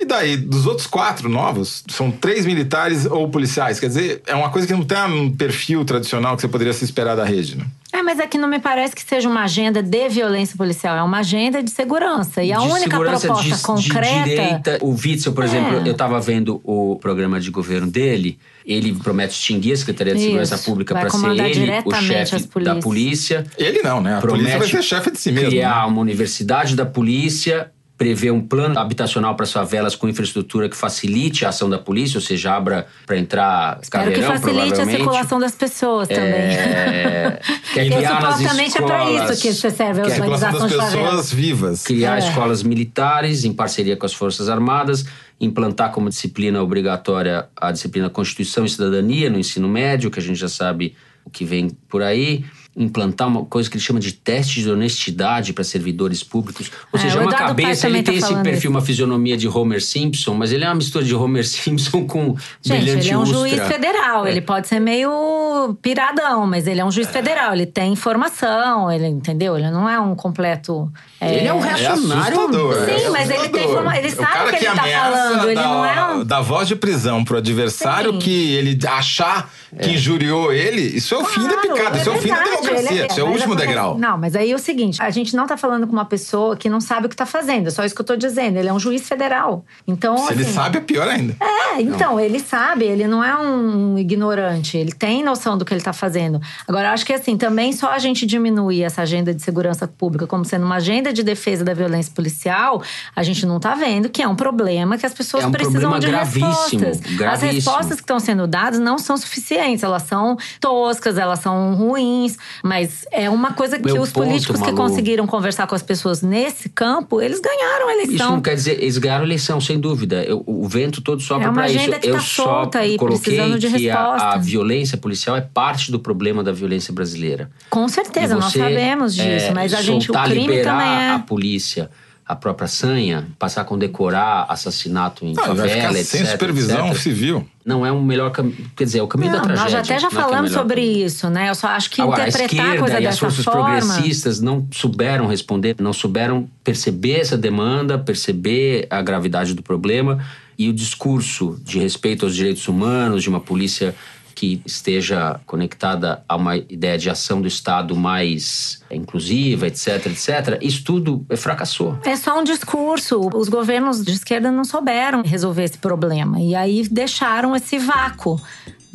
E 0.00 0.04
daí, 0.04 0.36
dos 0.36 0.66
outros 0.66 0.86
quatro 0.86 1.28
novos, 1.28 1.84
são 1.88 2.10
três 2.10 2.44
militares 2.44 3.06
ou 3.06 3.28
policiais. 3.28 3.78
Quer 3.78 3.88
dizer, 3.88 4.22
é 4.26 4.34
uma 4.34 4.50
coisa 4.50 4.66
que 4.66 4.72
não 4.72 4.82
tem 4.82 4.98
um 4.98 5.30
perfil 5.30 5.84
tradicional 5.84 6.34
que 6.34 6.42
você 6.42 6.48
poderia 6.48 6.72
se 6.72 6.84
esperar 6.84 7.14
da 7.14 7.24
rede, 7.24 7.56
né? 7.56 7.64
É, 7.92 8.02
mas 8.02 8.18
aqui 8.18 8.38
não 8.38 8.48
me 8.48 8.58
parece 8.58 8.94
que 8.96 9.02
seja 9.02 9.28
uma 9.28 9.42
agenda 9.42 9.82
de 9.82 10.08
violência 10.08 10.56
policial, 10.56 10.96
é 10.96 11.02
uma 11.02 11.18
agenda 11.18 11.62
de 11.62 11.70
segurança. 11.70 12.42
E 12.42 12.50
a 12.50 12.56
de 12.58 12.66
única 12.66 12.98
proposta 12.98 13.34
de, 13.42 13.58
concreta. 13.62 14.24
De 14.24 14.30
direita, 14.30 14.78
o 14.80 14.92
Witzel, 14.92 15.32
por 15.34 15.44
exemplo, 15.44 15.76
É. 15.76 15.86
eu 15.86 15.92
estava 15.92 16.18
vendo 16.18 16.60
o 16.64 16.96
programa 16.96 17.38
de 17.38 17.50
governo 17.50 17.86
dele. 17.86 18.38
Ele 18.64 18.94
promete 18.94 19.34
extinguir 19.34 19.74
a 19.74 19.76
Secretaria 19.76 20.14
de 20.14 20.20
Isso, 20.20 20.28
Segurança 20.28 20.58
Pública 20.58 20.94
para 20.94 21.10
ser 21.10 21.26
ele 21.26 21.82
o 21.84 21.94
chefe 21.94 22.48
da 22.62 22.76
polícia. 22.76 23.44
Ele 23.58 23.82
não, 23.82 24.00
né? 24.00 24.16
A 24.16 24.20
polícia 24.20 24.58
vai 24.58 24.68
Promete 24.68 24.76
ser 24.76 24.82
chefe 24.82 25.10
de 25.10 25.18
si 25.18 25.30
mesmo. 25.30 25.50
criar 25.50 25.82
né? 25.82 25.86
uma 25.92 26.00
universidade 26.00 26.74
da 26.74 26.86
polícia, 26.86 27.70
prever 28.02 28.32
um 28.32 28.40
plano 28.40 28.76
habitacional 28.80 29.36
para 29.36 29.44
as 29.44 29.52
favelas 29.52 29.94
com 29.94 30.08
infraestrutura 30.08 30.68
que 30.68 30.76
facilite 30.76 31.44
a 31.44 31.50
ação 31.50 31.70
da 31.70 31.78
polícia, 31.78 32.18
ou 32.18 32.20
seja, 32.20 32.52
abra 32.52 32.84
para 33.06 33.16
entrar 33.16 33.78
Espero 33.80 34.10
que 34.10 34.20
caveirão, 34.20 34.40
facilite 34.40 34.80
a 34.80 34.84
circulação 34.86 35.38
das 35.38 35.52
pessoas 35.54 36.08
também. 36.08 36.24
É, 36.26 37.40
quer 37.72 37.84
Porque 37.84 37.96
criar 37.96 38.20
nas 38.20 38.34
supostamente 38.36 38.60
é 38.60 38.80
escolas- 38.80 39.30
isso 39.30 39.42
que 39.42 39.52
você 39.54 39.70
serve 39.70 40.00
a 40.00 40.04
Que 40.04 40.10
é 40.10 40.12
a 40.12 40.16
circulação 40.16 40.52
das 40.52 40.62
organização 40.62 40.68
de 40.68 40.74
favelas. 40.94 41.10
pessoas 41.10 41.32
vivas. 41.32 41.82
criar 41.84 42.16
É. 42.16 42.18
escolas 42.28 42.62
militares 42.64 43.44
em 43.44 43.52
parceria 43.52 43.96
com 43.96 44.04
as 44.04 44.12
Forças 44.14 44.48
Armadas, 44.48 45.04
implantar 45.40 45.92
como 45.92 46.08
disciplina 46.08 46.60
obrigatória 46.60 47.46
a 47.56 47.70
disciplina 47.70 48.10
Constituição 48.10 48.64
e 48.64 48.68
Cidadania 48.68 49.30
no 49.30 49.38
ensino 49.38 49.68
médio, 49.68 50.10
que 50.10 50.18
a 50.18 50.22
gente 50.22 50.38
já 50.40 50.48
sabe 50.48 50.96
o 51.24 51.30
que 51.30 51.44
vem 51.44 51.70
por 51.88 52.02
aí, 52.02 52.44
implantar 52.74 53.28
uma 53.28 53.44
coisa 53.44 53.68
que 53.68 53.76
ele 53.76 53.84
chama 53.84 54.00
de 54.00 54.12
teste 54.12 54.62
de 54.62 54.70
honestidade 54.70 55.52
para 55.52 55.62
servidores 55.62 56.22
públicos. 56.24 56.70
Ou 56.92 56.98
É, 56.98 57.02
seja, 57.02 57.18
o 57.18 57.22
uma 57.22 57.32
cabeça, 57.34 57.86
ele 57.86 57.98
tá 58.02 58.10
tem 58.10 58.18
esse 58.18 58.26
falando 58.28 58.42
perfil, 58.44 58.58
isso. 58.60 58.70
uma 58.70 58.80
fisionomia 58.80 59.36
de 59.36 59.46
Homer 59.46 59.82
Simpson, 59.84 60.34
mas 60.34 60.52
ele 60.52 60.64
é 60.64 60.68
uma 60.68 60.76
mistura 60.76 61.04
de 61.04 61.14
Homer 61.14 61.44
Simpson 61.48 62.06
com 62.06 62.34
Gente, 62.62 62.80
brilhante 62.82 63.06
ele 63.06 63.10
é 63.10 63.18
um 63.18 63.22
Ustra. 63.22 63.38
juiz 63.38 63.62
federal. 63.68 64.26
É. 64.26 64.30
Ele 64.30 64.40
pode 64.40 64.68
ser 64.68 64.80
meio 64.80 65.76
piradão, 65.82 66.46
mas 66.46 66.66
ele 66.66 66.80
é 66.80 66.84
um 66.84 66.90
juiz 66.90 67.08
federal. 67.08 67.52
Ele 67.52 67.66
tem 67.66 67.92
informação, 67.92 68.90
ele 68.90 69.06
entendeu? 69.06 69.56
Ele 69.58 69.70
não 69.70 69.88
é 69.88 70.00
um 70.00 70.14
completo. 70.14 70.90
é, 71.20 71.34
Ele 71.36 71.48
é 71.48 71.52
um 71.54 71.60
reacionário. 71.60 72.36
Sim, 72.36 73.04
é 73.04 73.10
mas 73.10 73.28
ele 73.30 73.38
tem 73.48 73.64
assustador. 73.64 73.70
informa- 73.70 73.98
ele 73.98 74.08
O 74.08 74.16
sabe 74.16 74.32
cara 74.32 74.44
o 74.44 74.50
que 74.50 74.56
ele 74.64 74.74
tá 74.74 74.82
falando, 74.84 75.44
ele 75.46 75.54
dá- 75.54 75.62
não 75.62 75.84
é 75.84 76.14
um- 76.14 76.24
Dá 76.24 76.40
voz 76.40 76.68
de 76.68 76.76
prisão 76.76 77.24
pro 77.24 77.36
adversário 77.36 78.12
Sim. 78.12 78.18
que 78.18 78.52
ele 78.54 78.78
achar 78.86 79.50
que 79.80 79.90
injuriou 79.90 80.52
ele, 80.52 80.80
isso 80.82 81.14
é 81.14 81.18
o 81.18 81.24
fim 81.24 81.42
da 81.42 81.48
Claro, 81.56 81.60
picada, 81.74 81.98
isso 81.98 82.08
é 82.10 82.12
o 82.12 82.18
fim 82.18 82.28
da 82.28 82.36
democracia, 82.62 82.98
ele 83.02 83.06
isso 83.10 83.20
é 83.20 83.22
o 83.22 83.26
último 83.26 83.44
acontece- 83.52 83.66
degrau. 83.68 83.98
Não, 83.98 84.18
mas 84.18 84.34
aí 84.36 84.50
é 84.50 84.54
o 84.54 84.58
seguinte: 84.58 85.02
a 85.02 85.10
gente 85.10 85.34
não 85.36 85.46
tá 85.46 85.56
falando 85.56 85.86
com 85.86 85.92
uma 85.92 86.04
pessoa 86.04 86.56
que 86.56 86.68
não 86.68 86.80
sabe 86.80 87.06
o 87.06 87.08
que 87.08 87.16
tá 87.16 87.26
fazendo. 87.26 87.66
É 87.68 87.70
só 87.70 87.84
isso 87.84 87.94
que 87.94 88.00
eu 88.00 88.06
tô 88.06 88.16
dizendo. 88.16 88.56
Ele 88.56 88.68
é 88.68 88.72
um 88.72 88.78
juiz 88.78 89.06
federal. 89.08 89.64
Então, 89.86 90.16
Se 90.18 90.32
ele 90.32 90.42
assim, 90.42 90.52
sabe, 90.52 90.78
é 90.78 90.80
pior 90.80 91.08
ainda. 91.08 91.36
É, 91.40 91.80
então, 91.80 92.18
ele 92.18 92.38
sabe, 92.40 92.84
ele 92.84 93.06
não 93.06 93.22
é 93.22 93.36
um 93.38 93.98
ignorante, 93.98 94.76
ele 94.76 94.92
tem 94.92 95.22
noção 95.22 95.56
do 95.58 95.64
que 95.64 95.72
ele 95.72 95.80
está 95.80 95.92
fazendo. 95.92 96.40
Agora, 96.66 96.88
eu 96.88 96.92
acho 96.92 97.04
que 97.04 97.12
assim, 97.12 97.36
também 97.36 97.72
só 97.72 97.90
a 97.90 97.98
gente 97.98 98.24
diminuir 98.26 98.82
essa 98.84 99.02
agenda 99.02 99.34
de 99.34 99.42
segurança 99.42 99.86
pública 99.88 100.26
como 100.26 100.44
sendo 100.44 100.64
uma 100.64 100.76
agenda 100.76 101.12
de 101.12 101.22
defesa 101.22 101.64
da 101.64 101.74
violência 101.74 102.12
policial, 102.14 102.82
a 103.14 103.22
gente 103.22 103.44
não 103.46 103.56
está 103.56 103.74
vendo 103.74 104.08
que 104.08 104.22
é 104.22 104.28
um 104.28 104.36
problema 104.36 104.96
que 104.98 105.06
as 105.06 105.14
pessoas 105.14 105.44
É 105.44 105.46
um 105.46 105.52
precisam 105.52 105.90
problema 105.90 106.00
de 106.00 106.06
gravíssimo, 106.08 106.50
respostas. 106.84 107.00
As 107.00 107.16
gravíssimo. 107.16 107.52
respostas 107.52 107.96
que 107.96 108.02
estão 108.02 108.20
sendo 108.20 108.46
dadas 108.46 108.78
não 108.78 108.98
são 108.98 109.16
suficientes, 109.16 109.82
elas 109.82 110.02
são 110.02 110.36
toscas, 110.60 111.18
elas 111.18 111.38
são 111.40 111.74
ruins, 111.74 112.36
mas 112.62 113.06
é 113.10 113.28
uma 113.30 113.52
coisa 113.52 113.78
que 113.78 113.84
Meu 113.84 114.00
os 114.02 114.10
ponto, 114.10 114.26
políticos 114.26 114.60
que 114.60 114.72
Malu. 114.72 114.76
conseguiram 114.76 115.26
conversar 115.26 115.66
com 115.66 115.74
as 115.74 115.82
pessoas 115.82 116.22
nesse 116.22 116.68
campo, 116.68 117.20
eles 117.20 117.40
ganharam 117.40 117.88
a 117.88 117.92
eleição. 117.92 118.14
Isso 118.14 118.24
não 118.30 118.40
quer 118.40 118.54
dizer, 118.54 118.82
eles 118.82 118.98
ganharam 118.98 119.22
a 119.22 119.26
eleição, 119.26 119.60
sem 119.60 119.78
dúvida. 119.78 120.22
Eu- 120.24 120.42
o 120.46 120.66
vento 120.68 121.00
todo 121.00 121.20
sopra 121.22 121.48
É 121.48 121.52
para 121.52 121.68
isso. 121.68 121.78
agenda 121.78 121.98
que 121.98 122.08
Eu 122.08 122.14
tá 122.14 122.20
só 122.20 122.44
solta 122.44 122.78
aí, 122.80 122.96
coloquei 122.96 123.20
precisando 123.34 123.58
de 123.58 123.68
que 123.70 123.90
a, 123.90 123.96
resposta. 123.96 124.26
a 124.28 124.36
violência 124.38 124.98
policial 124.98 125.36
é 125.36 125.40
parte 125.40 125.90
do 125.92 125.98
problema 125.98 126.42
da 126.42 126.52
violência 126.52 126.92
brasileira. 126.92 127.50
Com 127.70 127.86
certeza, 127.88 128.34
E 128.34 128.38
nós 128.38 128.52
você, 128.52 128.58
sabemos 128.58 129.14
disso, 129.14 129.46
é, 129.46 129.54
mas 129.54 129.72
a 129.74 129.82
gente, 129.82 130.10
o 130.10 130.14
crime 130.14 130.46
liberar 130.46 130.78
também 130.78 131.04
é. 131.04 131.10
a 131.10 131.18
polícia 131.18 131.90
a 132.32 132.36
própria 132.36 132.66
sanha, 132.66 133.28
passar 133.38 133.60
a 133.60 133.64
condecorar 133.64 134.46
assassinato 134.48 135.24
em 135.24 135.34
vai 135.34 135.46
favela, 135.46 135.68
ficar 135.68 135.90
etc. 135.92 136.04
sem 136.04 136.26
supervisão 136.26 136.88
etc. 136.88 137.00
civil. 137.00 137.46
Não 137.64 137.86
é 137.86 137.92
o 137.92 138.02
melhor 138.02 138.30
caminho. 138.32 138.56
Quer 138.74 138.84
dizer, 138.84 138.98
é 138.98 139.02
o 139.02 139.06
caminho 139.06 139.30
Não, 139.32 139.38
da 139.38 139.44
tragédia. 139.44 139.70
nós 139.78 139.88
até 139.88 139.98
já 140.00 140.08
é 140.08 140.10
é 140.10 140.14
falamos 140.14 140.50
melhor 140.50 140.62
sobre 140.62 140.80
caminho. 140.80 141.06
isso, 141.06 141.30
né? 141.30 141.48
Eu 141.50 141.54
só 141.54 141.68
acho 141.68 141.90
que 141.90 142.00
Agora, 142.00 142.24
a 142.24 142.28
interpretar 142.28 142.66
a 142.66 142.68
esquerda 142.68 142.78
coisa 142.80 142.94
e 142.94 142.96
as 142.96 143.04
dessa 143.14 143.18
forças 143.20 143.44
forma. 143.44 143.62
progressistas 143.80 144.40
não 144.40 144.66
souberam 144.72 145.26
responder, 145.26 145.76
não 145.78 145.92
souberam 145.92 146.48
perceber 146.64 147.20
essa 147.20 147.36
demanda, 147.36 147.98
perceber 147.98 148.86
a 148.90 149.00
gravidade 149.02 149.54
do 149.54 149.62
problema 149.62 150.18
e 150.58 150.68
o 150.68 150.72
discurso 150.72 151.60
de 151.64 151.78
respeito 151.78 152.24
aos 152.24 152.34
direitos 152.34 152.66
humanos, 152.66 153.22
de 153.22 153.28
uma 153.28 153.40
polícia 153.40 153.94
que 154.42 154.60
esteja 154.66 155.38
conectada 155.46 156.24
a 156.28 156.34
uma 156.34 156.56
ideia 156.56 156.98
de 156.98 157.08
ação 157.08 157.40
do 157.40 157.46
Estado 157.46 157.94
mais 157.94 158.82
inclusiva, 158.90 159.68
etc, 159.68 160.06
etc, 160.06 160.58
isso 160.60 160.82
tudo 160.82 161.24
fracassou. 161.36 161.96
É 162.04 162.16
só 162.16 162.40
um 162.40 162.42
discurso. 162.42 163.20
Os 163.32 163.48
governos 163.48 164.04
de 164.04 164.10
esquerda 164.10 164.50
não 164.50 164.64
souberam 164.64 165.22
resolver 165.22 165.62
esse 165.62 165.78
problema. 165.78 166.40
E 166.40 166.56
aí 166.56 166.88
deixaram 166.90 167.54
esse 167.54 167.78
vácuo. 167.78 168.40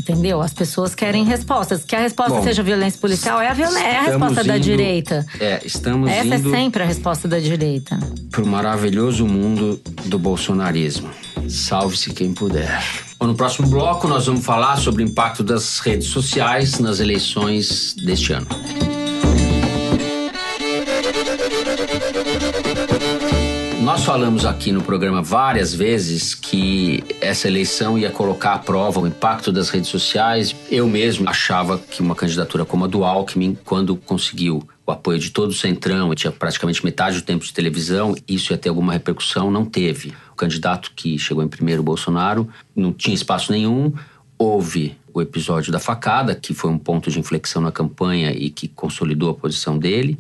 Entendeu? 0.08 0.42
As 0.42 0.54
pessoas 0.54 0.96
querem 0.96 1.26
respostas. 1.26 1.84
Que 1.84 1.96
a 1.96 2.00
resposta 2.00 2.36
Bom, 2.36 2.44
seja 2.44 2.64
violência 2.64 3.00
policial 3.00 3.42
é 3.42 3.50
a, 3.50 3.54
viol... 3.54 3.76
é 3.76 3.98
a 3.98 4.02
resposta 4.04 4.44
da 4.44 4.56
indo- 4.56 4.64
direita. 4.64 5.26
É, 5.40 5.60
estamos 5.66 6.10
Essa 6.10 6.36
é 6.36 6.40
sempre 6.40 6.84
a 6.84 6.86
resposta 6.86 7.28
da 7.28 7.40
direita. 7.40 8.00
pro 8.32 8.46
maravilhoso 8.48 9.26
mundo 9.28 9.80
do 10.06 10.18
bolsonarismo. 10.18 11.10
Salve-se 11.50 12.14
quem 12.14 12.34
puder. 12.34 12.82
Bom, 13.20 13.28
no 13.28 13.36
próximo 13.36 13.68
bloco, 13.68 14.08
nós 14.08 14.26
vamos 14.28 14.46
falar 14.46 14.78
sobre 14.78 15.04
o 15.04 15.06
impacto 15.06 15.44
das 15.44 15.80
redes 15.80 16.08
sociais 16.08 16.80
nas 16.80 17.00
eleições 17.00 17.94
deste 17.96 18.32
ano. 18.32 18.48
Falamos 24.08 24.46
aqui 24.46 24.72
no 24.72 24.82
programa 24.82 25.22
várias 25.22 25.74
vezes 25.74 26.34
que 26.34 27.04
essa 27.20 27.46
eleição 27.46 27.98
ia 27.98 28.10
colocar 28.10 28.54
à 28.54 28.58
prova 28.58 29.02
o 29.02 29.06
impacto 29.06 29.52
das 29.52 29.68
redes 29.68 29.90
sociais. 29.90 30.56
Eu 30.72 30.88
mesmo 30.88 31.30
achava 31.30 31.78
que 31.78 32.02
uma 32.02 32.16
candidatura 32.16 32.64
como 32.64 32.86
a 32.86 32.88
do 32.88 33.04
Alckmin, 33.04 33.58
quando 33.66 33.98
conseguiu 33.98 34.66
o 34.86 34.92
apoio 34.94 35.20
de 35.20 35.30
todo 35.30 35.50
o 35.50 35.54
Centrão 35.54 36.16
tinha 36.16 36.32
praticamente 36.32 36.86
metade 36.86 37.18
do 37.18 37.22
tempo 37.22 37.44
de 37.44 37.52
televisão, 37.52 38.16
isso 38.26 38.54
ia 38.54 38.58
ter 38.58 38.70
alguma 38.70 38.94
repercussão, 38.94 39.52
não 39.52 39.66
teve. 39.66 40.14
O 40.32 40.36
candidato 40.38 40.94
que 40.96 41.20
chegou 41.20 41.44
em 41.44 41.50
primeiro, 41.50 41.84
Bolsonaro, 41.84 42.48
não 42.74 42.94
tinha 42.94 43.14
espaço 43.14 43.52
nenhum. 43.52 43.92
Houve 44.38 44.98
o 45.14 45.22
episódio 45.22 45.70
da 45.70 45.80
facada, 45.80 46.34
que 46.34 46.54
foi 46.54 46.72
um 46.72 46.78
ponto 46.78 47.12
de 47.12 47.20
inflexão 47.20 47.62
na 47.62 47.74
campanha 47.74 48.32
e 48.32 48.50
que 48.50 48.70
consolidou 48.70 49.32
a 49.32 49.34
posição 49.34 49.78
dele. 49.78 50.18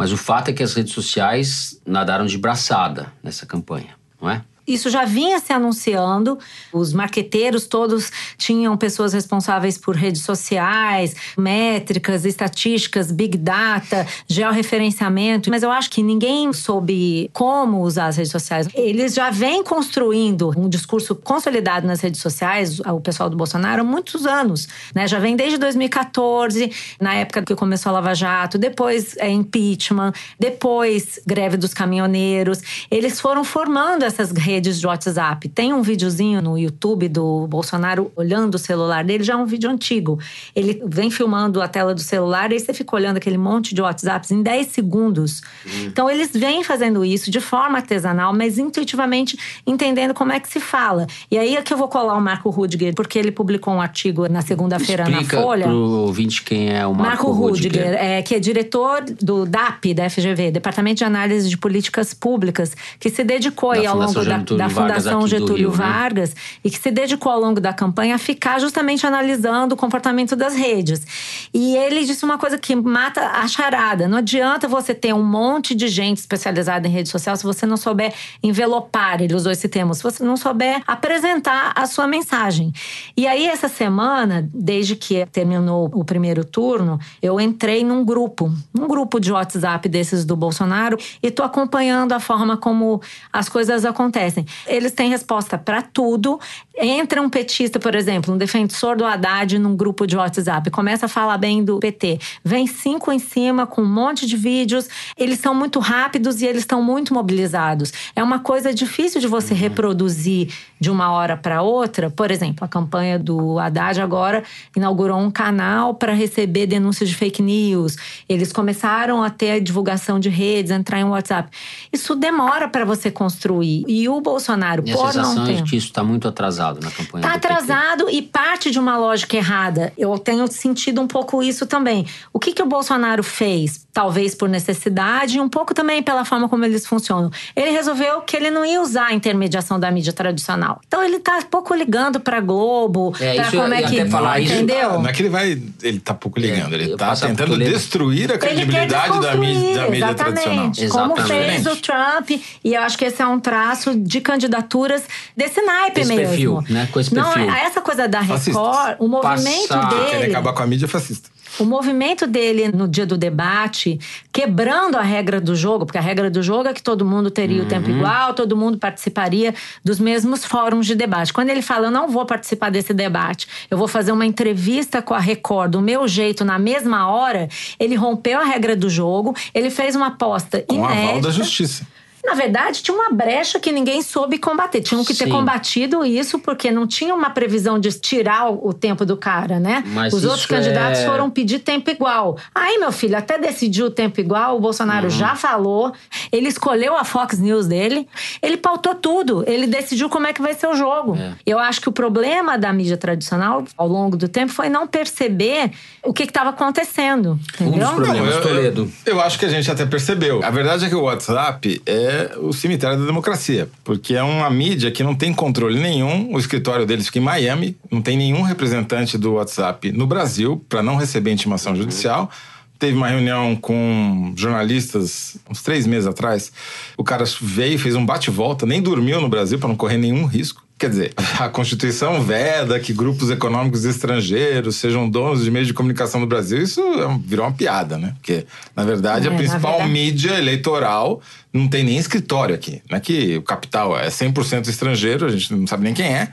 Mas 0.00 0.12
o 0.12 0.16
fato 0.16 0.48
é 0.48 0.54
que 0.54 0.62
as 0.62 0.72
redes 0.72 0.94
sociais 0.94 1.78
nadaram 1.84 2.24
de 2.24 2.38
braçada 2.38 3.12
nessa 3.22 3.44
campanha, 3.44 3.98
não 4.18 4.30
é? 4.30 4.42
Isso 4.72 4.88
já 4.88 5.04
vinha 5.04 5.38
se 5.40 5.52
anunciando, 5.52 6.38
os 6.72 6.92
marqueteiros 6.92 7.66
todos 7.66 8.10
tinham 8.38 8.76
pessoas 8.76 9.12
responsáveis 9.12 9.76
por 9.76 9.96
redes 9.96 10.22
sociais, 10.22 11.16
métricas, 11.36 12.24
estatísticas, 12.24 13.10
big 13.10 13.36
data, 13.36 14.06
georreferenciamento, 14.28 15.50
mas 15.50 15.62
eu 15.62 15.70
acho 15.70 15.90
que 15.90 16.02
ninguém 16.02 16.52
soube 16.52 17.28
como 17.32 17.82
usar 17.82 18.06
as 18.06 18.16
redes 18.16 18.30
sociais. 18.30 18.68
Eles 18.74 19.14
já 19.14 19.30
vêm 19.30 19.64
construindo 19.64 20.52
um 20.56 20.68
discurso 20.68 21.14
consolidado 21.14 21.86
nas 21.86 22.00
redes 22.00 22.20
sociais, 22.20 22.78
o 22.80 23.00
pessoal 23.00 23.28
do 23.28 23.36
Bolsonaro, 23.36 23.82
há 23.82 23.84
muitos 23.84 24.26
anos. 24.26 24.68
Né? 24.94 25.08
Já 25.08 25.18
vem 25.18 25.34
desde 25.34 25.58
2014, 25.58 26.70
na 27.00 27.14
época 27.14 27.42
que 27.42 27.54
começou 27.54 27.90
a 27.90 27.94
Lava 27.94 28.14
Jato, 28.14 28.56
depois 28.56 29.16
é, 29.16 29.28
impeachment, 29.28 30.12
depois 30.38 31.18
greve 31.26 31.56
dos 31.56 31.74
caminhoneiros. 31.74 32.60
Eles 32.90 33.20
foram 33.20 33.42
formando 33.42 34.04
essas 34.04 34.30
redes 34.30 34.59
de 34.60 34.86
WhatsApp. 34.86 35.48
Tem 35.48 35.72
um 35.72 35.82
videozinho 35.82 36.42
no 36.42 36.58
YouTube 36.58 37.08
do 37.08 37.46
Bolsonaro 37.46 38.10
olhando 38.14 38.54
o 38.54 38.58
celular 38.58 39.04
dele, 39.04 39.24
já 39.24 39.34
é 39.34 39.36
um 39.36 39.46
vídeo 39.46 39.70
antigo. 39.70 40.18
Ele 40.54 40.82
vem 40.86 41.10
filmando 41.10 41.62
a 41.62 41.68
tela 41.68 41.94
do 41.94 42.00
celular 42.00 42.50
e 42.50 42.54
aí 42.54 42.60
você 42.60 42.74
fica 42.74 42.94
olhando 42.94 43.16
aquele 43.16 43.38
monte 43.38 43.74
de 43.74 43.80
WhatsApps 43.80 44.30
em 44.30 44.42
10 44.42 44.66
segundos. 44.68 45.42
Então 45.84 46.10
eles 46.10 46.30
vêm 46.32 46.62
fazendo 46.62 47.04
isso 47.04 47.30
de 47.30 47.40
forma 47.40 47.78
artesanal, 47.78 48.34
mas 48.34 48.58
intuitivamente 48.58 49.38
entendendo 49.66 50.14
como 50.14 50.32
é 50.32 50.40
que 50.40 50.48
se 50.48 50.60
fala. 50.60 51.06
E 51.30 51.38
aí 51.38 51.56
é 51.56 51.62
que 51.62 51.72
eu 51.72 51.78
vou 51.78 51.88
colar 51.88 52.16
o 52.16 52.20
Marco 52.20 52.50
Rudiger, 52.50 52.94
porque 52.94 53.18
ele 53.18 53.30
publicou 53.30 53.74
um 53.74 53.80
artigo 53.80 54.28
na 54.28 54.42
segunda-feira 54.42 55.08
na 55.08 55.22
Folha. 55.24 55.66
pro 55.66 55.74
ouvinte 55.74 56.42
quem 56.42 56.72
é 56.72 56.86
o 56.86 56.94
Marco, 56.94 57.26
Marco 57.26 57.30
Rudiger, 57.32 57.94
é, 57.94 58.22
que 58.22 58.34
é 58.34 58.40
diretor 58.40 59.04
do 59.04 59.46
DAP, 59.46 59.94
da 59.94 60.08
FGV, 60.08 60.50
Departamento 60.50 60.98
de 60.98 61.04
Análise 61.04 61.48
de 61.48 61.56
Políticas 61.56 62.12
Públicas, 62.12 62.76
que 62.98 63.10
se 63.10 63.22
dedicou 63.22 63.72
Da 63.72 63.80
aí 63.80 63.86
ao 63.86 63.96
longo 63.96 64.24
da, 64.24 64.39
Getúlio 64.40 64.58
da 64.58 64.70
Fundação 64.70 65.26
Getúlio 65.26 65.56
Rio, 65.56 65.70
né? 65.70 65.76
Vargas 65.76 66.34
e 66.64 66.70
que 66.70 66.78
se 66.78 66.90
dedicou 66.90 67.32
ao 67.32 67.40
longo 67.40 67.60
da 67.60 67.72
campanha 67.72 68.14
a 68.14 68.18
ficar 68.18 68.58
justamente 68.60 69.06
analisando 69.06 69.74
o 69.74 69.78
comportamento 69.78 70.34
das 70.34 70.54
redes. 70.54 71.06
E 71.52 71.76
ele 71.76 72.04
disse 72.04 72.24
uma 72.24 72.38
coisa 72.38 72.58
que 72.58 72.74
mata 72.74 73.20
a 73.20 73.46
charada. 73.46 74.08
Não 74.08 74.18
adianta 74.18 74.68
você 74.68 74.94
ter 74.94 75.14
um 75.14 75.22
monte 75.22 75.74
de 75.74 75.88
gente 75.88 76.18
especializada 76.18 76.86
em 76.86 76.90
rede 76.90 77.08
social 77.08 77.36
se 77.36 77.44
você 77.44 77.66
não 77.66 77.76
souber 77.76 78.12
envelopar, 78.42 79.20
ele 79.22 79.34
usou 79.34 79.52
esse 79.52 79.68
termo, 79.68 79.94
se 79.94 80.02
você 80.02 80.22
não 80.24 80.36
souber 80.36 80.82
apresentar 80.86 81.72
a 81.74 81.86
sua 81.86 82.06
mensagem. 82.06 82.72
E 83.16 83.26
aí, 83.26 83.46
essa 83.46 83.68
semana, 83.68 84.48
desde 84.52 84.96
que 84.96 85.26
terminou 85.26 85.90
o 85.92 86.04
primeiro 86.04 86.44
turno, 86.44 86.98
eu 87.22 87.40
entrei 87.40 87.84
num 87.84 88.04
grupo, 88.04 88.52
um 88.78 88.86
grupo 88.86 89.18
de 89.18 89.32
WhatsApp 89.32 89.88
desses 89.88 90.24
do 90.24 90.36
Bolsonaro, 90.36 90.96
e 91.22 91.30
tô 91.30 91.42
acompanhando 91.42 92.12
a 92.12 92.20
forma 92.20 92.56
como 92.56 93.00
as 93.32 93.48
coisas 93.48 93.84
acontecem. 93.84 94.29
Eles 94.66 94.92
têm 94.92 95.10
resposta 95.10 95.58
para 95.58 95.82
tudo. 95.82 96.38
Entra 96.82 97.20
um 97.20 97.28
petista, 97.28 97.78
por 97.78 97.94
exemplo, 97.94 98.32
um 98.32 98.38
defensor 98.38 98.96
do 98.96 99.04
Haddad 99.04 99.58
num 99.58 99.76
grupo 99.76 100.06
de 100.06 100.16
WhatsApp, 100.16 100.70
começa 100.70 101.04
a 101.04 101.08
falar 101.08 101.36
bem 101.36 101.62
do 101.62 101.78
PT. 101.78 102.18
Vem 102.42 102.66
cinco 102.66 103.12
em 103.12 103.18
cima 103.18 103.66
com 103.66 103.82
um 103.82 103.86
monte 103.86 104.26
de 104.26 104.34
vídeos. 104.34 104.88
Eles 105.14 105.40
são 105.40 105.54
muito 105.54 105.78
rápidos 105.78 106.40
e 106.40 106.46
eles 106.46 106.62
estão 106.62 106.82
muito 106.82 107.12
mobilizados. 107.12 107.92
É 108.16 108.22
uma 108.22 108.38
coisa 108.38 108.72
difícil 108.72 109.20
de 109.20 109.26
você 109.26 109.52
reproduzir 109.52 110.54
de 110.80 110.90
uma 110.90 111.10
hora 111.10 111.36
para 111.36 111.60
outra. 111.60 112.08
Por 112.08 112.30
exemplo, 112.30 112.64
a 112.64 112.68
campanha 112.68 113.18
do 113.18 113.58
Haddad 113.58 114.00
agora 114.00 114.42
inaugurou 114.74 115.18
um 115.18 115.30
canal 115.30 115.92
para 115.94 116.14
receber 116.14 116.66
denúncias 116.66 117.10
de 117.10 117.14
fake 117.14 117.42
news. 117.42 117.96
Eles 118.26 118.52
começaram 118.52 119.22
a 119.22 119.28
ter 119.28 119.50
a 119.50 119.58
divulgação 119.60 120.18
de 120.18 120.30
redes, 120.30 120.72
entrar 120.72 120.98
em 120.98 121.04
WhatsApp. 121.04 121.50
Isso 121.92 122.16
demora 122.16 122.66
para 122.68 122.86
você 122.86 123.10
construir. 123.10 123.84
E 123.86 124.08
o 124.08 124.18
Bolsonaro, 124.22 124.82
Minha 124.82 124.96
por 124.96 125.04
não 125.04 125.12
sensação 125.12 125.44
é 125.44 125.56
ter. 125.56 125.64
que 125.64 125.76
isso 125.76 125.88
está 125.88 126.02
muito 126.02 126.26
atrasado 126.26 126.69
na 126.80 126.90
campanha 126.90 127.22
Tá 127.22 127.32
PT. 127.32 127.46
atrasado 127.46 128.10
e 128.10 128.22
parte 128.22 128.70
de 128.70 128.78
uma 128.78 128.96
lógica 128.96 129.36
errada. 129.36 129.92
Eu 129.96 130.18
tenho 130.18 130.46
sentido 130.46 131.00
um 131.00 131.06
pouco 131.06 131.42
isso 131.42 131.66
também. 131.66 132.06
O 132.32 132.38
que, 132.38 132.52
que 132.52 132.62
o 132.62 132.66
Bolsonaro 132.66 133.22
fez? 133.22 133.86
Talvez 133.92 134.34
por 134.34 134.48
necessidade 134.48 135.36
e 135.38 135.40
um 135.40 135.48
pouco 135.48 135.74
também 135.74 136.02
pela 136.02 136.24
forma 136.24 136.48
como 136.48 136.64
eles 136.64 136.86
funcionam. 136.86 137.30
Ele 137.56 137.70
resolveu 137.70 138.20
que 138.20 138.36
ele 138.36 138.50
não 138.50 138.64
ia 138.64 138.80
usar 138.80 139.06
a 139.06 139.12
intermediação 139.14 139.80
da 139.80 139.90
mídia 139.90 140.12
tradicional. 140.12 140.80
Então 140.86 141.02
ele 141.02 141.18
tá 141.18 141.40
pouco 141.50 141.74
ligando 141.74 142.20
pra 142.20 142.40
Globo, 142.40 143.12
É, 143.18 143.34
pra 143.34 143.42
isso 143.48 143.56
como 143.56 143.74
é 143.74 143.82
que. 143.82 144.04
falar 144.06 144.40
isso. 144.40 144.52
entendeu? 144.54 144.92
Não 145.00 145.08
é 145.08 145.12
que 145.12 145.22
ele 145.22 145.28
vai. 145.28 145.60
Ele 145.82 145.98
tá 146.00 146.14
pouco 146.14 146.38
ligando, 146.38 146.72
É, 146.72 146.76
ele 146.76 146.92
eu 146.92 146.96
tá 146.96 147.14
tentando 147.16 147.58
destruir 147.58 148.32
a 148.32 148.38
credibilidade 148.38 149.20
da 149.20 149.34
mídia, 149.34 149.74
da 149.74 149.90
mídia 149.90 150.14
tradicional. 150.14 150.70
exatamente. 150.70 150.88
Como 150.88 151.14
Exatamente. 151.18 151.50
fez 151.62 151.66
o 151.66 151.76
Trump. 151.76 152.30
E 152.64 152.74
eu 152.74 152.82
acho 152.82 152.96
que 152.98 153.04
esse 153.04 153.20
é 153.20 153.26
um 153.26 153.40
traço 153.40 153.94
de 153.98 154.20
candidaturas 154.20 155.02
desse 155.36 155.60
naipe 155.62 156.00
Desse 156.00 156.14
mesmo. 156.14 156.28
perfil, 156.28 156.49
né? 156.68 156.88
Com 156.92 157.00
esse 157.00 157.14
Não, 157.14 157.32
perfil. 157.32 157.50
essa 157.54 157.80
coisa 157.80 158.06
da. 158.08 158.20
Record, 158.20 158.96
o 158.98 159.08
movimento 159.08 159.68
Passar- 159.68 159.88
dele. 160.10 160.30
acabar 160.30 160.52
com 160.52 160.62
a 160.62 160.66
mídia 160.66 160.88
fascista. 160.88 161.28
O 161.58 161.64
movimento 161.64 162.28
dele 162.28 162.68
no 162.68 162.86
dia 162.86 163.04
do 163.04 163.18
debate, 163.18 163.98
quebrando 164.32 164.96
a 164.96 165.02
regra 165.02 165.40
do 165.40 165.56
jogo, 165.56 165.84
porque 165.84 165.98
a 165.98 166.00
regra 166.00 166.30
do 166.30 166.40
jogo 166.44 166.68
é 166.68 166.72
que 166.72 166.80
todo 166.82 167.04
mundo 167.04 167.28
teria 167.28 167.60
o 167.62 167.66
tempo 167.66 167.90
igual, 167.90 168.34
todo 168.34 168.56
mundo 168.56 168.78
participaria 168.78 169.52
dos 169.84 169.98
mesmos 169.98 170.44
fóruns 170.44 170.86
de 170.86 170.94
debate. 170.94 171.32
Quando 171.32 171.50
ele 171.50 171.60
fala, 171.60 171.88
eu 171.88 171.90
não 171.90 172.08
vou 172.08 172.24
participar 172.24 172.70
desse 172.70 172.94
debate, 172.94 173.48
eu 173.68 173.76
vou 173.76 173.88
fazer 173.88 174.12
uma 174.12 174.24
entrevista 174.24 175.02
com 175.02 175.12
a 175.12 175.18
Record 175.18 175.72
do 175.72 175.80
meu 175.80 176.06
jeito 176.06 176.44
na 176.44 176.56
mesma 176.56 177.08
hora, 177.10 177.48
ele 177.80 177.96
rompeu 177.96 178.38
a 178.40 178.44
regra 178.44 178.76
do 178.76 178.88
jogo, 178.88 179.34
ele 179.52 179.70
fez 179.70 179.96
uma 179.96 180.06
aposta 180.06 180.64
Com 180.68 180.84
a 180.84 180.88
aval 180.90 181.02
inédita. 181.02 181.26
da 181.26 181.30
justiça. 181.32 181.84
Na 182.24 182.34
verdade, 182.34 182.82
tinha 182.82 182.94
uma 182.96 183.10
brecha 183.10 183.58
que 183.58 183.72
ninguém 183.72 184.02
soube 184.02 184.38
combater. 184.38 184.80
Tinham 184.82 185.04
que 185.04 185.14
ter 185.14 185.24
Sim. 185.24 185.30
combatido 185.30 186.04
isso 186.04 186.38
porque 186.38 186.70
não 186.70 186.86
tinha 186.86 187.14
uma 187.14 187.30
previsão 187.30 187.78
de 187.78 187.90
tirar 187.92 188.50
o 188.52 188.72
tempo 188.74 189.06
do 189.06 189.16
cara, 189.16 189.58
né? 189.58 189.82
Mas 189.86 190.12
Os 190.12 190.24
outros 190.24 190.44
candidatos 190.46 191.00
é- 191.00 191.06
foram 191.06 191.30
pedir 191.30 191.60
tempo 191.60 191.90
igual. 191.90 192.36
Aí, 192.54 192.78
meu 192.78 192.92
filho, 192.92 193.16
até 193.16 193.38
decidiu 193.38 193.86
o 193.86 193.90
tempo 193.90 194.20
igual, 194.20 194.56
o 194.56 194.60
Bolsonaro 194.60 195.04
Uhum. 195.04 195.10
já 195.10 195.34
falou, 195.34 195.92
ele 196.30 196.48
escolheu 196.48 196.96
a 196.96 197.04
Fox 197.04 197.38
News 197.38 197.66
dele, 197.66 198.06
ele 198.42 198.56
pautou 198.58 198.94
tudo, 198.94 199.42
ele 199.46 199.66
decidiu 199.66 200.08
como 200.10 200.26
é 200.26 200.32
que 200.32 200.42
vai 200.42 200.52
ser 200.54 200.66
o 200.66 200.74
jogo. 200.74 201.16
É. 201.16 201.32
Eu 201.46 201.58
acho 201.58 201.80
que 201.80 201.88
o 201.88 201.92
problema 201.92 202.58
da 202.58 202.72
mídia 202.72 202.96
tradicional, 202.96 203.64
ao 203.76 203.88
longo 203.88 204.16
do 204.16 204.28
tempo, 204.28 204.52
foi 204.52 204.68
não 204.68 204.86
perceber 204.86 205.70
o 206.02 206.12
que 206.12 206.24
estava 206.24 206.50
acontecendo. 206.50 207.38
Um 207.60 207.66
Entendeu? 207.68 207.86
dos 207.88 207.94
problemas, 207.96 208.34
eu, 208.34 208.42
Toledo. 208.42 208.92
eu, 209.06 209.14
eu 209.14 209.20
acho 209.20 209.38
que 209.38 209.46
a 209.46 209.48
gente 209.48 209.70
até 209.70 209.86
percebeu. 209.86 210.40
A 210.44 210.50
verdade 210.50 210.84
é 210.84 210.88
que 210.88 210.94
o 210.94 211.02
WhatsApp 211.02 211.80
é 211.86 212.09
o 212.38 212.52
cemitério 212.52 212.98
da 212.98 213.06
democracia, 213.06 213.68
porque 213.84 214.14
é 214.14 214.22
uma 214.22 214.48
mídia 214.50 214.90
que 214.90 215.02
não 215.02 215.14
tem 215.14 215.32
controle 215.32 215.80
nenhum. 215.80 216.32
O 216.34 216.38
escritório 216.38 216.86
deles 216.86 217.06
fica 217.06 217.18
em 217.18 217.22
Miami, 217.22 217.76
não 217.90 218.00
tem 218.00 218.16
nenhum 218.16 218.42
representante 218.42 219.18
do 219.18 219.34
WhatsApp 219.34 219.92
no 219.92 220.06
Brasil 220.06 220.64
para 220.68 220.82
não 220.82 220.96
receber 220.96 221.30
intimação 221.30 221.74
judicial. 221.74 222.30
Teve 222.78 222.96
uma 222.96 223.08
reunião 223.08 223.56
com 223.56 224.32
jornalistas 224.36 225.36
uns 225.50 225.62
três 225.62 225.86
meses 225.86 226.06
atrás. 226.06 226.50
O 226.96 227.04
cara 227.04 227.24
veio, 227.40 227.78
fez 227.78 227.94
um 227.94 228.06
bate-volta, 228.06 228.64
nem 228.64 228.80
dormiu 228.80 229.20
no 229.20 229.28
Brasil 229.28 229.58
para 229.58 229.68
não 229.68 229.76
correr 229.76 229.98
nenhum 229.98 230.24
risco. 230.24 230.62
Quer 230.80 230.88
dizer, 230.88 231.12
a 231.38 231.48
Constituição 231.50 232.22
veda 232.22 232.80
que 232.80 232.94
grupos 232.94 233.30
econômicos 233.30 233.84
estrangeiros 233.84 234.76
sejam 234.76 235.08
donos 235.08 235.44
de 235.44 235.50
meios 235.50 235.68
de 235.68 235.74
comunicação 235.74 236.18
no 236.18 236.26
Brasil. 236.26 236.62
Isso 236.62 236.80
é 236.80 237.18
virou 237.22 237.44
uma 237.44 237.52
piada, 237.52 237.98
né? 237.98 238.14
Porque, 238.16 238.46
na 238.74 238.82
verdade, 238.82 239.28
É, 239.28 239.30
a 239.30 239.34
principal 239.36 239.72
verdade- 239.72 239.92
mídia 239.92 240.38
eleitoral 240.38 241.20
não 241.52 241.68
tem 241.68 241.84
nem 241.84 241.98
escritório 241.98 242.54
aqui. 242.54 242.80
Não 242.90 242.96
é 242.96 243.00
que 243.00 243.36
o 243.36 243.42
capital 243.42 243.96
é 243.98 244.08
100% 244.08 244.68
estrangeiro, 244.68 245.26
a 245.26 245.28
gente 245.28 245.54
não 245.54 245.66
sabe 245.66 245.84
nem 245.84 245.92
quem 245.92 246.06
é. 246.06 246.28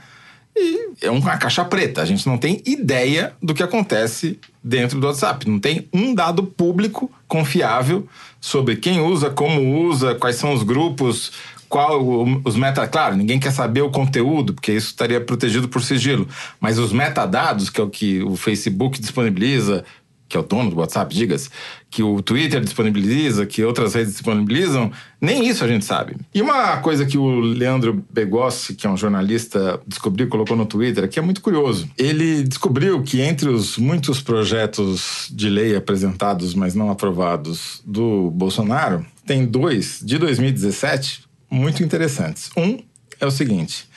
E 0.56 0.88
é 1.02 1.10
uma 1.10 1.36
caixa 1.36 1.62
preta. 1.64 2.00
A 2.00 2.06
gente 2.06 2.26
não 2.26 2.38
tem 2.38 2.62
ideia 2.66 3.32
do 3.40 3.52
que 3.54 3.62
acontece 3.62 4.40
dentro 4.64 4.98
do 4.98 5.06
WhatsApp. 5.06 5.48
Não 5.48 5.60
tem 5.60 5.86
um 5.92 6.14
dado 6.14 6.42
público 6.42 7.08
confiável 7.28 8.08
sobre 8.40 8.76
quem 8.76 8.98
usa, 9.00 9.28
como 9.30 9.86
usa, 9.86 10.14
quais 10.14 10.36
são 10.36 10.52
os 10.54 10.62
grupos, 10.62 11.30
qual 11.68 12.24
os 12.44 12.56
meta. 12.56 12.86
Claro, 12.86 13.16
ninguém 13.16 13.38
quer 13.38 13.52
saber 13.52 13.82
o 13.82 13.90
conteúdo, 13.90 14.54
porque 14.54 14.72
isso 14.72 14.88
estaria 14.88 15.20
protegido 15.20 15.68
por 15.68 15.82
sigilo. 15.82 16.28
Mas 16.60 16.78
os 16.78 16.92
metadados, 16.92 17.70
que 17.70 17.80
é 17.80 17.84
o 17.84 17.90
que 17.90 18.22
o 18.22 18.36
Facebook 18.36 19.00
disponibiliza, 19.00 19.84
que 20.28 20.36
é 20.36 20.40
o 20.40 20.42
dono 20.42 20.70
do 20.70 20.76
WhatsApp, 20.76 21.14
diga-se, 21.14 21.48
que 21.90 22.02
o 22.02 22.20
Twitter 22.20 22.60
disponibiliza, 22.60 23.46
que 23.46 23.64
outras 23.64 23.94
redes 23.94 24.12
disponibilizam, 24.12 24.92
nem 25.18 25.48
isso 25.48 25.64
a 25.64 25.68
gente 25.68 25.84
sabe. 25.84 26.16
E 26.34 26.42
uma 26.42 26.76
coisa 26.78 27.06
que 27.06 27.16
o 27.16 27.40
Leandro 27.40 28.04
Begossi, 28.10 28.74
que 28.74 28.86
é 28.86 28.90
um 28.90 28.96
jornalista, 28.96 29.80
descobriu 29.86 30.28
colocou 30.28 30.56
no 30.56 30.66
Twitter, 30.66 31.08
que 31.08 31.18
é 31.18 31.22
muito 31.22 31.40
curioso. 31.40 31.88
Ele 31.96 32.42
descobriu 32.42 33.02
que 33.02 33.22
entre 33.22 33.48
os 33.48 33.78
muitos 33.78 34.20
projetos 34.20 35.28
de 35.32 35.48
lei 35.48 35.74
apresentados, 35.74 36.54
mas 36.54 36.74
não 36.74 36.90
aprovados, 36.90 37.80
do 37.86 38.30
Bolsonaro, 38.30 39.04
tem 39.24 39.46
dois 39.46 40.00
de 40.04 40.18
2017 40.18 41.27
muito 41.50 41.82
interessantes. 41.82 42.50
Um 42.56 42.78
é 43.20 43.26
o 43.26 43.30
seguinte. 43.30 43.88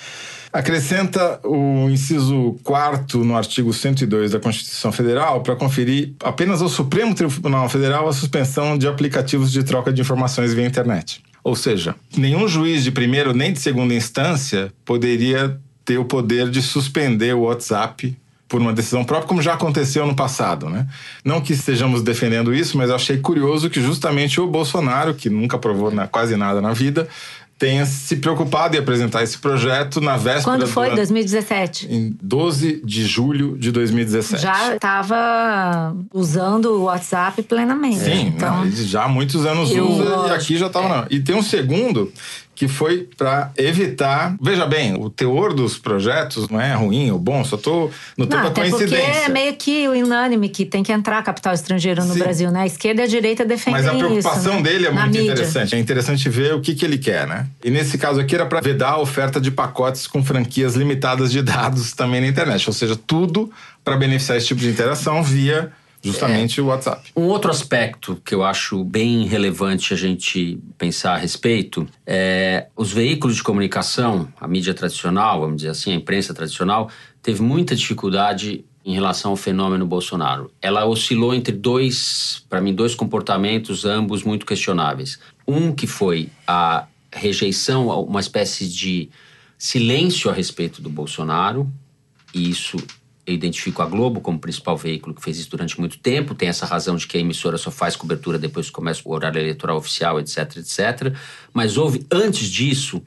Acrescenta 0.54 1.40
o 1.46 1.90
inciso 1.90 2.58
4 2.64 3.24
no 3.24 3.38
artigo 3.38 3.74
102 3.74 4.32
da 4.32 4.40
Constituição 4.40 4.92
Federal 4.92 5.42
para 5.42 5.56
conferir 5.56 6.14
apenas 6.22 6.62
ao 6.62 6.68
Supremo 6.68 7.16
Tribunal 7.16 7.70
Federal 7.70 8.08
a 8.10 8.14
suspensão 8.14 8.78
de 8.78 8.86
aplicativos 8.86 9.50
de 9.50 9.64
troca 9.64 9.94
de 9.94 10.02
informações 10.02 10.54
via 10.54 10.66
internet. 10.66 11.24
Ou 11.42 11.56
seja, 11.56 11.96
nenhum 12.18 12.48
juiz 12.50 12.84
de 12.84 12.92
primeira 12.92 13.34
nem 13.34 13.54
de 13.54 13.60
segunda 13.60 13.94
instância 13.94 14.74
poderia 14.84 15.58
ter 15.86 15.98
o 15.98 16.06
poder 16.06 16.50
de 16.50 16.62
suspender 16.62 17.34
o 17.34 17.44
WhatsApp 17.44 18.16
por 18.52 18.60
uma 18.60 18.74
decisão 18.74 19.06
própria, 19.06 19.30
como 19.30 19.42
já 19.42 19.54
aconteceu 19.54 20.06
no 20.06 20.14
passado, 20.14 20.70
né? 20.70 20.86
Não 21.24 21.40
que 21.40 21.54
estejamos 21.54 22.04
defendendo 22.04 22.54
isso, 22.54 22.78
mas 22.78 22.92
achei 22.92 23.18
curioso 23.18 23.70
que 23.70 23.82
justamente 23.82 24.42
o 24.42 24.48
Bolsonaro, 24.48 25.14
que 25.14 25.30
nunca 25.30 25.58
provou 25.58 25.90
quase 26.12 26.36
nada 26.36 26.60
na 26.60 26.74
vida, 26.74 27.08
tenha 27.62 27.86
se 27.86 28.16
preocupado 28.16 28.76
em 28.76 28.80
apresentar 28.80 29.22
esse 29.22 29.38
projeto 29.38 30.02
na 30.02 30.18
véspera 30.18 30.42
Quando 30.58 30.66
foi? 30.68 30.90
do... 30.90 30.96
2017? 30.96 31.94
Em 31.94 32.18
12 32.20 32.82
de 32.84 33.06
julho 33.06 33.56
de 33.56 33.72
2017. 33.72 34.42
Já 34.42 34.74
estava 34.74 35.96
usando 36.12 36.72
o 36.72 36.84
WhatsApp 36.86 37.44
plenamente. 37.44 38.00
Sim, 38.00 38.34
então, 38.36 38.66
não, 38.66 38.72
já 38.72 39.04
há 39.04 39.08
muitos 39.08 39.46
anos 39.46 39.70
Eu- 39.70 39.88
usa 39.88 40.30
e 40.30 40.32
aqui 40.32 40.58
já 40.58 40.66
estava 40.66 40.90
não. 40.90 41.06
E 41.12 41.20
tem 41.20 41.36
um 41.36 41.44
segundo 41.44 42.12
que 42.54 42.68
foi 42.68 43.08
para 43.18 43.52
evitar. 43.58 44.36
Veja 44.42 44.66
bem, 44.66 44.94
o 44.94 45.10
teor 45.10 45.54
dos 45.54 45.78
projetos 45.80 46.48
não 46.50 46.60
é 46.62 46.74
ruim 46.76 47.10
ou 47.10 47.18
bom, 47.18 47.44
só 47.44 47.58
tô 47.58 47.90
no 48.18 48.26
Não, 48.26 48.28
tempo 48.28 48.44
da 48.44 48.48
até 48.50 48.62
porque 48.70 48.86
coincidência. 48.86 49.26
é 49.26 49.30
meio 49.30 49.56
que 49.56 49.88
unânime 49.88 50.48
que 50.50 50.66
tem 50.66 50.84
que 50.84 50.92
entrar 50.92 51.24
capital 51.24 51.54
estrangeiro 51.54 52.04
no 52.06 52.14
Sim. 52.14 52.20
Brasil, 52.20 52.52
né? 52.52 52.62
A 52.62 52.66
esquerda 52.68 53.02
e 53.02 53.06
a 53.06 53.08
direita 53.08 53.44
defendem 53.46 53.82
Mas 53.82 53.88
a 53.88 53.96
preocupação 53.96 54.54
isso, 54.56 54.64
né? 54.64 54.70
dele 54.70 54.88
é 54.88 54.92
Na 54.92 55.02
muito 55.02 55.18
mídia. 55.18 55.32
interessante. 55.32 55.76
É 55.76 55.80
interessante 55.80 56.30
ver 56.30 56.54
o 56.54 56.62
que, 56.62 56.76
que 56.76 56.86
ele 56.86 56.98
quer, 56.98 57.26
né? 57.26 57.48
E 57.64 57.72
nesse 57.72 57.98
caso 57.98 58.20
aqui 58.20 58.36
era 58.36 58.46
para 58.46 58.62
vedar 58.62 58.92
a 58.92 59.00
oferta 59.00 59.42
de 59.42 59.50
pacotes 59.50 60.06
com 60.06 60.24
franquias 60.24 60.76
limitadas 60.76 61.32
de 61.32 61.42
dados 61.42 61.94
também 61.94 62.22
na 62.22 62.28
internet. 62.28 62.68
Ou 62.68 62.74
seja, 62.74 62.96
tudo 62.96 63.50
para 63.84 63.98
beneficiar 63.98 64.38
esse 64.38 64.48
tipo 64.48 64.62
de 64.62 64.70
interação 64.70 65.24
via 65.24 65.72
justamente 66.04 66.60
o 66.60 66.68
WhatsApp. 66.68 67.12
Um 67.16 67.24
outro 67.24 67.52
aspecto 67.52 68.20
que 68.26 68.34
eu 68.34 68.44
acho 68.44 68.84
bem 68.84 69.26
relevante 69.26 69.94
a 69.94 69.98
gente 69.98 70.60
pensar 70.78 71.14
a 71.14 71.18
respeito 71.18 71.88
é 72.06 72.68
os 72.76 72.92
veículos 72.92 73.36
de 73.36 73.44
comunicação, 73.44 74.28
a 74.40 74.48
mídia 74.48 74.74
tradicional, 74.74 75.42
vamos 75.42 75.58
dizer 75.58 75.70
assim, 75.70 75.92
a 75.92 75.96
imprensa 75.96 76.34
tradicional, 76.34 76.90
teve 77.22 77.42
muita 77.42 77.76
dificuldade 77.76 78.66
em 78.84 78.94
relação 78.94 79.32
ao 79.32 79.38
fenômeno 79.38 79.86
Bolsonaro. 79.86 80.52
Ela 80.62 80.86
oscilou 80.86 81.34
entre 81.36 81.56
dois, 81.56 82.44
para 82.50 82.60
mim, 82.60 82.74
dois 82.74 82.96
comportamentos, 82.96 83.86
ambos 83.86 84.24
muito 84.24 84.46
questionáveis. 84.46 85.20
Um 85.48 85.72
que 85.72 85.86
foi 85.86 86.30
a 86.48 86.88
rejeição, 87.14 87.88
uma 88.04 88.20
espécie 88.20 88.68
de 88.68 89.10
silêncio 89.58 90.32
a 90.32 90.34
respeito 90.34 90.82
do 90.82 90.90
Bolsonaro, 90.90 91.72
e 92.34 92.50
isso 92.50 92.78
eu 93.26 93.34
identifico 93.34 93.82
a 93.82 93.86
Globo 93.86 94.20
como 94.20 94.40
principal 94.40 94.76
veículo 94.76 95.14
que 95.14 95.22
fez 95.22 95.38
isso 95.38 95.50
durante 95.50 95.80
muito 95.80 95.98
tempo. 96.00 96.34
Tem 96.34 96.50
essa 96.50 96.66
razão 96.66 96.96
de 96.96 97.06
que 97.08 97.18
a 97.18 97.20
emissora 97.20 97.58
só 97.58 97.70
faz 97.70 97.96
cobertura 97.96 98.38
depois 98.38 98.68
que 98.68 98.74
começa 98.74 99.02
o 99.06 99.12
horário 99.12 99.40
eleitoral 99.40 99.78
oficial, 99.78 100.20
etc, 100.20 100.58
etc. 100.58 101.14
Mas 101.54 101.78
houve, 101.78 102.06
antes 102.12 102.50
disso, 102.50 103.02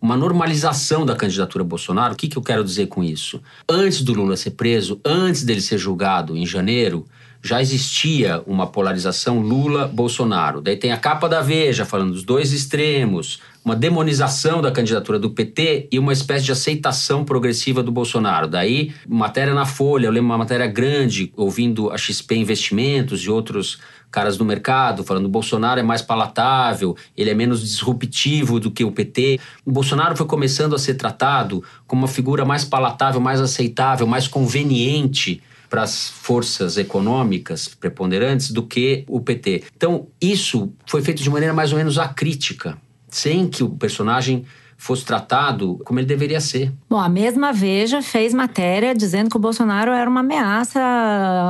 uma 0.00 0.16
normalização 0.16 1.04
da 1.04 1.14
candidatura 1.14 1.64
Bolsonaro. 1.64 2.14
O 2.14 2.16
que, 2.16 2.28
que 2.28 2.38
eu 2.38 2.42
quero 2.42 2.64
dizer 2.64 2.86
com 2.86 3.02
isso? 3.02 3.42
Antes 3.68 4.02
do 4.02 4.12
Lula 4.14 4.36
ser 4.36 4.52
preso, 4.52 5.00
antes 5.04 5.42
dele 5.42 5.60
ser 5.60 5.78
julgado 5.78 6.36
em 6.36 6.46
janeiro, 6.46 7.06
já 7.42 7.60
existia 7.60 8.42
uma 8.46 8.66
polarização 8.66 9.40
Lula-Bolsonaro. 9.40 10.60
Daí 10.60 10.76
tem 10.76 10.92
a 10.92 10.96
capa 10.96 11.28
da 11.28 11.40
Veja 11.40 11.84
falando 11.84 12.12
dos 12.12 12.24
dois 12.24 12.52
extremos, 12.52 13.40
uma 13.64 13.76
demonização 13.76 14.60
da 14.60 14.72
candidatura 14.72 15.18
do 15.18 15.30
PT 15.30 15.88
e 15.92 15.98
uma 15.98 16.12
espécie 16.12 16.44
de 16.44 16.52
aceitação 16.52 17.24
progressiva 17.24 17.82
do 17.82 17.92
Bolsonaro. 17.92 18.48
Daí, 18.48 18.92
matéria 19.06 19.54
na 19.54 19.66
Folha, 19.66 20.06
eu 20.06 20.10
lembro 20.10 20.30
uma 20.30 20.38
matéria 20.38 20.66
grande, 20.66 21.32
ouvindo 21.36 21.90
a 21.90 21.98
XP 21.98 22.34
Investimentos 22.34 23.22
e 23.22 23.30
outros 23.30 23.78
caras 24.10 24.38
do 24.38 24.44
mercado 24.44 25.04
falando 25.04 25.28
Bolsonaro 25.28 25.78
é 25.78 25.82
mais 25.82 26.00
palatável, 26.00 26.96
ele 27.14 27.28
é 27.28 27.34
menos 27.34 27.60
disruptivo 27.60 28.58
do 28.58 28.70
que 28.70 28.84
o 28.84 28.90
PT. 28.90 29.38
O 29.64 29.70
Bolsonaro 29.70 30.16
foi 30.16 30.26
começando 30.26 30.74
a 30.74 30.78
ser 30.78 30.94
tratado 30.94 31.62
como 31.86 32.02
uma 32.02 32.08
figura 32.08 32.44
mais 32.44 32.64
palatável, 32.64 33.20
mais 33.20 33.40
aceitável, 33.40 34.06
mais 34.06 34.26
conveniente 34.26 35.42
para 35.68 35.82
as 35.82 36.08
forças 36.08 36.76
econômicas 36.76 37.68
preponderantes 37.68 38.50
do 38.50 38.62
que 38.62 39.04
o 39.06 39.20
PT. 39.20 39.64
Então, 39.76 40.06
isso 40.20 40.72
foi 40.86 41.02
feito 41.02 41.22
de 41.22 41.30
maneira 41.30 41.54
mais 41.54 41.72
ou 41.72 41.78
menos 41.78 41.98
acrítica, 41.98 42.78
sem 43.10 43.48
que 43.48 43.62
o 43.62 43.70
personagem 43.70 44.44
fosse 44.80 45.04
tratado 45.04 45.80
como 45.84 45.98
ele 45.98 46.06
deveria 46.06 46.40
ser. 46.40 46.72
Bom, 46.88 47.00
a 47.00 47.08
mesma 47.08 47.52
Veja 47.52 48.00
fez 48.00 48.32
matéria 48.32 48.94
dizendo 48.94 49.28
que 49.28 49.36
o 49.36 49.40
Bolsonaro 49.40 49.90
era 49.90 50.08
uma 50.08 50.20
ameaça, 50.20 50.78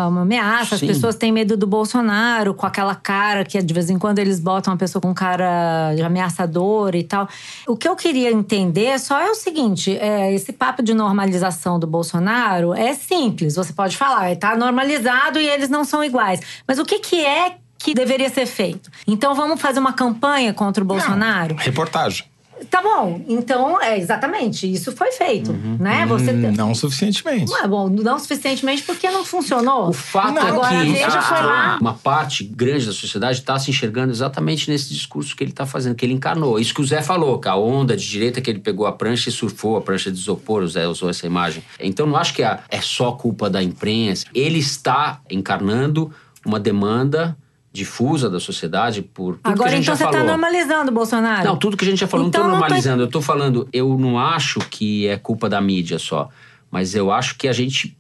uma 0.09 0.23
ameaça. 0.23 0.79
Sim. 0.79 0.87
As 0.87 0.97
pessoas 0.97 1.15
têm 1.15 1.31
medo 1.31 1.55
do 1.55 1.67
Bolsonaro, 1.67 2.55
com 2.55 2.67
aquela 2.67 2.95
cara 2.95 3.45
que 3.45 3.61
de 3.63 3.75
vez 3.75 3.91
em 3.91 3.99
quando 3.99 4.19
eles 4.19 4.41
botam 4.41 4.73
uma 4.73 4.79
pessoa 4.79 5.03
com 5.03 5.13
cara 5.13 5.95
de 5.95 6.03
ameaçadora 6.03 6.97
e 6.97 7.05
tal. 7.05 7.29
O 7.67 7.77
que 7.77 7.87
eu 7.87 7.95
queria 7.95 8.33
entender 8.33 8.99
só 8.99 9.21
é 9.21 9.31
o 9.31 9.35
seguinte: 9.35 9.95
é, 9.99 10.33
esse 10.33 10.51
papo 10.51 10.83
de 10.83 10.95
normalização 10.95 11.79
do 11.79 11.87
Bolsonaro 11.87 12.73
é 12.73 12.95
simples. 12.95 13.57
Você 13.57 13.75
pode 13.75 13.95
falar, 13.95 14.33
está 14.33 14.57
normalizado 14.57 15.39
e 15.39 15.47
eles 15.47 15.69
não 15.69 15.85
são 15.85 16.03
iguais. 16.03 16.41
Mas 16.67 16.79
o 16.79 16.85
que, 16.85 16.99
que 16.99 17.23
é 17.23 17.57
que 17.79 17.93
deveria 17.93 18.31
ser 18.31 18.47
feito? 18.47 18.91
Então 19.07 19.35
vamos 19.35 19.61
fazer 19.61 19.81
uma 19.81 19.93
campanha 19.93 20.55
contra 20.55 20.83
o 20.83 20.87
Bolsonaro? 20.87 21.57
Reportagem. 21.57 22.25
Tá 22.71 22.83
bom, 22.83 23.23
então 23.29 23.81
é 23.81 23.99
exatamente 23.99 24.71
isso 24.71 24.93
foi 24.93 25.13
feito, 25.13 25.53
né? 25.79 26.05
Você 26.07 26.33
Hum, 26.33 26.53
Não 26.57 26.75
suficientemente. 26.75 27.51
não 27.51 27.59
é 27.65 27.69
bom, 27.69 27.89
não 27.89 28.19
suficientemente 28.19 28.83
porque 28.83 29.09
não 29.11 29.25
funcionou. 29.25 29.89
O 29.89 29.93
fato 29.93 30.35
Não, 30.35 30.43
é 30.43 30.51
agora 30.51 30.85
que 30.85 30.93
Veja 30.93 31.07
a- 31.19 31.23
foi 31.23 31.43
lá. 31.43 31.79
uma 31.81 31.95
parte 31.95 32.45
grande 32.45 32.87
da 32.87 32.93
sociedade 32.93 33.39
está 33.41 33.59
se 33.59 33.71
enxergando 33.71 34.13
exatamente 34.13 34.71
nesse 34.71 34.93
discurso 34.93 35.35
que 35.37 35.43
ele 35.45 35.51
está 35.53 35.65
fazendo, 35.67 35.95
que 35.95 36.05
ele 36.05 36.13
encarnou. 36.15 36.59
Isso 36.59 36.75
que 36.75 36.81
o 36.81 36.87
Zé 36.87 37.01
falou, 37.03 37.39
que 37.39 37.49
a 37.49 37.57
onda 37.57 37.97
de 37.97 38.07
direita 38.09 38.41
que 38.41 38.51
ele 38.51 38.59
pegou 38.61 38.87
a 38.87 38.93
prancha 38.93 39.29
e 39.29 39.33
surfou 39.33 39.77
a 39.77 39.81
prancha 39.81 40.11
de 40.11 40.19
isopor, 40.19 40.63
o 40.63 40.69
Zé 40.69 40.87
usou 40.87 41.09
essa 41.09 41.27
imagem. 41.27 41.63
Então 41.81 42.07
não 42.07 42.17
acho 42.17 42.35
que 42.35 42.43
é, 42.43 42.59
é 42.69 42.81
só 42.81 43.13
culpa 43.13 43.49
da 43.49 43.63
imprensa. 43.63 44.27
Ele 44.35 44.59
está 44.59 45.21
encarnando 45.31 46.13
uma 46.45 46.59
demanda 46.61 47.37
difusa 47.73 48.31
da 48.31 48.41
sociedade 48.41 49.03
por 49.03 49.39
Agora 49.45 49.69
a 49.71 49.73
gente 49.75 49.85
então 49.85 49.95
você 49.97 50.05
falou. 50.05 50.19
tá 50.21 50.25
normalizando 50.27 50.91
Bolsonaro. 50.91 51.45
Não, 51.45 51.57
tudo 51.57 51.77
que 51.77 51.85
a 51.85 51.89
gente 51.89 52.01
já 52.01 52.07
falou, 52.09 52.27
Então 52.27 52.43
não 52.45 52.49
não 52.51 52.55
estou 52.57 52.67
tô- 52.67 52.71
normalizando. 52.75 53.03
Eu 53.03 53.07
estou 53.07 53.23
falando, 53.23 53.69
eu 53.73 53.99
não 53.99 54.19
acho 54.19 54.59
que 54.71 55.07
é 55.07 55.17
culpa 55.17 55.49
da 55.49 55.61
mídia 55.61 55.99
só. 55.99 56.29
Mas 56.71 56.95
eu 56.95 57.11
acho 57.13 57.37
que 57.37 57.47
a 57.47 57.53
gente, 57.53 57.97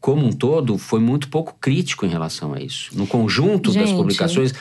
como 0.00 0.24
um 0.26 0.32
todo, 0.32 0.78
foi 0.78 1.00
muito 1.00 1.28
pouco 1.28 1.56
crítico 1.60 2.04
em 2.06 2.08
relação 2.08 2.52
a 2.54 2.60
isso. 2.60 2.90
No 2.96 3.06
conjunto 3.06 3.72
das 3.72 3.88
Gente. 3.88 3.96
publicações. 3.96 4.52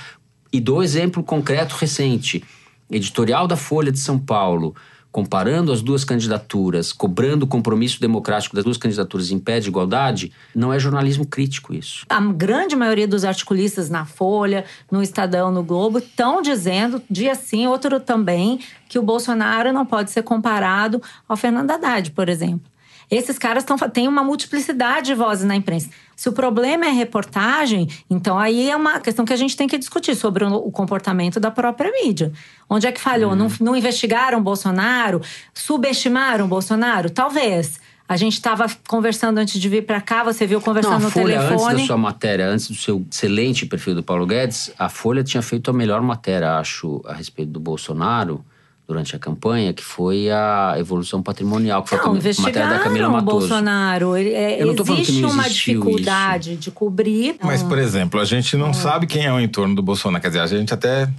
E 0.51 0.59
dou 0.59 0.81
exemplo 0.81 1.21
concreto 1.23 1.75
recente. 1.75 2.43
Editorial 2.89 3.47
da 3.47 3.55
Folha 3.57 3.91
de 3.91 3.99
São 3.99 4.17
Paulo, 4.17 4.75
comparando 5.15 5.71
as 5.71 5.81
duas 5.81 6.03
candidaturas, 6.03 6.91
cobrando 6.91 7.43
o 7.43 7.47
compromisso 7.47 8.01
democrático 8.01 8.53
das 8.53 8.65
duas 8.65 8.75
candidaturas 8.75 9.31
em 9.31 9.39
pé 9.39 9.61
de 9.61 9.69
igualdade, 9.69 10.33
não 10.53 10.73
é 10.73 10.77
jornalismo 10.77 11.25
crítico 11.25 11.73
isso. 11.73 12.05
A 12.09 12.19
grande 12.19 12.75
maioria 12.75 13.07
dos 13.07 13.23
articulistas 13.23 13.89
na 13.89 14.03
Folha, 14.03 14.65
no 14.91 15.01
Estadão, 15.01 15.49
no 15.53 15.63
Globo, 15.63 15.99
estão 15.99 16.41
dizendo, 16.41 17.01
dia 17.09 17.33
sim, 17.33 17.65
outro 17.65 17.97
também, 18.01 18.59
que 18.89 18.99
o 18.99 19.01
Bolsonaro 19.01 19.71
não 19.71 19.85
pode 19.85 20.11
ser 20.11 20.21
comparado 20.21 21.01
ao 21.29 21.37
Fernando 21.37 21.71
Haddad, 21.71 22.11
por 22.11 22.27
exemplo. 22.27 22.74
Esses 23.09 23.37
caras 23.37 23.63
tão, 23.63 23.77
têm 23.77 24.07
uma 24.07 24.23
multiplicidade 24.23 25.07
de 25.07 25.15
vozes 25.15 25.45
na 25.45 25.55
imprensa. 25.55 25.89
Se 26.15 26.29
o 26.29 26.31
problema 26.31 26.85
é 26.85 26.89
reportagem, 26.89 27.89
então 28.09 28.39
aí 28.39 28.69
é 28.69 28.75
uma 28.75 28.99
questão 28.99 29.25
que 29.25 29.33
a 29.33 29.35
gente 29.35 29.55
tem 29.55 29.67
que 29.67 29.77
discutir 29.77 30.15
sobre 30.15 30.45
o, 30.45 30.71
comportamento 30.71 31.39
da 31.39 31.51
própria 31.51 31.91
mídia. 31.91 32.31
Onde 32.69 32.87
é 32.87 32.91
que 32.91 33.01
falhou? 33.01 33.31
Uhum. 33.31 33.37
Não, 33.37 33.47
não 33.59 33.75
investigaram 33.75 34.41
Bolsonaro? 34.41 35.21
Subestimaram 35.53 36.47
Bolsonaro? 36.47 37.09
Talvez. 37.09 37.79
A 38.07 38.17
gente 38.17 38.33
estava 38.33 38.67
conversando 38.87 39.39
antes 39.39 39.59
de 39.59 39.67
vir 39.67 39.83
para 39.83 39.99
cá, 39.99 40.23
você 40.23 40.45
viu 40.45 40.61
conversando 40.61 40.91
Não, 40.91 40.99
a 40.99 41.03
no 41.05 41.09
Folha, 41.09 41.39
telefone. 41.39 41.73
Antes 41.73 41.81
da 41.81 41.87
sua 41.87 41.97
matéria, 41.97 42.47
antes 42.47 42.67
do 42.67 42.75
seu 42.75 43.03
excelente 43.11 43.65
perfil 43.65 43.95
do 43.95 44.03
Paulo 44.03 44.27
Guedes, 44.27 44.71
a 44.77 44.89
Folha 44.89 45.23
tinha 45.23 45.41
feito 45.41 45.71
a 45.71 45.73
melhor 45.73 46.03
matéria, 46.03 46.59
acho, 46.59 47.01
a 47.03 47.13
respeito 47.15 47.51
do 47.51 47.59
Bolsonaro 47.59 48.45
durante 48.87 49.15
a 49.15 49.19
campanha, 49.19 49.73
que 49.73 49.83
foi 49.83 50.29
a 50.29 50.75
evolução 50.77 51.21
patrimonial, 51.21 51.83
que 51.83 51.89
foi 51.89 51.97
não, 51.97 52.11
a 52.11 52.41
matéria 52.41 52.69
da 52.69 52.79
Camila 52.79 53.09
Matoso. 53.09 53.39
Bolsonaro. 53.39 54.15
É, 54.15 54.61
Eu 54.61 54.67
não 54.67 54.75
tô 54.75 54.83
existe 54.93 55.13
que 55.13 55.21
não 55.21 55.31
uma 55.31 55.49
dificuldade 55.49 56.51
isso. 56.51 56.61
de 56.61 56.71
cobrir. 56.71 57.35
Mas, 57.41 57.63
por 57.63 57.79
exemplo, 57.79 58.19
a 58.19 58.25
gente 58.25 58.55
não 58.55 58.73
sabe 58.73 59.07
quem 59.07 59.25
é 59.25 59.33
o 59.33 59.39
entorno 59.39 59.75
do 59.75 59.81
Bolsonaro. 59.81 60.21
Quer 60.21 60.27
dizer, 60.27 60.41
a 60.41 60.47
gente 60.47 60.73
até 60.73 61.09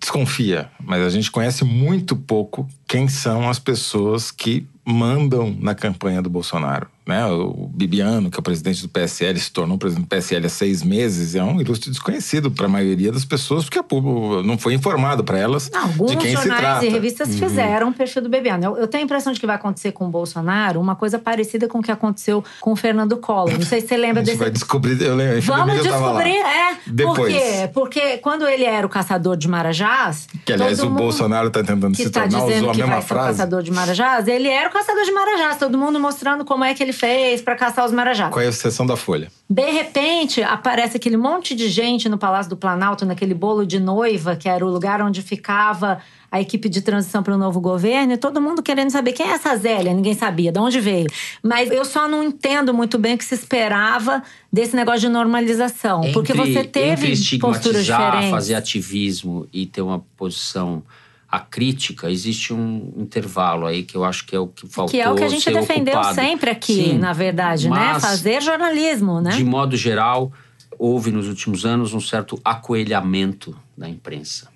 desconfia, 0.00 0.68
mas 0.82 1.02
a 1.02 1.10
gente 1.10 1.30
conhece 1.30 1.64
muito 1.64 2.14
pouco 2.14 2.68
quem 2.88 3.06
são 3.06 3.48
as 3.48 3.58
pessoas 3.58 4.30
que 4.30 4.66
mandam 4.84 5.54
na 5.60 5.74
campanha 5.74 6.22
do 6.22 6.30
Bolsonaro. 6.30 6.86
Né? 7.06 7.24
O 7.26 7.68
Bibiano, 7.72 8.30
que 8.30 8.38
é 8.38 8.40
o 8.40 8.42
presidente 8.42 8.80
do 8.82 8.88
PSL, 8.88 9.38
se 9.38 9.50
tornou 9.52 9.76
presidente 9.76 10.04
do 10.06 10.08
PSL 10.08 10.46
há 10.46 10.48
seis 10.48 10.82
meses, 10.82 11.34
é 11.34 11.42
um 11.42 11.60
ilustre 11.60 11.90
desconhecido 11.90 12.50
para 12.50 12.64
a 12.66 12.68
maioria 12.68 13.12
das 13.12 13.24
pessoas, 13.24 13.64
porque 13.64 13.78
a 13.78 13.82
público 13.82 14.42
não 14.42 14.56
foi 14.56 14.72
informado 14.74 15.22
para 15.24 15.38
elas 15.38 15.70
Alguns 15.74 16.12
de 16.12 16.16
quem 16.18 16.32
jornais 16.32 16.54
se 16.54 16.60
trata. 16.62 16.86
e 16.86 16.88
revistas 16.88 17.28
Uhum. 17.28 17.38
fizeram 17.38 17.88
o 17.90 17.92
perfil 17.92 18.22
do 18.22 18.28
Bibiano. 18.30 18.64
Eu, 18.64 18.76
eu 18.78 18.86
tenho 18.88 19.02
a 19.02 19.04
impressão 19.04 19.32
de 19.32 19.40
que 19.40 19.46
vai 19.46 19.56
acontecer 19.56 19.92
com 19.92 20.06
o 20.06 20.08
Bolsonaro 20.10 20.80
uma 20.80 20.96
coisa 20.96 21.18
parecida 21.18 21.68
com 21.68 21.80
o 21.80 21.82
que 21.82 21.92
aconteceu 21.92 22.42
com 22.60 22.72
o 22.72 22.76
Fernando 22.76 23.16
Collor. 23.18 23.52
Não 23.52 23.62
sei 23.62 23.82
se 23.82 23.88
você 23.88 23.96
lembra 23.98 24.22
A 24.22 24.24
gente 24.24 24.32
desse 24.32 24.38
vai 24.38 24.50
descobrir, 24.50 25.00
eu 25.02 25.14
lembro, 25.16 25.42
Vamos 25.42 25.76
eu 25.76 25.82
descobrir, 25.82 26.36
é. 26.36 26.76
Depois. 26.86 27.16
Por 27.16 27.26
quê? 27.28 27.70
Porque 27.74 28.18
quando 28.18 28.46
ele 28.48 28.64
era 28.64 28.86
o 28.86 28.90
caçador 28.90 29.36
de 29.36 29.48
Marajás. 29.48 30.26
Que, 30.46 30.52
aliás, 30.54 30.78
todo 30.78 30.86
o 30.86 30.90
mundo 30.90 30.98
Bolsonaro 31.00 31.48
está 31.48 31.62
tentando 31.62 31.90
que 31.94 32.02
se 32.02 32.08
está 32.08 32.22
tornar, 32.22 32.46
dizendo 32.46 32.70
usou 32.70 32.70
a 32.70 32.74
que 32.78 32.90
mesma 32.90 33.00
vai 33.00 33.02
ser 33.02 33.06
o 33.06 33.08
frase. 33.08 33.38
caçador 33.38 33.62
de 33.62 33.70
Marajás, 33.70 34.28
ele 34.28 34.48
era 34.48 34.68
o 34.68 34.72
caçador 34.72 35.04
de 35.04 35.12
Marajás. 35.12 35.56
Todo 35.58 35.76
mundo 35.78 35.98
mostrando 36.00 36.44
como 36.44 36.64
é 36.64 36.74
que 36.74 36.82
ele 36.82 36.92
fez 36.92 37.40
para 37.42 37.54
caçar 37.56 37.84
os 37.84 37.92
Marajás. 37.92 38.32
Qual 38.32 38.42
é 38.42 38.46
a 38.46 38.50
exceção 38.50 38.86
da 38.86 38.96
Folha? 38.96 39.30
De 39.48 39.70
repente, 39.70 40.42
aparece 40.42 40.96
aquele 40.96 41.16
monte 41.16 41.54
de 41.54 41.68
gente 41.68 42.08
no 42.08 42.18
Palácio 42.18 42.50
do 42.50 42.56
Planalto, 42.56 43.06
naquele 43.06 43.34
bolo 43.34 43.66
de 43.66 43.80
noiva, 43.80 44.36
que 44.36 44.48
era 44.48 44.64
o 44.64 44.68
lugar 44.68 45.00
onde 45.00 45.22
ficava 45.22 46.00
a 46.30 46.40
equipe 46.40 46.68
de 46.68 46.82
transição 46.82 47.22
para 47.22 47.34
o 47.34 47.38
novo 47.38 47.58
governo, 47.60 48.12
e 48.12 48.16
todo 48.18 48.40
mundo 48.40 48.62
querendo 48.62 48.90
saber 48.90 49.12
quem 49.12 49.26
é 49.26 49.30
essa 49.30 49.56
Zélia, 49.56 49.94
ninguém 49.94 50.14
sabia 50.14 50.52
de 50.52 50.58
onde 50.58 50.78
veio. 50.78 51.06
Mas 51.42 51.70
eu 51.70 51.84
só 51.84 52.06
não 52.06 52.22
entendo 52.22 52.74
muito 52.74 52.98
bem 52.98 53.14
o 53.14 53.18
que 53.18 53.24
se 53.24 53.34
esperava 53.34 54.22
desse 54.52 54.76
negócio 54.76 55.00
de 55.00 55.08
normalização. 55.08 56.02
porque 56.12 56.34
você 56.34 56.64
teve 56.64 57.12
entre 57.12 57.38
posturas 57.38 57.80
estigmatizar, 57.80 58.10
diferentes. 58.10 58.30
fazer 58.30 58.54
ativismo 58.54 59.46
e 59.52 59.64
ter 59.64 59.80
uma 59.80 60.00
posição 60.16 60.82
acrítica, 61.30 62.10
existe 62.10 62.54
um 62.54 62.92
intervalo 62.96 63.66
aí 63.66 63.82
que 63.82 63.96
eu 63.96 64.04
acho 64.04 64.24
que 64.24 64.34
é 64.34 64.38
o 64.38 64.48
que 64.48 64.66
faltou 64.66 64.90
Que 64.90 65.00
é 65.00 65.10
o 65.10 65.14
que 65.14 65.24
a 65.24 65.28
gente 65.28 65.50
defendeu 65.50 65.94
ocupado. 65.94 66.14
sempre 66.14 66.50
aqui, 66.50 66.74
Sim, 66.74 66.98
na 66.98 67.12
verdade, 67.12 67.68
né? 67.68 68.00
Fazer 68.00 68.40
jornalismo, 68.40 69.20
né? 69.20 69.30
De 69.36 69.44
modo 69.44 69.76
geral, 69.76 70.32
houve 70.78 71.10
nos 71.10 71.28
últimos 71.28 71.66
anos 71.66 71.92
um 71.92 72.00
certo 72.00 72.40
acoelhamento 72.44 73.54
da 73.76 73.88
imprensa 73.88 74.48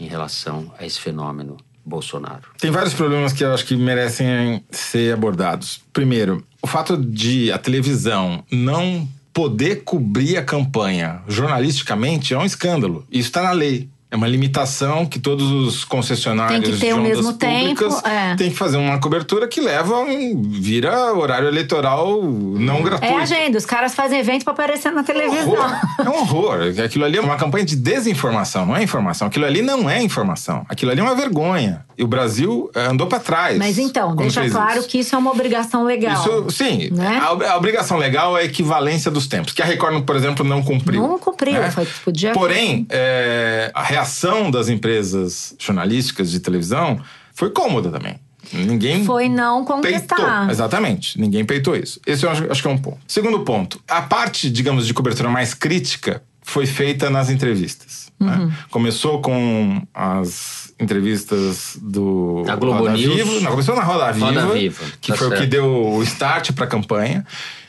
em 0.00 0.06
relação 0.06 0.72
a 0.78 0.84
esse 0.84 1.00
fenômeno 1.00 1.56
Bolsonaro. 1.84 2.50
Tem 2.60 2.70
vários 2.70 2.92
problemas 2.92 3.32
que 3.32 3.42
eu 3.42 3.52
acho 3.52 3.64
que 3.64 3.74
merecem 3.74 4.62
ser 4.70 5.14
abordados. 5.14 5.80
Primeiro, 5.92 6.44
o 6.60 6.66
fato 6.66 6.96
de 6.96 7.50
a 7.50 7.58
televisão 7.58 8.44
não 8.50 9.08
poder 9.32 9.82
cobrir 9.84 10.36
a 10.36 10.42
campanha 10.44 11.22
jornalisticamente 11.26 12.34
é 12.34 12.38
um 12.38 12.44
escândalo. 12.44 13.06
Isso 13.10 13.28
está 13.28 13.42
na 13.42 13.52
lei. 13.52 13.88
É 14.10 14.16
uma 14.16 14.26
limitação 14.26 15.04
que 15.04 15.18
todos 15.18 15.50
os 15.50 15.84
concessionários 15.84 16.62
Tem 16.62 16.72
que 16.72 16.80
ter 16.80 16.86
de 16.86 16.92
ondas 16.94 17.16
mesmo 17.18 17.32
tempo, 17.34 17.74
públicas 17.74 18.04
é. 18.04 18.34
têm 18.36 18.50
que 18.50 18.56
fazer 18.56 18.78
uma 18.78 18.98
cobertura 18.98 19.46
que 19.46 19.60
leva 19.60 19.98
um, 19.98 20.40
vira 20.42 21.12
horário 21.12 21.46
eleitoral 21.46 22.22
não 22.22 22.82
gratuito. 22.82 23.14
É 23.14 23.20
agenda, 23.20 23.58
os 23.58 23.66
caras 23.66 23.94
fazem 23.94 24.18
evento 24.18 24.44
para 24.44 24.54
aparecer 24.54 24.90
na 24.92 25.02
televisão. 25.02 25.52
horror. 25.52 25.78
É 25.98 26.08
um 26.08 26.20
horror. 26.20 26.58
Aquilo 26.82 27.04
ali 27.04 27.18
é 27.18 27.20
uma 27.20 27.36
campanha 27.36 27.66
de 27.66 27.76
desinformação, 27.76 28.64
não 28.64 28.76
é 28.76 28.82
informação. 28.82 29.28
Aquilo 29.28 29.44
ali 29.44 29.60
não 29.60 29.90
é 29.90 30.02
informação. 30.02 30.64
Aquilo 30.68 30.90
ali 30.90 31.00
é 31.00 31.02
uma 31.02 31.14
vergonha. 31.14 31.84
E 31.98 32.04
o 32.04 32.06
Brasil 32.06 32.70
eh, 32.76 32.86
andou 32.86 33.08
para 33.08 33.18
trás. 33.18 33.58
Mas 33.58 33.76
então, 33.76 34.14
deixa 34.14 34.48
claro 34.48 34.78
isso. 34.78 34.88
que 34.88 34.98
isso 34.98 35.14
é 35.14 35.18
uma 35.18 35.32
obrigação 35.32 35.82
legal. 35.82 36.14
Isso, 36.22 36.50
sim, 36.50 36.90
Né? 36.92 37.18
a, 37.20 37.52
a 37.52 37.56
obrigação 37.56 37.98
legal 37.98 38.38
é 38.38 38.42
a 38.42 38.44
equivalência 38.44 39.10
dos 39.10 39.26
tempos, 39.26 39.52
que 39.52 39.60
a 39.60 39.64
Record, 39.64 40.04
por 40.04 40.14
exemplo, 40.14 40.44
não 40.44 40.62
cumpriu. 40.62 41.02
Não 41.02 41.18
cumpriu, 41.18 41.60
né? 41.60 41.70
foi- 41.72 41.86
podia- 42.04 42.32
Porém, 42.32 42.86
é, 42.88 43.72
a 43.74 43.82
reação 43.82 44.48
das 44.50 44.68
empresas 44.68 45.54
jornalísticas 45.58 46.30
de 46.30 46.38
televisão 46.38 47.00
foi 47.34 47.50
cômoda 47.50 47.90
também. 47.90 48.14
Ninguém 48.52 49.04
Foi 49.04 49.28
não 49.28 49.64
peitou. 49.64 49.76
contestar. 49.76 50.48
Exatamente. 50.48 51.20
Ninguém 51.20 51.44
peitou 51.44 51.76
isso. 51.76 52.00
Esse 52.06 52.24
eu 52.24 52.30
acho, 52.30 52.50
acho 52.50 52.62
que 52.62 52.68
é 52.68 52.70
um 52.70 52.78
ponto. 52.78 52.98
Segundo 53.06 53.40
ponto, 53.40 53.78
a 53.86 54.00
parte, 54.00 54.48
digamos, 54.48 54.86
de 54.86 54.94
cobertura 54.94 55.28
mais 55.28 55.52
crítica 55.52 56.22
foi 56.42 56.64
feita 56.64 57.10
nas 57.10 57.28
entrevistas. 57.28 58.08
né? 58.18 58.36
Uhum. 58.36 58.52
Começou 58.70 59.20
com 59.20 59.82
as 59.92 60.67
entrevistas 60.78 61.76
do 61.80 62.42
Da 62.46 62.56
Globo 62.56 62.80
Roda 62.80 62.92
News. 62.92 63.14
Viva. 63.14 63.40
Não, 63.40 63.50
começou 63.50 63.74
na 63.74 63.82
Roda 63.82 64.12
Viva, 64.12 64.26
Roda 64.26 64.46
Viva, 64.46 64.84
que 65.00 65.12
tá 65.12 65.18
foi 65.18 65.26
o 65.26 65.30
que 65.30 65.38
certo. 65.38 65.50
deu 65.50 65.64
o 65.66 66.02
start 66.02 66.52
para 66.52 66.64
a 66.64 66.68
campanha. 66.68 67.24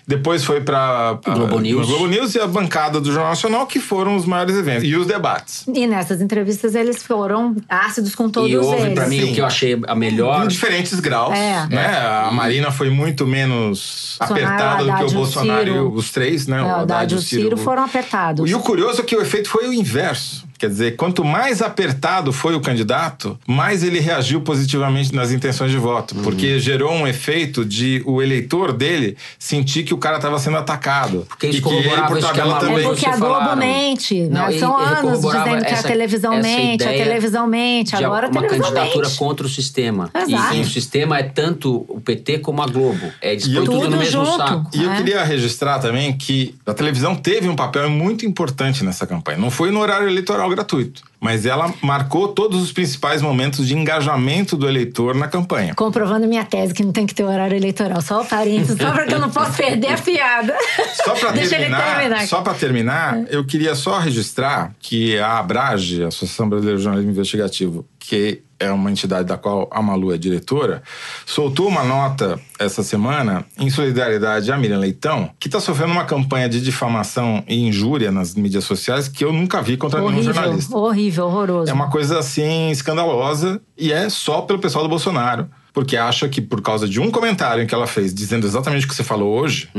Depois 0.10 0.44
foi 0.44 0.60
para 0.60 1.20
Globo 1.24 1.60
News. 1.60 1.86
Globo 1.86 2.08
News 2.08 2.34
e 2.34 2.40
a 2.40 2.48
bancada 2.48 3.00
do 3.00 3.12
Jornal 3.12 3.30
Nacional, 3.30 3.68
que 3.68 3.80
foram 3.80 4.16
os 4.16 4.26
maiores 4.26 4.56
eventos. 4.56 4.84
E 4.84 4.96
os 4.96 5.06
debates. 5.06 5.66
E 5.72 5.86
nessas 5.86 6.20
entrevistas 6.20 6.74
eles 6.74 7.04
foram 7.04 7.56
ácidos 7.70 8.16
com 8.16 8.28
todos 8.28 8.50
e 8.50 8.58
houve 8.58 8.82
eles. 8.86 8.96
para 8.96 9.08
mim 9.08 9.20
Sim. 9.20 9.32
o 9.32 9.36
que 9.36 9.42
eu 9.42 9.46
achei 9.46 9.80
a 9.86 9.94
melhor 9.94 10.46
Em 10.46 10.48
diferentes 10.48 11.00
graus. 11.00 11.38
É. 11.38 11.68
Né? 11.68 11.86
A 11.86 12.32
Marina 12.32 12.72
foi 12.72 12.90
muito 12.90 13.28
menos 13.28 14.18
Bolsonaro, 14.18 14.48
apertada 14.48 14.84
do 14.84 14.96
que 14.96 15.04
o 15.04 15.06
e 15.06 15.12
o 15.12 15.14
Bolsonaro 15.14 15.70
e 15.70 15.80
os 15.80 16.10
três, 16.10 16.48
né? 16.48 16.58
É, 16.58 16.64
o 16.64 16.76
Haddad 16.78 17.14
e 17.14 17.16
o 17.16 17.22
Ciro 17.22 17.56
foram 17.58 17.84
apertados. 17.84 18.50
E 18.50 18.56
o 18.56 18.62
curioso 18.62 19.02
é 19.02 19.04
que 19.04 19.16
o 19.16 19.22
efeito 19.22 19.48
foi 19.48 19.68
o 19.68 19.74
inverso. 19.74 20.49
Quer 20.60 20.68
dizer, 20.68 20.96
quanto 20.98 21.24
mais 21.24 21.62
apertado 21.62 22.34
foi 22.34 22.54
o 22.54 22.60
candidato, 22.60 23.40
mais 23.48 23.82
ele 23.82 24.00
reagiu 24.00 24.42
positivamente 24.42 25.16
nas 25.16 25.32
intenções 25.32 25.72
de 25.72 25.78
voto. 25.78 26.16
Uhum. 26.18 26.22
Porque 26.22 26.60
gerou 26.60 26.92
um 26.92 27.08
efeito 27.08 27.64
de 27.64 28.04
o 28.06 28.22
eleitor 28.22 28.74
dele 28.74 29.16
sentir 29.40 29.84
que 29.84 29.94
o 29.94 29.98
cara 29.98 30.18
estava 30.18 30.38
sendo 30.38 30.58
atacado. 30.58 31.26
Porque 31.30 31.48
e 31.48 31.62
que 31.62 31.70
ele, 31.70 31.90
por 32.02 32.18
isso 32.18 32.32
que 32.34 32.40
a 32.42 32.44
tabela, 32.44 32.48
Malu 32.56 32.60
também. 32.68 32.80
É 32.86 32.88
porque 32.90 33.06
a 33.08 33.16
Globo 33.16 33.56
mente. 33.56 34.22
Não, 34.24 34.48
né? 34.48 34.56
e- 34.56 34.60
São 34.60 34.80
e 34.80 34.84
anos 34.86 35.22
dizendo 35.22 35.60
que 35.66 35.72
essa- 35.72 35.80
a 35.88 35.90
televisão 35.92 36.42
mente, 36.42 36.84
a 36.84 36.88
televisão 36.90 37.48
mente. 37.48 37.96
Agora 37.96 38.28
a 38.28 38.30
uma 38.30 38.42
televisão 38.42 38.74
candidatura 38.74 39.08
mente. 39.08 39.18
contra 39.18 39.46
o 39.46 39.50
sistema. 39.50 40.10
Exato. 40.14 40.56
E, 40.56 40.58
e 40.58 40.62
o 40.62 40.66
sistema 40.70 41.18
é 41.20 41.24
tanto 41.24 41.86
o 41.88 42.02
PT 42.02 42.40
como 42.40 42.62
a 42.62 42.66
Globo. 42.68 43.00
É, 43.22 43.34
E 43.34 43.56
eu- 43.56 43.64
tudo 43.64 43.80
Tudo 43.80 43.92
no 43.92 43.98
mesmo 43.98 44.26
junto. 44.26 44.38
saco. 44.38 44.70
E 44.74 44.84
eu 44.84 44.92
É. 44.92 44.98
queria 44.98 45.24
registrar 45.24 45.80
também 45.80 46.12
que 46.18 46.54
a 46.66 46.74
televisão 46.74 47.16
teve 47.16 47.48
um 47.48 47.56
papel 47.56 47.90
muito 47.90 48.26
importante 48.26 48.84
nessa 48.84 49.08
campanha. 49.08 49.38
Não 49.38 49.50
foi 49.50 49.72
no 49.72 49.80
horário 49.80 50.10
eleitoral 50.10 50.49
gratuito, 50.50 51.04
mas 51.20 51.46
ela 51.46 51.74
marcou 51.82 52.30
todos 52.30 52.62
os 52.62 52.72
principais 52.72 53.22
momentos 53.22 53.68
de 53.68 53.76
engajamento 53.76 54.56
do 54.56 54.68
eleitor 54.68 55.16
na 55.16 55.28
campanha. 55.28 55.74
Comprovando 55.76 56.28
minha 56.28 56.46
tese 56.46 56.74
que 56.74 56.84
não 56.84 56.92
tem 56.92 57.06
que 57.06 57.14
ter 57.14 57.24
horário 57.24 57.56
eleitoral. 57.56 58.02
Só 58.02 58.22
o 58.22 58.26
parênteses, 58.26 58.78
só 58.78 58.92
porque 58.92 59.14
eu 59.14 59.20
não 59.20 59.30
posso 59.30 59.58
perder 59.58 59.94
a 59.94 59.98
piada. 59.98 60.56
Só 61.04 61.14
para 61.16 61.34
terminar, 61.48 61.98
terminar. 61.98 62.28
só 62.28 62.42
para 62.42 62.54
terminar, 62.54 63.26
eu 63.30 63.46
queria 63.46 63.76
só 63.76 64.00
registrar 64.00 64.74
que 64.80 65.18
a 65.20 65.40
Abrage, 65.40 66.04
a 66.04 66.08
Associação 66.08 66.50
Brasileira 66.50 66.78
de 66.78 66.84
Jornalismo 66.84 67.12
Investigativo, 67.12 67.86
que 68.10 68.42
é 68.60 68.72
uma 68.72 68.90
entidade 68.90 69.28
da 69.28 69.38
qual 69.38 69.70
a 69.72 69.84
Malu 69.84 70.12
é 70.12 70.18
diretora, 70.18 70.82
soltou 71.28 71.68
uma 71.68 71.84
nota 71.84 72.40
essa 72.58 72.82
semana 72.82 73.46
em 73.56 73.70
solidariedade 73.70 74.52
à 74.52 74.58
Miriam 74.58 74.80
Leitão, 74.80 75.30
que 75.40 75.48
está 75.48 75.60
sofrendo 75.60 75.92
uma 75.92 76.06
campanha 76.06 76.50
de 76.50 76.60
difamação 76.60 77.44
e 77.48 77.68
injúria 77.68 78.12
nas 78.12 78.34
mídias 78.34 78.64
sociais 78.64 79.08
que 79.08 79.24
eu 79.24 79.32
nunca 79.32 79.62
vi 79.62 79.78
contra 79.78 80.00
nenhum 80.00 80.12
horrível, 80.12 80.34
jornalista. 80.34 80.76
horrível, 80.76 81.26
horroroso. 81.28 81.70
É 81.70 81.74
uma 81.74 81.92
coisa 81.92 82.18
assim 82.18 82.72
escandalosa 82.72 83.62
e 83.78 83.94
é 83.94 84.10
só 84.10 84.42
pelo 84.42 84.58
pessoal 84.58 84.84
do 84.84 84.90
Bolsonaro. 84.90 85.48
Porque 85.74 85.96
acha 85.98 86.28
que 86.28 86.42
por 86.42 86.62
causa 86.62 86.88
de 86.88 87.00
um 87.00 87.10
comentário 87.12 87.66
que 87.68 87.74
ela 87.74 87.88
fez, 87.88 88.14
dizendo 88.14 88.46
exatamente 88.48 88.86
o 88.86 88.90
que 88.90 88.96
você 88.96 89.04
falou 89.04 89.40
hoje, 89.40 89.70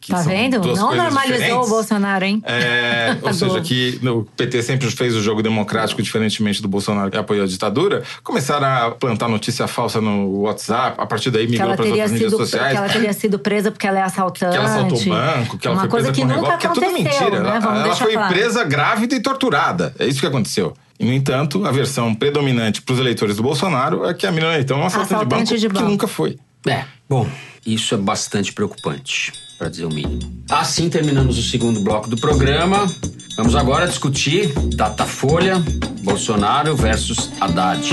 que 0.00 0.10
Tá 0.12 0.18
são 0.18 0.30
vendo? 0.32 0.60
duas 0.60 0.78
Não 0.78 0.94
normalizou 0.94 1.36
diferentes, 1.38 1.66
o 1.66 1.70
Bolsonaro, 1.70 2.24
hein? 2.24 2.42
é, 2.44 3.16
ou 3.22 3.32
seja, 3.32 3.60
que 3.60 3.98
o 4.06 4.22
PT 4.36 4.62
sempre 4.62 4.90
fez 4.90 5.14
o 5.14 5.22
jogo 5.22 5.42
democrático, 5.42 6.02
diferentemente 6.02 6.60
do 6.62 6.68
Bolsonaro 6.68 7.10
que 7.10 7.16
apoiou 7.16 7.44
a 7.44 7.46
ditadura, 7.48 8.02
começaram 8.22 8.66
a 8.66 8.90
plantar 8.90 9.28
notícia 9.28 9.66
falsa 9.66 10.00
no 10.00 10.40
WhatsApp, 10.42 10.96
a 11.00 11.06
partir 11.06 11.30
daí 11.30 11.46
migrou 11.46 11.68
ela, 11.68 11.76
para 11.76 11.84
as 11.84 11.90
teria 11.90 12.02
outras 12.04 12.12
mídias 12.12 12.30
sido, 12.30 12.40
sociais. 12.40 12.72
que 12.72 12.76
ela 12.76 12.88
teria 12.88 13.12
sido 13.12 13.38
presa 13.38 13.70
porque 13.70 13.86
ela 13.86 13.98
é 13.98 14.02
assaltante. 14.02 14.52
Que 14.52 14.58
ela 14.58 14.66
assaltou 14.68 14.98
o 15.00 15.04
banco, 15.06 15.58
que 15.58 15.66
ela 15.66 15.74
Uma 15.76 15.80
foi 15.82 15.90
coisa 15.90 16.12
presa 16.12 16.12
que 16.12 16.20
por 16.20 16.28
nunca 16.28 16.40
negócio, 16.40 16.58
que 16.58 16.66
é 16.66 16.70
tudo 16.70 16.84
aconteceu, 16.86 17.20
mentira. 17.24 17.40
né? 17.42 17.48
Ela, 17.50 17.60
Vamos 17.60 17.74
ela 17.78 17.82
deixar 17.88 18.04
foi 18.04 18.12
claro. 18.12 18.34
presa 18.34 18.64
grávida 18.64 19.14
e 19.14 19.20
torturada. 19.20 19.94
É 19.98 20.06
isso 20.06 20.20
que 20.20 20.26
aconteceu. 20.26 20.74
E, 21.00 21.04
no 21.06 21.14
entanto, 21.14 21.64
a 21.64 21.72
versão 21.72 22.14
predominante 22.14 22.82
para 22.82 22.92
os 22.92 23.00
eleitores 23.00 23.36
do 23.36 23.42
Bolsonaro 23.42 24.04
é 24.04 24.12
que 24.12 24.26
a 24.26 24.30
menina 24.30 24.58
então 24.60 24.76
é 24.76 24.80
uma 24.80 24.86
assaltante 24.88 25.08
de 25.08 25.16
banco, 25.16 25.34
Assaltante 25.34 25.58
de 25.58 25.66
que 25.68 25.72
banco. 25.72 25.88
nunca 25.88 26.06
foi. 26.06 26.38
É, 26.68 26.84
bom, 27.08 27.26
isso 27.64 27.94
é 27.94 27.96
bastante 27.98 28.52
preocupante, 28.52 29.32
para 29.58 29.70
dizer 29.70 29.86
o 29.86 29.88
mínimo. 29.88 30.20
Assim 30.50 30.90
terminamos 30.90 31.38
o 31.38 31.42
segundo 31.42 31.80
bloco 31.80 32.06
do 32.10 32.18
programa. 32.18 32.86
Vamos 33.34 33.56
agora 33.56 33.88
discutir 33.88 34.52
Datafolha, 34.76 35.54
Bolsonaro 36.02 36.76
versus 36.76 37.30
Haddad. 37.40 37.88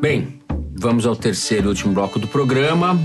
Bem, 0.00 0.40
vamos 0.76 1.06
ao 1.06 1.14
terceiro 1.14 1.66
e 1.66 1.68
último 1.68 1.92
bloco 1.92 2.18
do 2.18 2.26
programa. 2.26 2.98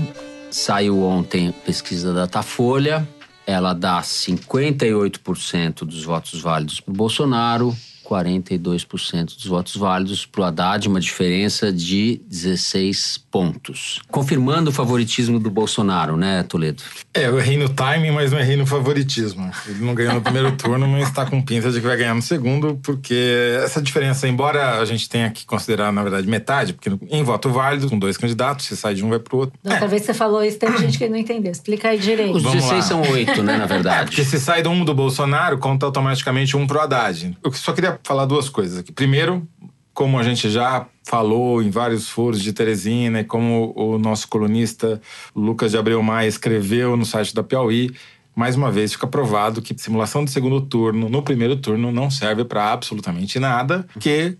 Saiu 0.50 1.02
ontem 1.04 1.48
a 1.50 1.52
pesquisa 1.52 2.12
da 2.12 2.22
Datafolha. 2.22 3.06
Ela 3.46 3.72
dá 3.72 4.02
58% 4.02 5.84
dos 5.84 6.04
votos 6.04 6.40
válidos 6.40 6.80
para 6.80 6.92
Bolsonaro, 6.92 7.74
42% 8.08 9.34
dos 9.36 9.46
votos 9.46 9.76
válidos 9.76 10.24
para 10.24 10.40
o 10.40 10.44
Haddad, 10.44 10.88
uma 10.88 11.00
diferença 11.00 11.72
de 11.72 12.20
16 12.28 13.18
pontos. 13.30 14.00
Confirmando 14.10 14.70
o 14.70 14.72
favoritismo 14.72 15.38
do 15.38 15.50
Bolsonaro, 15.50 16.16
né, 16.16 16.42
Toledo? 16.44 16.82
É, 17.12 17.26
eu 17.26 17.38
errei 17.38 17.56
no 17.58 17.68
timing, 17.68 18.12
mas 18.12 18.32
não 18.32 18.38
errei 18.38 18.56
no 18.56 18.66
favoritismo. 18.66 19.50
Ele 19.66 19.84
não 19.84 19.94
ganhou 19.94 20.14
no 20.14 20.20
primeiro 20.20 20.52
turno, 20.56 20.86
mas 20.86 21.08
está 21.08 21.26
com 21.26 21.42
pinta 21.42 21.70
de 21.70 21.80
que 21.80 21.86
vai 21.86 21.96
ganhar 21.96 22.14
no 22.14 22.22
segundo, 22.22 22.78
porque 22.82 23.58
essa 23.64 23.82
diferença, 23.82 24.28
embora 24.28 24.80
a 24.80 24.84
gente 24.84 25.08
tenha 25.08 25.30
que 25.30 25.44
considerar, 25.44 25.92
na 25.92 26.02
verdade, 26.02 26.26
metade, 26.26 26.72
porque 26.72 26.90
em 27.10 27.22
voto 27.22 27.50
válido, 27.50 27.88
com 27.88 27.98
dois 27.98 28.16
candidatos, 28.16 28.66
se 28.66 28.76
sai 28.76 28.94
de 28.94 29.04
um, 29.04 29.08
vai 29.08 29.18
pro 29.18 29.38
outro. 29.38 29.58
Da 29.62 29.72
outra 29.72 29.88
vez 29.88 30.02
que 30.02 30.06
você 30.06 30.14
falou 30.14 30.42
isso, 30.44 30.58
teve 30.58 30.78
gente 30.78 30.98
que 30.98 31.08
não 31.08 31.16
entendeu. 31.16 31.50
Explica 31.50 31.88
aí 31.88 31.98
direito. 31.98 32.36
Os 32.36 32.42
Vamos 32.42 32.62
16 32.64 32.72
lá. 32.72 32.82
são 32.82 33.02
8, 33.02 33.42
né, 33.42 33.56
na 33.56 33.66
Porque 33.66 33.74
verdade. 33.74 34.24
se 34.24 34.40
sai 34.40 34.62
de 34.62 34.68
um 34.68 34.84
do 34.84 34.94
Bolsonaro, 34.94 35.58
conta 35.58 35.86
automaticamente 35.86 36.56
um 36.56 36.66
pro 36.66 36.80
Haddad. 36.80 37.36
Eu 37.42 37.52
só 37.52 37.72
queria 37.72 37.95
falar 38.02 38.26
duas 38.26 38.48
coisas 38.48 38.78
aqui. 38.78 38.92
Primeiro, 38.92 39.46
como 39.92 40.18
a 40.18 40.22
gente 40.22 40.50
já 40.50 40.86
falou 41.04 41.62
em 41.62 41.70
vários 41.70 42.08
foros 42.08 42.42
de 42.42 42.52
Teresina 42.52 43.20
e 43.20 43.24
como 43.24 43.72
o 43.76 43.98
nosso 43.98 44.28
colunista 44.28 45.00
Lucas 45.34 45.70
de 45.70 45.78
Abreu 45.78 46.02
Maia 46.02 46.28
escreveu 46.28 46.96
no 46.96 47.06
site 47.06 47.34
da 47.34 47.42
Piauí, 47.42 47.90
mais 48.34 48.56
uma 48.56 48.70
vez 48.70 48.92
fica 48.92 49.06
provado 49.06 49.62
que 49.62 49.74
simulação 49.78 50.22
de 50.24 50.30
segundo 50.30 50.60
turno 50.60 51.08
no 51.08 51.22
primeiro 51.22 51.56
turno 51.56 51.90
não 51.90 52.10
serve 52.10 52.44
para 52.44 52.70
absolutamente 52.70 53.38
nada, 53.40 53.86
que 53.98 54.10
é 54.10 54.36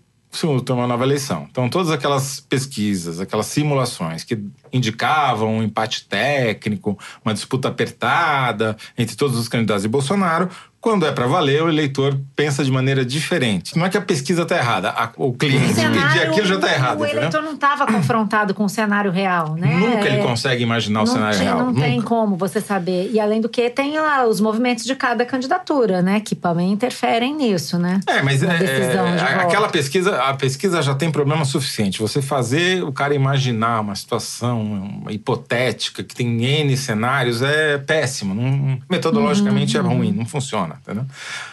uma 0.69 0.85
nova 0.85 1.03
eleição. 1.03 1.47
Então, 1.49 1.67
todas 1.67 1.89
aquelas 1.89 2.39
pesquisas, 2.39 3.19
aquelas 3.19 3.47
simulações 3.47 4.23
que 4.23 4.37
indicavam 4.71 5.57
um 5.57 5.63
empate 5.63 6.05
técnico, 6.05 6.97
uma 7.25 7.33
disputa 7.33 7.69
apertada 7.69 8.77
entre 8.95 9.15
todos 9.15 9.35
os 9.37 9.47
candidatos 9.47 9.81
de 9.81 9.89
Bolsonaro, 9.89 10.49
quando 10.87 11.05
é 11.05 11.11
para 11.11 11.27
valer, 11.27 11.61
o 11.61 11.67
eleitor 11.67 12.17
pensa 12.33 12.63
de 12.63 12.71
maneira 12.71 13.03
diferente. 13.03 13.77
Não 13.77 13.85
é 13.85 13.89
que 13.89 13.97
a 13.97 14.01
pesquisa 14.01 14.43
está 14.43 14.55
errada, 14.55 14.89
a- 14.91 15.11
o 15.17 15.33
cliente 15.33 15.73
pedir 15.73 16.21
aquilo 16.21 16.47
já 16.47 16.55
está 16.55 16.71
errado, 16.71 17.01
O 17.01 17.03
entendeu? 17.03 17.23
eleitor 17.23 17.41
não 17.41 17.55
estava 17.55 17.85
confrontado 17.85 18.53
com 18.53 18.63
o 18.63 18.69
cenário 18.69 19.11
real, 19.11 19.55
né? 19.55 19.75
Nunca 19.75 20.07
ele 20.07 20.23
consegue 20.23 20.63
imaginar 20.63 21.01
o 21.01 21.05
cenário 21.05 21.37
tem, 21.37 21.45
real. 21.45 21.57
Não 21.59 21.73
tem 21.73 21.95
Nunca. 21.97 22.07
como 22.07 22.37
você 22.37 22.61
saber. 22.61 23.09
E 23.11 23.19
além 23.19 23.41
do 23.41 23.49
que, 23.49 23.69
tem 23.69 23.99
lá 23.99 24.25
os 24.25 24.39
movimentos 24.39 24.85
de 24.85 24.95
cada 24.95 25.25
candidatura, 25.25 26.01
né? 26.01 26.21
Que 26.21 26.35
também 26.35 26.71
interferem 26.71 27.35
nisso, 27.35 27.77
né? 27.77 27.99
É, 28.07 28.21
mas 28.21 28.41
é, 28.41 28.47
é, 28.47 29.35
aquela 29.41 29.67
pesquisa, 29.67 30.15
a 30.23 30.33
pesquisa 30.35 30.81
já 30.81 30.95
tem 30.95 31.11
problema 31.11 31.43
suficiente. 31.43 31.99
Você 31.99 32.21
fazer 32.21 32.81
o 32.85 32.93
cara 32.93 33.13
imaginar 33.13 33.81
uma 33.81 33.93
situação 33.95 34.61
uma 35.01 35.11
hipotética 35.11 36.01
que 36.01 36.15
tem 36.15 36.45
N 36.45 36.77
cenários 36.77 37.41
é 37.41 37.77
péssimo. 37.77 38.33
Não- 38.33 38.79
metodologicamente 38.89 39.75
é 39.75 39.81
ruim, 39.81 40.13
não 40.13 40.25
funciona, 40.25 40.76
entendeu? 40.81 41.05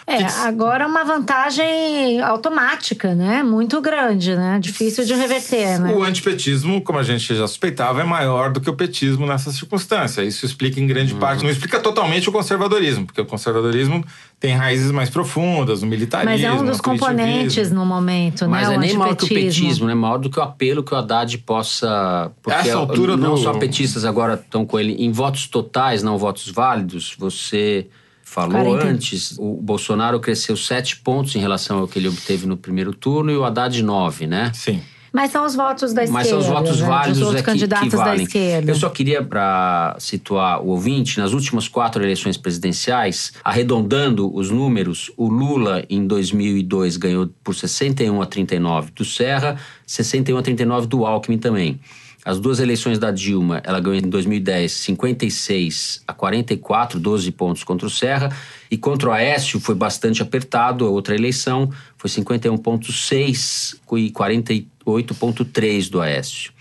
É, 0.06 0.18
Que- 0.18 0.24
agora 0.40 0.86
uma 0.86 1.04
vantagem 1.04 2.20
automática, 2.20 3.14
né? 3.14 3.42
Muito 3.42 3.80
grande, 3.80 4.34
né? 4.36 4.58
Difícil 4.60 5.04
de 5.04 5.14
reverter, 5.14 5.78
né? 5.80 5.92
O 5.94 6.02
antipetismo, 6.02 6.80
como 6.82 6.98
a 6.98 7.02
gente 7.02 7.34
já 7.34 7.46
suspeitava, 7.46 8.00
é 8.00 8.04
maior 8.04 8.52
do 8.52 8.60
que 8.60 8.68
o 8.70 8.74
petismo 8.74 9.26
nessa 9.26 9.50
circunstância. 9.52 10.22
Isso 10.22 10.44
explica 10.44 10.80
em 10.80 10.86
grande 10.86 11.14
parte, 11.14 11.42
não 11.42 11.50
explica 11.50 11.80
totalmente 11.80 12.28
o 12.28 12.32
conservadorismo, 12.32 13.06
porque 13.06 13.20
o 13.20 13.26
conservadorismo 13.26 14.04
tem 14.38 14.54
raízes 14.54 14.90
mais 14.90 15.08
profundas, 15.10 15.82
no 15.82 15.88
militarismo. 15.88 16.30
Mas 16.30 16.42
é 16.42 16.52
um 16.52 16.64
dos 16.64 16.80
componentes 16.80 17.70
no 17.70 17.86
momento, 17.86 18.48
Mas 18.48 18.68
né? 18.68 18.74
é 18.74 18.76
o 18.76 18.80
nem 18.80 18.92
maior 18.94 19.16
que 19.16 19.22
o 19.22 19.26
antipetismo. 19.26 19.62
petismo, 19.64 19.86
né? 19.86 19.94
Maior 19.94 20.18
do 20.18 20.28
que 20.28 20.38
o 20.38 20.42
apelo 20.42 20.82
que 20.82 20.92
o 20.92 20.96
Haddad 20.96 21.38
possa. 21.38 22.30
Porque 22.42 22.58
Essa 22.58 22.76
altura 22.76 23.16
não 23.16 23.34
do- 23.34 23.40
só 23.40 23.54
petistas 23.54 24.04
agora 24.04 24.34
estão 24.34 24.66
com 24.66 24.78
ele 24.78 24.92
em 25.02 25.10
votos 25.10 25.46
totais, 25.46 26.02
não 26.02 26.18
votos 26.18 26.48
válidos. 26.50 27.14
Você 27.18 27.86
falou 28.34 28.76
40. 28.76 28.86
antes, 28.88 29.38
o 29.38 29.54
Bolsonaro 29.54 30.18
cresceu 30.18 30.56
sete 30.56 30.96
pontos 30.96 31.36
em 31.36 31.38
relação 31.38 31.78
ao 31.78 31.86
que 31.86 32.00
ele 32.00 32.08
obteve 32.08 32.46
no 32.46 32.56
primeiro 32.56 32.92
turno 32.92 33.30
e 33.30 33.36
o 33.36 33.44
Haddad 33.44 33.80
nove, 33.80 34.26
né? 34.26 34.50
Sim. 34.52 34.82
Mas 35.12 35.30
são 35.30 35.46
os 35.46 35.54
votos 35.54 35.92
da 35.92 36.02
esquerda. 36.02 36.12
Mas 36.12 36.26
são 36.28 36.40
os 36.40 36.46
votos 36.46 36.80
né? 36.80 36.88
válidos 36.88 37.18
Dos 37.18 37.28
outros 37.28 37.40
é 37.40 37.44
que, 37.44 37.50
candidatos 37.52 37.88
que 37.88 37.96
valem. 37.96 38.16
da 38.16 38.22
esquerda. 38.24 38.70
Eu 38.72 38.74
só 38.74 38.90
queria, 38.90 39.22
para 39.22 39.94
situar 40.00 40.60
o 40.60 40.70
ouvinte, 40.70 41.20
nas 41.20 41.32
últimas 41.32 41.68
quatro 41.68 42.02
eleições 42.02 42.36
presidenciais, 42.36 43.32
arredondando 43.44 44.34
os 44.34 44.50
números, 44.50 45.12
o 45.16 45.28
Lula 45.28 45.84
em 45.88 46.04
2002 46.04 46.96
ganhou 46.96 47.30
por 47.44 47.54
61 47.54 48.20
a 48.20 48.26
39 48.26 48.90
do 48.90 49.04
Serra, 49.04 49.56
61 49.86 50.36
a 50.36 50.42
39 50.42 50.88
do 50.88 51.06
Alckmin 51.06 51.38
também. 51.38 51.78
As 52.24 52.40
duas 52.40 52.58
eleições 52.58 52.98
da 52.98 53.10
Dilma, 53.10 53.60
ela 53.64 53.78
ganhou 53.78 53.98
em 53.98 54.08
2010 54.08 54.72
56 54.72 56.02
a 56.08 56.12
44, 56.14 56.98
12 56.98 57.30
pontos 57.32 57.62
contra 57.62 57.86
o 57.86 57.90
Serra. 57.90 58.34
E 58.70 58.78
contra 58.78 59.10
o 59.10 59.12
Aécio 59.12 59.60
foi 59.60 59.74
bastante 59.74 60.22
apertado, 60.22 60.86
a 60.86 60.88
outra 60.88 61.14
eleição 61.14 61.70
foi 61.98 62.08
51,6 62.08 63.76
e 63.98 64.10
48,3 64.10 65.90
do 65.90 66.00
Aécio. 66.00 66.54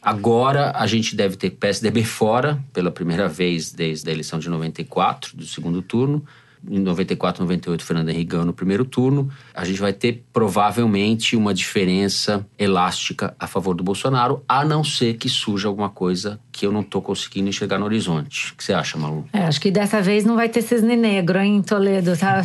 Agora 0.00 0.72
a 0.74 0.86
gente 0.86 1.14
deve 1.14 1.36
ter 1.36 1.50
PSDB 1.50 2.02
fora, 2.02 2.58
pela 2.72 2.90
primeira 2.90 3.28
vez 3.28 3.70
desde 3.70 4.08
a 4.08 4.12
eleição 4.12 4.38
de 4.38 4.48
94, 4.48 5.36
do 5.36 5.44
segundo 5.44 5.82
turno. 5.82 6.24
Em 6.68 6.78
94, 6.78 7.42
98, 7.42 7.84
Fernando 7.84 8.08
Henrique 8.10 8.30
ganhou 8.30 8.44
no 8.46 8.52
primeiro 8.52 8.84
turno. 8.84 9.30
A 9.54 9.64
gente 9.64 9.80
vai 9.80 9.92
ter 9.92 10.24
provavelmente 10.32 11.36
uma 11.36 11.54
diferença 11.54 12.46
elástica 12.58 13.34
a 13.38 13.46
favor 13.46 13.74
do 13.74 13.82
Bolsonaro, 13.82 14.42
a 14.48 14.64
não 14.64 14.84
ser 14.84 15.14
que 15.14 15.28
surja 15.28 15.68
alguma 15.68 15.88
coisa 15.88 16.38
que 16.52 16.66
eu 16.66 16.72
não 16.72 16.80
estou 16.80 17.00
conseguindo 17.00 17.48
enxergar 17.48 17.78
no 17.78 17.86
horizonte. 17.86 18.52
O 18.52 18.56
que 18.56 18.64
você 18.64 18.72
acha, 18.74 18.98
Malu? 18.98 19.24
É, 19.32 19.44
acho 19.44 19.60
que 19.60 19.70
dessa 19.70 20.02
vez 20.02 20.24
não 20.24 20.36
vai 20.36 20.48
ter 20.48 20.60
cisne 20.60 20.96
negro, 20.96 21.38
hein, 21.38 21.62
Toledo? 21.62 22.14
Tá? 22.16 22.42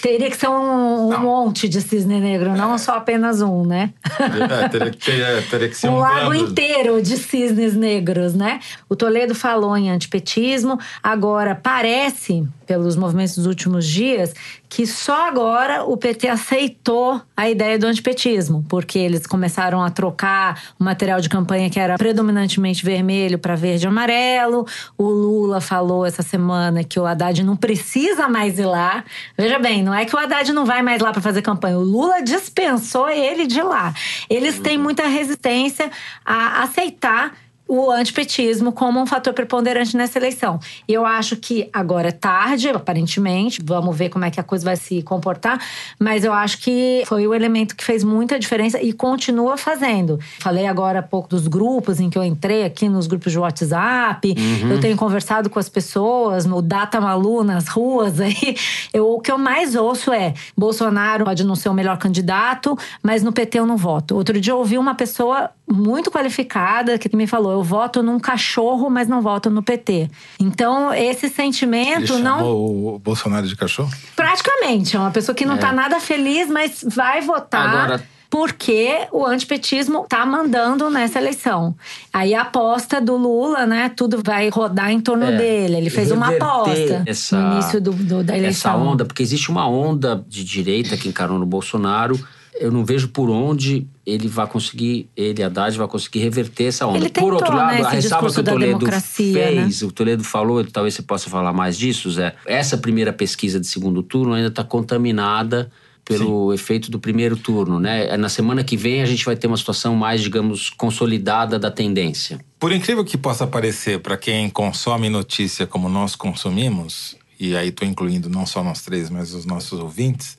Teria 0.00 0.30
que 0.30 0.36
ser 0.36 0.48
um, 0.48 1.12
um 1.14 1.18
monte 1.20 1.68
de 1.68 1.80
cisne 1.82 2.18
negro, 2.20 2.56
não 2.56 2.78
só 2.78 2.92
apenas 2.96 3.42
um, 3.42 3.66
né? 3.66 3.92
É, 4.18 4.68
teria, 4.68 4.90
que 4.90 4.98
ter- 4.98 5.20
é, 5.20 5.40
teria 5.42 5.68
que 5.68 5.76
ser 5.76 5.88
um 5.88 5.96
um, 5.96 5.98
lago 5.98 6.30
bando. 6.30 6.50
inteiro 6.50 7.02
de 7.02 7.16
cisnes 7.18 7.74
negros, 7.74 8.34
né? 8.34 8.60
O 8.88 8.96
Toledo 8.96 9.34
falou 9.34 9.76
em 9.76 9.90
antipetismo. 9.90 10.78
Agora, 11.02 11.54
parece, 11.54 12.46
pelos 12.66 12.96
movimentos 12.96 13.34
dos 13.36 13.46
últimos 13.50 13.86
dias, 13.86 14.34
que 14.68 14.86
só 14.86 15.28
agora 15.28 15.84
o 15.84 15.96
PT 15.96 16.28
aceitou 16.28 17.20
a 17.36 17.50
ideia 17.50 17.78
do 17.78 17.86
antipetismo, 17.86 18.64
porque 18.68 18.98
eles 18.98 19.26
começaram 19.26 19.82
a 19.82 19.90
trocar 19.90 20.62
o 20.78 20.84
material 20.84 21.20
de 21.20 21.28
campanha 21.28 21.68
que 21.68 21.78
era 21.78 21.98
predominantemente 21.98 22.84
vermelho 22.84 23.38
para 23.38 23.56
verde 23.56 23.84
e 23.84 23.88
amarelo. 23.88 24.66
O 24.96 25.04
Lula 25.04 25.60
falou 25.60 26.06
essa 26.06 26.22
semana 26.22 26.84
que 26.84 26.98
o 26.98 27.04
Haddad 27.04 27.42
não 27.42 27.56
precisa 27.56 28.28
mais 28.28 28.58
ir 28.58 28.66
lá. 28.66 29.04
Veja 29.36 29.58
bem, 29.58 29.82
não 29.82 29.92
é 29.92 30.04
que 30.04 30.14
o 30.14 30.18
Haddad 30.18 30.52
não 30.52 30.64
vai 30.64 30.82
mais 30.82 31.02
lá 31.02 31.12
para 31.12 31.20
fazer 31.20 31.42
campanha. 31.42 31.76
O 31.76 31.82
Lula 31.82 32.22
dispensou 32.22 33.10
ele 33.10 33.46
de 33.46 33.60
lá. 33.60 33.92
Eles 34.30 34.58
têm 34.58 34.78
muita 34.78 35.06
resistência 35.06 35.90
a 36.24 36.62
aceitar 36.62 37.32
o 37.70 37.88
antipetismo 37.88 38.72
como 38.72 39.00
um 39.00 39.06
fator 39.06 39.32
preponderante 39.32 39.96
nessa 39.96 40.18
eleição. 40.18 40.58
Eu 40.88 41.06
acho 41.06 41.36
que 41.36 41.70
agora 41.72 42.08
é 42.08 42.12
tarde, 42.12 42.68
aparentemente, 42.68 43.60
vamos 43.62 43.96
ver 43.96 44.08
como 44.08 44.24
é 44.24 44.30
que 44.30 44.40
a 44.40 44.42
coisa 44.42 44.64
vai 44.64 44.74
se 44.74 45.00
comportar, 45.02 45.64
mas 45.96 46.24
eu 46.24 46.32
acho 46.32 46.58
que 46.58 47.04
foi 47.06 47.28
o 47.28 47.32
elemento 47.32 47.76
que 47.76 47.84
fez 47.84 48.02
muita 48.02 48.40
diferença 48.40 48.82
e 48.82 48.92
continua 48.92 49.56
fazendo. 49.56 50.18
Falei 50.40 50.66
agora 50.66 50.98
há 50.98 51.02
pouco 51.02 51.28
dos 51.28 51.46
grupos 51.46 52.00
em 52.00 52.10
que 52.10 52.18
eu 52.18 52.24
entrei 52.24 52.64
aqui 52.64 52.88
nos 52.88 53.06
grupos 53.06 53.30
de 53.30 53.38
WhatsApp, 53.38 54.34
uhum. 54.36 54.72
eu 54.72 54.80
tenho 54.80 54.96
conversado 54.96 55.48
com 55.48 55.60
as 55.60 55.68
pessoas 55.68 56.44
no 56.44 56.60
Data 56.60 57.00
Malu, 57.00 57.44
nas 57.44 57.68
ruas 57.68 58.20
aí. 58.20 58.56
Eu, 58.92 59.12
o 59.12 59.20
que 59.20 59.30
eu 59.30 59.38
mais 59.38 59.76
ouço 59.76 60.12
é: 60.12 60.34
Bolsonaro 60.56 61.24
pode 61.24 61.44
não 61.44 61.54
ser 61.54 61.68
o 61.68 61.74
melhor 61.74 61.96
candidato, 61.96 62.76
mas 63.02 63.22
no 63.22 63.30
PT 63.32 63.58
eu 63.58 63.66
não 63.66 63.76
voto. 63.76 64.16
Outro 64.16 64.40
dia 64.40 64.52
eu 64.52 64.58
ouvi 64.58 64.76
uma 64.76 64.94
pessoa 64.94 65.50
muito 65.70 66.10
qualificada 66.10 66.98
que 66.98 67.14
me 67.16 67.26
falou: 67.26 67.52
eu 67.52 67.62
voto 67.62 68.02
num 68.02 68.18
cachorro, 68.18 68.90
mas 68.90 69.06
não 69.06 69.20
voto 69.22 69.48
no 69.48 69.62
PT. 69.62 70.10
Então, 70.38 70.92
esse 70.92 71.28
sentimento 71.28 72.14
Ele 72.14 72.22
não. 72.22 72.44
o 72.44 72.98
Bolsonaro 72.98 73.46
de 73.46 73.56
cachorro? 73.56 73.90
Praticamente. 74.16 74.96
É 74.96 74.98
uma 74.98 75.10
pessoa 75.10 75.34
que 75.34 75.46
não 75.46 75.54
está 75.54 75.68
é. 75.68 75.72
nada 75.72 76.00
feliz, 76.00 76.48
mas 76.48 76.84
vai 76.86 77.20
votar. 77.20 77.68
Agora, 77.68 78.02
porque 78.30 79.08
o 79.10 79.26
antipetismo 79.26 80.06
tá 80.08 80.24
mandando 80.24 80.88
nessa 80.88 81.18
eleição. 81.18 81.74
Aí 82.12 82.32
a 82.32 82.42
aposta 82.42 83.00
do 83.00 83.16
Lula, 83.16 83.66
né? 83.66 83.90
Tudo 83.94 84.22
vai 84.24 84.48
rodar 84.48 84.90
em 84.92 85.00
torno 85.00 85.24
é, 85.24 85.36
dele. 85.36 85.76
Ele 85.76 85.90
fez 85.90 86.12
uma 86.12 86.28
aposta 86.28 87.02
essa, 87.06 87.36
no 87.36 87.52
início 87.54 87.80
do, 87.80 87.92
do, 87.92 88.22
da 88.22 88.38
eleição. 88.38 88.72
Essa 88.72 88.80
onda, 88.80 89.04
porque 89.04 89.22
existe 89.22 89.50
uma 89.50 89.68
onda 89.68 90.24
de 90.28 90.44
direita 90.44 90.96
que 90.96 91.08
encarou 91.08 91.38
no 91.38 91.46
Bolsonaro 91.46 92.18
eu 92.60 92.70
não 92.70 92.84
vejo 92.84 93.08
por 93.08 93.30
onde 93.30 93.86
ele 94.04 94.28
vai 94.28 94.46
conseguir, 94.46 95.08
ele, 95.16 95.42
Haddad, 95.42 95.76
vai 95.78 95.88
conseguir 95.88 96.18
reverter 96.18 96.64
essa 96.64 96.86
onda. 96.86 97.00
Tentou, 97.00 97.24
por 97.24 97.32
outro 97.34 97.56
lado, 97.56 97.74
né, 97.74 97.82
a 97.82 97.90
ressalva 97.90 98.30
que 98.30 98.40
o 98.40 98.44
Toledo 98.44 98.86
né? 98.86 99.00
fez, 99.00 99.80
né? 99.80 99.88
o 99.88 99.90
Toledo 99.90 100.22
falou, 100.22 100.62
talvez 100.64 100.94
você 100.94 101.02
possa 101.02 101.30
falar 101.30 101.54
mais 101.54 101.78
disso, 101.78 102.10
Zé. 102.10 102.34
Essa 102.44 102.76
primeira 102.76 103.14
pesquisa 103.14 103.58
de 103.58 103.66
segundo 103.66 104.02
turno 104.02 104.34
ainda 104.34 104.48
está 104.48 104.62
contaminada 104.62 105.70
pelo 106.04 106.50
Sim. 106.50 106.54
efeito 106.54 106.90
do 106.90 106.98
primeiro 106.98 107.36
turno, 107.36 107.78
né? 107.78 108.16
Na 108.16 108.28
semana 108.28 108.62
que 108.62 108.76
vem 108.76 109.00
a 109.00 109.06
gente 109.06 109.24
vai 109.24 109.36
ter 109.36 109.46
uma 109.46 109.56
situação 109.56 109.94
mais, 109.94 110.20
digamos, 110.20 110.68
consolidada 110.68 111.58
da 111.58 111.70
tendência. 111.70 112.40
Por 112.58 112.72
incrível 112.72 113.04
que 113.04 113.16
possa 113.16 113.46
parecer 113.46 114.00
para 114.00 114.16
quem 114.16 114.50
consome 114.50 115.08
notícia 115.08 115.66
como 115.66 115.88
nós 115.88 116.14
consumimos, 116.16 117.16
e 117.38 117.56
aí 117.56 117.68
estou 117.68 117.86
incluindo 117.86 118.28
não 118.28 118.44
só 118.44 118.62
nós 118.62 118.82
três, 118.82 119.08
mas 119.08 119.32
os 119.32 119.46
nossos 119.46 119.78
ouvintes, 119.78 120.36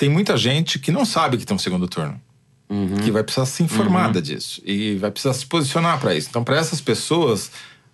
tem 0.00 0.08
muita 0.08 0.34
gente 0.34 0.78
que 0.78 0.90
não 0.90 1.04
sabe 1.04 1.36
que 1.36 1.44
tem 1.44 1.54
um 1.54 1.58
segundo 1.58 1.86
turno. 1.86 2.18
Uhum. 2.70 2.96
Que 3.04 3.10
vai 3.10 3.22
precisar 3.22 3.44
ser 3.44 3.64
informada 3.64 4.18
uhum. 4.18 4.22
disso. 4.22 4.62
E 4.64 4.96
vai 4.96 5.10
precisar 5.10 5.34
se 5.34 5.44
posicionar 5.44 6.00
para 6.00 6.14
isso. 6.14 6.28
Então, 6.30 6.42
para 6.42 6.56
essas 6.56 6.80
pessoas, 6.80 7.50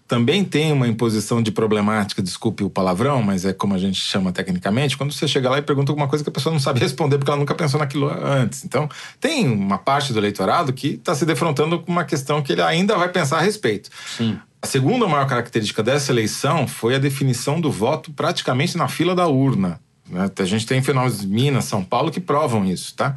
também 0.07 0.44
tem 0.44 0.70
uma 0.70 0.86
imposição 0.86 1.42
de 1.42 1.50
problemática, 1.50 2.22
desculpe 2.22 2.62
o 2.62 2.70
palavrão, 2.70 3.24
mas 3.24 3.44
é 3.44 3.52
como 3.52 3.74
a 3.74 3.78
gente 3.78 3.98
chama 3.98 4.30
tecnicamente, 4.30 4.96
quando 4.96 5.12
você 5.12 5.26
chega 5.26 5.50
lá 5.50 5.59
e 5.59 5.62
pergunta 5.62 5.90
alguma 5.90 6.07
coisa 6.07 6.22
que 6.22 6.30
a 6.30 6.32
pessoa 6.32 6.52
não 6.52 6.61
sabe 6.61 6.78
responder 6.80 7.18
porque 7.18 7.28
ela 7.28 7.40
nunca 7.40 7.57
pensou 7.57 7.80
naquilo 7.80 8.09
antes. 8.09 8.64
Então, 8.64 8.88
tem 9.18 9.48
uma 9.48 9.78
parte 9.78 10.12
do 10.12 10.20
eleitorado 10.20 10.72
que 10.72 10.90
está 10.90 11.12
se 11.12 11.26
defrontando 11.26 11.80
com 11.80 11.90
uma 11.90 12.04
questão 12.04 12.40
que 12.40 12.52
ele 12.52 12.62
ainda 12.62 12.96
vai 12.96 13.09
pensar 13.09 13.38
a 13.38 13.42
respeito. 13.42 13.90
Sim. 14.16 14.38
A 14.62 14.66
segunda 14.68 15.09
maior 15.09 15.26
característica 15.26 15.82
dessa 15.82 16.12
eleição 16.12 16.68
foi 16.68 16.94
a 16.94 17.00
definição 17.00 17.61
do 17.61 17.72
voto 17.72 18.12
praticamente 18.12 18.76
na 18.76 18.86
fila 18.86 19.12
da 19.12 19.26
urna. 19.26 19.80
Né? 20.09 20.30
A 20.38 20.44
gente 20.44 20.66
tem 20.66 20.82
fenômenos 20.82 21.20
de 21.20 21.26
Minas, 21.26 21.64
São 21.64 21.82
Paulo 21.82 22.11
que 22.11 22.20
provam 22.20 22.64
isso, 22.64 22.94
tá? 22.94 23.16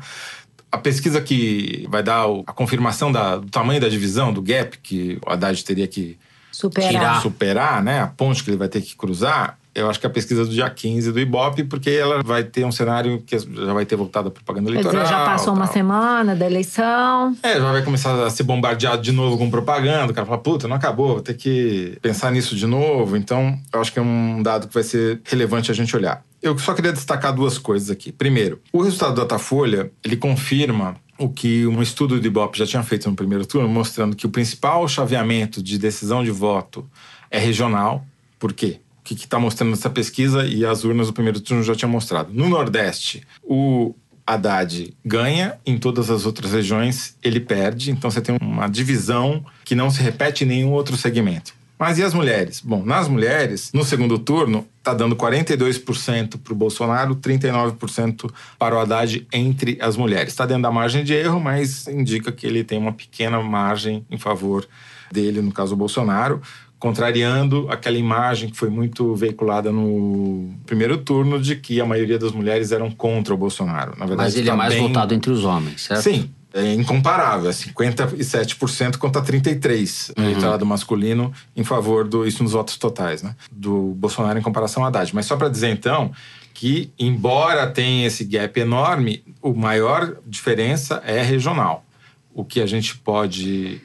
A 0.72 0.78
pesquisa 0.78 1.20
que 1.20 1.88
vai 1.90 2.04
dar 2.04 2.26
a 2.46 2.54
confirmação 2.54 3.12
da, 3.12 3.38
do 3.38 3.50
tamanho 3.50 3.82
da 3.82 3.90
divisão, 3.90 4.32
do 4.32 4.42
gap, 4.42 4.78
que 4.78 5.20
o 5.26 5.32
Haddad 5.32 5.64
teria 5.64 5.88
que 5.88 6.18
superar. 6.52 6.90
Tirar, 6.92 7.22
superar, 7.22 7.84
né? 7.84 8.02
A 8.02 8.08
ponte 8.08 8.44
que 8.44 8.50
ele 8.50 8.58
vai 8.58 8.68
ter 8.68 8.82
que 8.82 8.96
cruzar, 8.96 9.58
eu 9.74 9.90
acho 9.90 10.00
que 10.00 10.06
é 10.06 10.10
a 10.10 10.12
pesquisa 10.12 10.44
do 10.44 10.52
dia 10.52 10.70
15 10.70 11.12
do 11.12 11.20
Ibope, 11.20 11.64
porque 11.64 11.92
ela 11.92 12.22
vai 12.24 12.44
ter 12.44 12.66
um 12.66 12.72
cenário 12.72 13.22
que 13.26 13.38
já 13.38 13.74
vai 13.74 13.86
ter 13.86 13.96
voltado 13.96 14.28
a 14.28 14.32
propaganda 14.32 14.70
eleitoral. 14.70 15.04
Dizer, 15.04 15.14
já 15.14 15.26
passou 15.26 15.54
uma 15.54 15.68
semana 15.68 16.36
da 16.36 16.46
eleição. 16.46 17.36
É, 17.44 17.54
já 17.54 17.72
vai 17.72 17.84
começar 17.84 18.26
a 18.26 18.30
ser 18.30 18.44
bombardeado 18.44 19.02
de 19.02 19.12
novo 19.12 19.38
com 19.38 19.50
propaganda. 19.50 20.12
O 20.12 20.16
cara 20.16 20.26
fala, 20.26 20.40
puta, 20.40 20.68
não 20.68 20.76
acabou, 20.76 21.14
vou 21.14 21.22
ter 21.22 21.36
que 21.36 21.98
pensar 22.02 22.32
nisso 22.32 22.56
de 22.56 22.66
novo. 22.66 23.16
Então, 23.16 23.58
eu 23.72 23.80
acho 23.80 23.94
que 23.94 24.00
é 24.00 24.02
um 24.02 24.42
dado 24.42 24.68
que 24.68 24.74
vai 24.74 24.84
ser 24.84 25.22
relevante 25.24 25.72
a 25.72 25.74
gente 25.74 25.96
olhar. 25.96 26.24
Eu 26.42 26.58
só 26.58 26.74
queria 26.74 26.94
destacar 26.94 27.34
duas 27.34 27.58
coisas 27.58 27.90
aqui. 27.90 28.12
Primeiro, 28.12 28.62
o 28.72 28.82
resultado 28.82 29.16
da 29.16 29.24
Datafolha, 29.24 29.92
ele 30.04 30.16
confirma 30.16 30.96
o 31.18 31.30
que 31.30 31.68
um 31.68 31.82
estudo 31.82 32.20
do 32.20 32.26
Ibope 32.26 32.58
já 32.58 32.66
tinha 32.66 32.82
feito 32.82 33.10
no 33.10 33.16
primeiro 33.16 33.46
turno, 33.46 33.68
mostrando 33.68 34.16
que 34.16 34.26
o 34.26 34.30
principal 34.30 34.88
chaveamento 34.88 35.62
de 35.62 35.78
decisão 35.78 36.24
de 36.24 36.32
voto 36.32 36.90
é 37.30 37.38
regional. 37.38 38.06
Por 38.40 38.54
quê? 38.54 38.80
O 39.00 39.04
que 39.04 39.16
está 39.16 39.38
mostrando 39.38 39.74
essa 39.74 39.90
pesquisa 39.90 40.46
e 40.46 40.66
as 40.66 40.86
urnas 40.86 41.08
do 41.08 41.14
primeiro 41.14 41.42
turno 41.42 41.62
já 41.62 41.76
tinham 41.76 41.92
mostrado. 41.92 42.32
No 42.34 42.48
Nordeste, 42.48 43.24
o 43.44 43.94
Haddad 44.26 44.94
ganha, 45.04 45.60
em 45.66 45.78
todas 45.78 46.10
as 46.10 46.26
outras 46.26 46.54
regiões 46.54 47.18
ele 47.24 47.40
perde. 47.40 47.92
Então 47.92 48.10
você 48.10 48.22
tem 48.22 48.38
uma 48.40 48.68
divisão 48.68 49.44
que 49.66 49.76
não 49.76 49.90
se 49.90 50.02
repete 50.02 50.44
em 50.44 50.48
nenhum 50.48 50.72
outro 50.72 50.96
segmento. 50.96 51.54
Mas 51.80 51.98
e 51.98 52.04
as 52.04 52.14
mulheres? 52.14 52.60
Bom, 52.62 52.84
nas 52.84 53.08
mulheres, 53.08 53.72
no 53.74 53.86
segundo 53.86 54.20
turno, 54.20 54.68
está 54.80 54.94
dando 54.94 55.16
42% 55.16 56.38
para 56.38 56.52
o 56.52 56.56
Bolsonaro, 56.56 57.16
39% 57.16 58.30
para 58.58 58.76
o 58.76 58.80
Haddad 58.80 59.26
entre 59.32 59.78
as 59.80 59.96
mulheres. 59.96 60.34
Está 60.34 60.46
dentro 60.46 60.64
da 60.64 60.72
margem 60.72 61.06
de 61.06 61.14
erro, 61.14 61.40
mas 61.40 61.88
indica 61.88 62.34
que 62.34 62.46
ele 62.46 62.66
tem 62.66 62.78
uma 62.78 62.92
pequena 62.92 63.42
margem 63.42 64.06
em 64.12 64.18
favor 64.18 64.68
dele, 65.10 65.42
no 65.42 65.54
caso 65.54 65.74
o 65.74 65.78
Bolsonaro, 65.78 66.42
contrariando 66.78 67.68
aquela 67.70 67.98
imagem 67.98 68.50
que 68.50 68.58
foi 68.58 68.70
muito 68.70 69.16
veiculada 69.16 69.72
no 69.72 70.54
primeiro 70.66 70.98
turno 70.98 71.40
de 71.40 71.56
que 71.56 71.80
a 71.80 71.86
maioria 71.86 72.20
das 72.20 72.34
mulheres 72.34 72.74
eram 72.74 72.92
contra 72.92 73.34
o 73.34 73.38
Bolsonaro. 73.38 73.92
Na 73.98 74.06
verdade, 74.06 74.28
mas 74.28 74.36
ele 74.36 74.50
é 74.50 74.52
tá 74.52 74.58
mais 74.58 74.74
bem... 74.74 74.84
votado 74.84 75.14
entre 75.14 75.32
os 75.32 75.46
homens, 75.46 75.84
certo? 75.84 76.02
Sim, 76.02 76.30
é 76.54 76.74
incomparável, 76.74 77.50
é 77.50 77.54
57% 77.54 78.98
contra 78.98 79.22
33% 79.22 80.14
no 80.18 80.24
uhum. 80.24 80.30
eleitorado 80.30 80.66
masculino 80.66 81.32
em 81.56 81.64
favor 81.64 82.08
do 82.08 82.26
isso 82.26 82.42
nos 82.44 82.54
votos 82.54 82.78
totais, 82.78 83.22
né? 83.22 83.36
Do 83.52 83.94
Bolsonaro 83.96 84.40
em 84.40 84.42
comparação 84.42 84.84
a 84.84 84.88
Haddad. 84.88 85.14
Mas 85.14 85.26
só 85.26 85.38
para 85.38 85.50
dizer 85.50 85.70
então 85.70 86.12
que 86.54 86.92
embora 87.00 87.68
tenha 87.68 88.08
esse 88.08 88.26
gap 88.26 88.60
enorme, 88.60 89.24
o 89.42 89.54
maior 89.54 90.18
diferença 90.26 91.02
é 91.06 91.22
regional. 91.22 91.86
O 92.34 92.44
que 92.44 92.62
a 92.62 92.66
gente 92.66 92.98
pode 92.98 93.82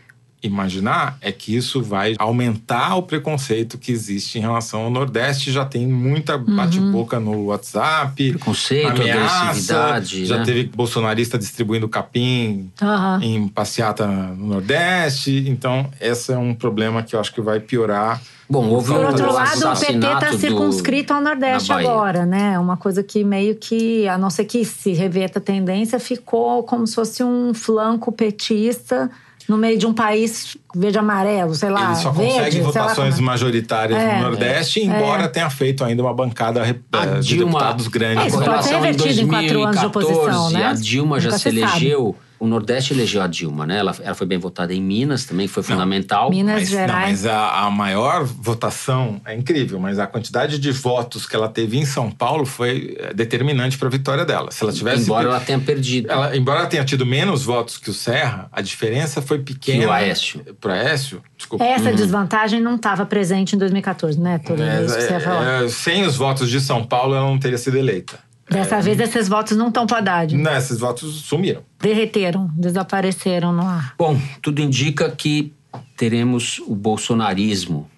imaginar 0.47 1.17
é 1.21 1.33
que 1.33 1.55
isso 1.55 1.83
vai 1.83 2.15
aumentar 2.19 2.97
o 2.97 3.03
preconceito 3.03 3.79
que 3.79 3.93
existe 3.93 4.39
em 4.39 4.41
relação 4.41 4.83
ao 4.83 4.91
Nordeste. 4.91 5.51
Já 5.51 5.65
tem 5.65 5.87
muita 5.87 6.37
uhum. 6.37 6.57
bate-boca 6.57 7.19
no 7.19 7.47
WhatsApp. 7.47 8.31
Preconceito, 8.31 9.03
ameaça, 9.03 9.43
agressividade. 9.43 10.27
Já 10.27 10.39
né? 10.39 10.45
teve 10.45 10.65
bolsonarista 10.65 11.39
distribuindo 11.39 11.89
capim 11.89 12.71
uhum. 12.81 13.23
em 13.23 13.49
passeata 13.49 14.07
no 14.07 14.47
Nordeste. 14.47 15.45
Então, 15.49 15.91
esse 16.01 16.33
é 16.33 16.39
um 16.39 16.55
problema 16.55 17.03
que 17.03 17.17
eu 17.17 17.21
acho 17.21 17.33
que 17.33 17.41
vai 17.41 17.61
piorar. 17.61 18.21
Bom, 18.49 18.69
houve 18.69 18.93
Por 18.93 19.05
outro 19.07 19.33
lado, 19.33 19.69
o 19.69 19.77
PT 19.77 19.95
está 19.95 20.33
circunscrito 20.39 21.15
ao 21.15 21.21
Nordeste 21.21 21.73
agora, 21.73 22.27
né? 22.27 22.59
Uma 22.59 22.77
coisa 22.77 23.03
que 23.03 23.25
meio 23.25 23.55
que, 23.55 24.07
a 24.07 24.19
não 24.19 24.29
ser 24.29 24.45
que 24.45 24.65
se 24.65 24.93
reverta 24.93 25.39
a 25.39 25.43
tendência, 25.43 25.99
ficou 25.99 26.63
como 26.63 26.87
se 26.87 26.95
fosse 26.95 27.25
um 27.25 27.55
flanco 27.55 28.13
petista 28.13 29.11
no 29.49 29.57
meio 29.57 29.79
de 29.79 29.87
um 29.87 29.93
país 29.93 30.57
verde 30.75 30.99
amarelo, 30.99 31.55
sei 31.55 31.69
lá. 31.69 31.93
Ele 31.93 31.97
só 31.97 32.11
verde, 32.11 32.33
consegue 32.33 32.61
votações 32.61 33.15
como... 33.15 33.27
majoritárias 33.27 34.01
é, 34.01 34.17
no 34.17 34.23
Nordeste, 34.23 34.81
é, 34.81 34.85
embora 34.85 35.25
é. 35.25 35.29
tenha 35.29 35.51
feito 35.51 35.85
ainda 35.85 36.03
uma 36.03 36.15
bancada 36.15 36.63
a 36.63 36.69
eh, 36.69 37.21
de 37.21 37.29
Dilma, 37.29 37.53
deputados 37.53 37.89
grandes. 37.89 38.25
É, 38.25 38.27
isso 38.29 38.43
pode 38.43 38.65
ser 38.65 38.75
revertido 38.75 39.21
em 39.21 39.29
quatro 39.29 39.63
anos 39.63 39.81
de 39.81 39.87
oposição, 39.87 40.51
né? 40.51 40.65
A 40.65 40.73
Dilma 40.73 41.21
já 41.21 41.39
se 41.39 41.49
elegeu 41.49 42.17
o 42.39 42.47
Nordeste 42.47 42.93
elegeu 42.93 43.23
a 43.23 43.27
Dilma, 43.27 43.67
né? 43.67 43.79
Ela, 43.79 43.95
ela 44.03 44.15
foi 44.15 44.27
bem 44.27 44.39
votada 44.39 44.75
em 44.75 44.83
Minas 44.83 45.25
também, 45.25 45.47
foi 45.47 45.63
fundamental. 45.63 46.31
Minas 46.31 46.61
mas, 46.61 46.69
Gerais. 46.69 47.23
Não, 47.23 47.33
mas 47.33 47.39
a, 47.39 47.67
a, 47.67 47.71
maior 47.71 48.25
votação 48.25 49.21
é 49.25 49.35
incrível, 49.35 49.79
mas 49.79 49.99
a 49.99 50.07
quantidade 50.07 50.59
de 50.59 50.71
votos 50.73 51.27
que 51.27 51.35
ela 51.35 51.49
teve 51.49 51.79
em 51.79 51.85
São 51.85 52.11
Paulo 52.11 52.45
foi 52.45 52.97
é, 52.99 53.15
determinante 53.15 53.79
para 53.79 53.89
a 53.89 53.91
vitória 53.91 54.25
dela. 54.25 54.51
Se 54.51 54.63
ela 54.63 54.73
tivesse. 54.73 55.05
Embora 55.05 55.29
ela 55.29 55.41
tenha 55.41 55.59
perdido. 55.59 56.11
Ela, 56.11 56.37
embora 56.37 56.61
ela 56.61 56.69
tenha 56.69 56.85
tido 56.85 57.07
menos 57.07 57.45
votos 57.45 57.79
que 57.79 57.91
o 57.91 57.95
Serra, 57.95 58.49
a 58.53 58.61
diferença 58.61 59.23
foi 59.23 59.39
pequena. 59.39 59.81
Que 59.81 59.87
o 59.87 59.93
Aécio. 59.93 60.45
Pro 60.61 60.73
Aécio, 60.73 61.23
desculpa. 61.37 61.65
Essa 61.65 61.91
uhum. 61.91 61.97
desvantagem 61.97 62.61
não 62.61 62.75
estava 62.75 63.07
presente 63.07 63.55
em 63.55 63.59
2014, 63.59 64.21
né, 64.21 64.39
Todo 64.39 64.63
é, 64.63 64.85
isso 64.85 64.95
que 64.95 65.03
você 65.03 65.13
é, 65.13 65.65
é, 65.65 65.69
Sem 65.69 66.05
os 66.05 66.17
votos 66.17 66.51
de 66.51 66.61
São 66.61 66.85
Paulo, 66.85 67.15
ela 67.15 67.27
não 67.27 67.39
teria 67.39 67.59
sido 67.59 67.79
eleita. 67.79 68.19
Dessa 68.49 68.77
é, 68.77 68.81
vez, 68.81 69.01
esses 69.01 69.29
votos 69.29 69.57
não 69.57 69.69
estão 69.69 69.87
para 69.87 69.99
Haddad. 69.99 70.37
Não, 70.37 70.57
esses 70.57 70.79
votos 70.79 71.15
sumiram. 71.23 71.63
Derreteram, 71.81 72.51
desapareceram 72.57 73.53
no 73.53 73.63
ar. 73.63 73.95
Bom, 73.99 74.21
tudo 74.43 74.61
indica 74.61 75.11
que 75.11 75.53
teremos 75.97 76.59
o 76.61 76.75
bolsonarismo 76.75 77.91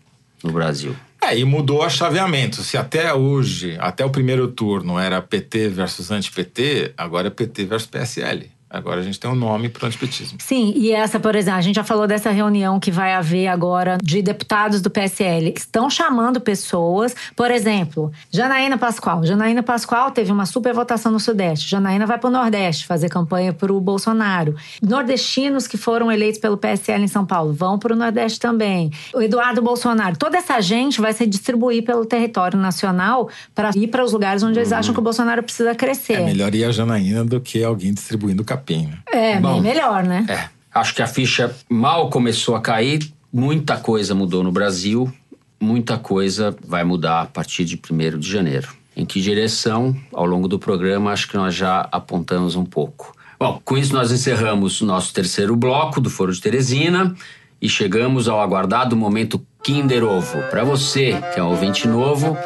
no 0.43 0.53
Brasil. 0.53 0.95
É, 1.21 1.37
e 1.37 1.45
mudou 1.45 1.85
o 1.85 1.91
chaveamento. 1.91 2.63
Se 2.63 2.77
até 2.77 3.13
hoje, 3.13 3.77
até 3.81 4.05
o 4.05 4.11
primeiro 4.11 4.47
turno, 4.49 4.99
era 4.99 5.21
PT 5.21 5.69
versus 5.69 6.11
anti-PT, 6.11 6.93
agora 6.97 7.29
é 7.29 7.31
PT 7.31 7.65
versus 7.65 7.89
PSL. 7.89 8.49
Agora 8.69 9.01
a 9.01 9.03
gente 9.03 9.19
tem 9.21 9.31
um 9.31 9.35
nome 9.35 9.69
para 9.69 9.85
o 9.85 9.87
antipetismo. 9.87 10.39
Sim, 10.41 10.73
e 10.77 10.91
essa, 10.91 11.21
por 11.21 11.37
exemplo, 11.37 11.59
a 11.59 11.63
gente 11.63 11.77
já 11.77 11.85
falou 11.85 12.07
dessa 12.07 12.31
reunião 12.31 12.81
que 12.81 12.91
vai 12.91 13.15
haver 13.15 13.47
agora 13.47 13.97
de 14.03 14.21
deputados 14.21 14.83
do 14.83 14.91
PSL. 14.91 15.55
Estão 15.57 15.89
chamando 15.89 16.41
pessoas, 16.41 17.15
por 17.37 17.51
exemplo, 17.51 18.11
Janaína 18.31 18.77
Pascoal. 18.77 19.25
Janaína 19.25 19.63
Pascoal 19.63 20.11
teve 20.11 20.33
uma 20.33 20.47
super 20.47 20.75
votação 20.75 21.13
no 21.13 21.21
Sudeste. 21.21 21.71
Janaína 21.71 22.07
vai 22.07 22.19
para 22.19 22.29
o 22.29 22.31
Nordeste 22.31 22.87
fazer 22.87 23.09
campanha 23.09 23.53
para 23.53 23.73
o 23.73 23.81
Bolsonaro. 23.81 24.57
Nordestinos 24.83 25.69
que 25.69 25.77
foram 25.77 26.11
eleitos 26.11 26.41
pelo 26.41 26.57
PSL 26.57 27.05
em 27.05 27.09
São 27.09 27.25
Paulo 27.25 27.53
vão 27.53 27.79
para 27.79 27.93
o 27.93 27.97
Nordeste 27.97 28.41
também. 28.41 28.91
O 29.15 29.23
Eduardo 29.23 29.63
Bolsonaro. 29.63 30.17
Toda 30.17 30.39
essa 30.39 30.61
gente 30.61 31.01
vai 31.01 31.13
se 31.13 31.25
distribuir 31.25 31.85
pelo 31.85 32.05
território 32.05 32.59
nacional 32.59 33.29
para 33.55 33.71
ir 33.77 33.87
para 33.87 34.05
os 34.05 34.13
lugares 34.13 34.43
onde 34.43 34.59
eles 34.59 34.73
acham 34.73 34.93
que 34.93 35.01
o 35.01 35.03
Bolsonaro 35.03 35.43
precisa 35.43 35.73
crescer. 35.73 36.15
É 36.15 36.25
melhor 36.25 36.53
ir 36.53 36.65
a 36.65 36.73
Janaína 36.73 37.25
do 37.25 37.41
que 37.41 37.63
alguém 37.63 37.95
distribuindo 37.95 38.45
capim. 38.57 38.87
né? 38.87 38.99
É, 39.13 39.41
Bom, 39.41 39.61
melhor, 39.61 40.03
né? 40.03 40.27
É, 40.29 40.49
acho 40.75 40.95
que 40.95 41.03
a 41.03 41.07
ficha 41.07 41.55
mal 41.69 42.11
começou 42.11 42.55
a 42.57 42.61
cair, 42.61 43.11
muita 43.33 43.77
coisa 43.77 44.15
mudou 44.15 44.43
no 44.43 44.51
Brasil, 44.51 45.13
muita 45.61 45.99
coisa 45.99 46.57
vai 46.67 46.85
mudar 46.85 47.23
a 47.23 47.27
partir 47.27 47.65
de 47.65 47.79
1 47.79 48.19
de 48.19 48.31
janeiro. 48.31 48.69
Em 48.97 49.05
que 49.05 49.21
direção, 49.21 49.95
ao 50.13 50.25
longo 50.25 50.49
do 50.49 50.59
programa, 50.59 51.13
acho 51.13 51.29
que 51.29 51.37
nós 51.37 51.55
já 51.55 51.87
apontamos 51.93 52.57
um 52.57 52.65
pouco. 52.65 53.15
Bom, 53.39 53.61
com 53.63 53.77
isso 53.77 53.93
nós 53.93 54.11
encerramos 54.11 54.81
o 54.81 54.87
nosso 54.87 55.13
terceiro 55.13 55.55
bloco 55.55 56.01
do 56.01 56.09
Foro 56.09 56.33
de 56.33 56.41
Teresina 56.41 57.15
e 57.61 57.69
chegamos 57.69 58.29
ao 58.29 58.41
aguardado 58.41 58.97
momento 58.97 59.45
Kinder 59.63 60.03
Ovo. 60.05 60.41
Para 60.51 60.65
você 60.65 61.21
que 61.35 61.41
é 61.41 61.43
um 61.43 61.49
ouvinte 61.49 61.87
novo, 61.87 62.37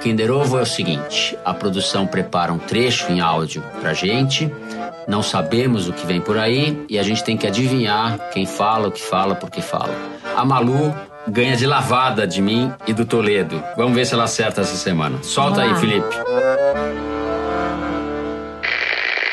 Kinder 0.00 0.30
Ovo 0.30 0.58
é 0.58 0.62
o 0.62 0.66
seguinte: 0.66 1.36
a 1.44 1.52
produção 1.54 2.06
prepara 2.06 2.52
um 2.52 2.58
trecho 2.58 3.10
em 3.10 3.20
áudio 3.20 3.62
pra 3.80 3.94
gente, 3.94 4.52
não 5.08 5.22
sabemos 5.22 5.88
o 5.88 5.92
que 5.92 6.06
vem 6.06 6.20
por 6.20 6.38
aí 6.38 6.84
e 6.88 6.98
a 6.98 7.02
gente 7.02 7.24
tem 7.24 7.36
que 7.36 7.46
adivinhar 7.46 8.18
quem 8.32 8.46
fala, 8.46 8.88
o 8.88 8.92
que 8.92 9.02
fala, 9.02 9.34
por 9.34 9.50
que 9.50 9.62
fala. 9.62 9.94
A 10.36 10.44
Malu 10.44 10.94
ganha 11.28 11.56
de 11.56 11.66
lavada 11.66 12.26
de 12.26 12.40
mim 12.40 12.72
e 12.86 12.92
do 12.92 13.04
Toledo. 13.04 13.62
Vamos 13.76 13.94
ver 13.94 14.06
se 14.06 14.14
ela 14.14 14.24
acerta 14.24 14.60
essa 14.60 14.76
semana. 14.76 15.18
Solta 15.22 15.62
aí, 15.62 15.68
Vamos 15.68 15.82
lá. 15.82 15.88
Felipe. 15.88 17.15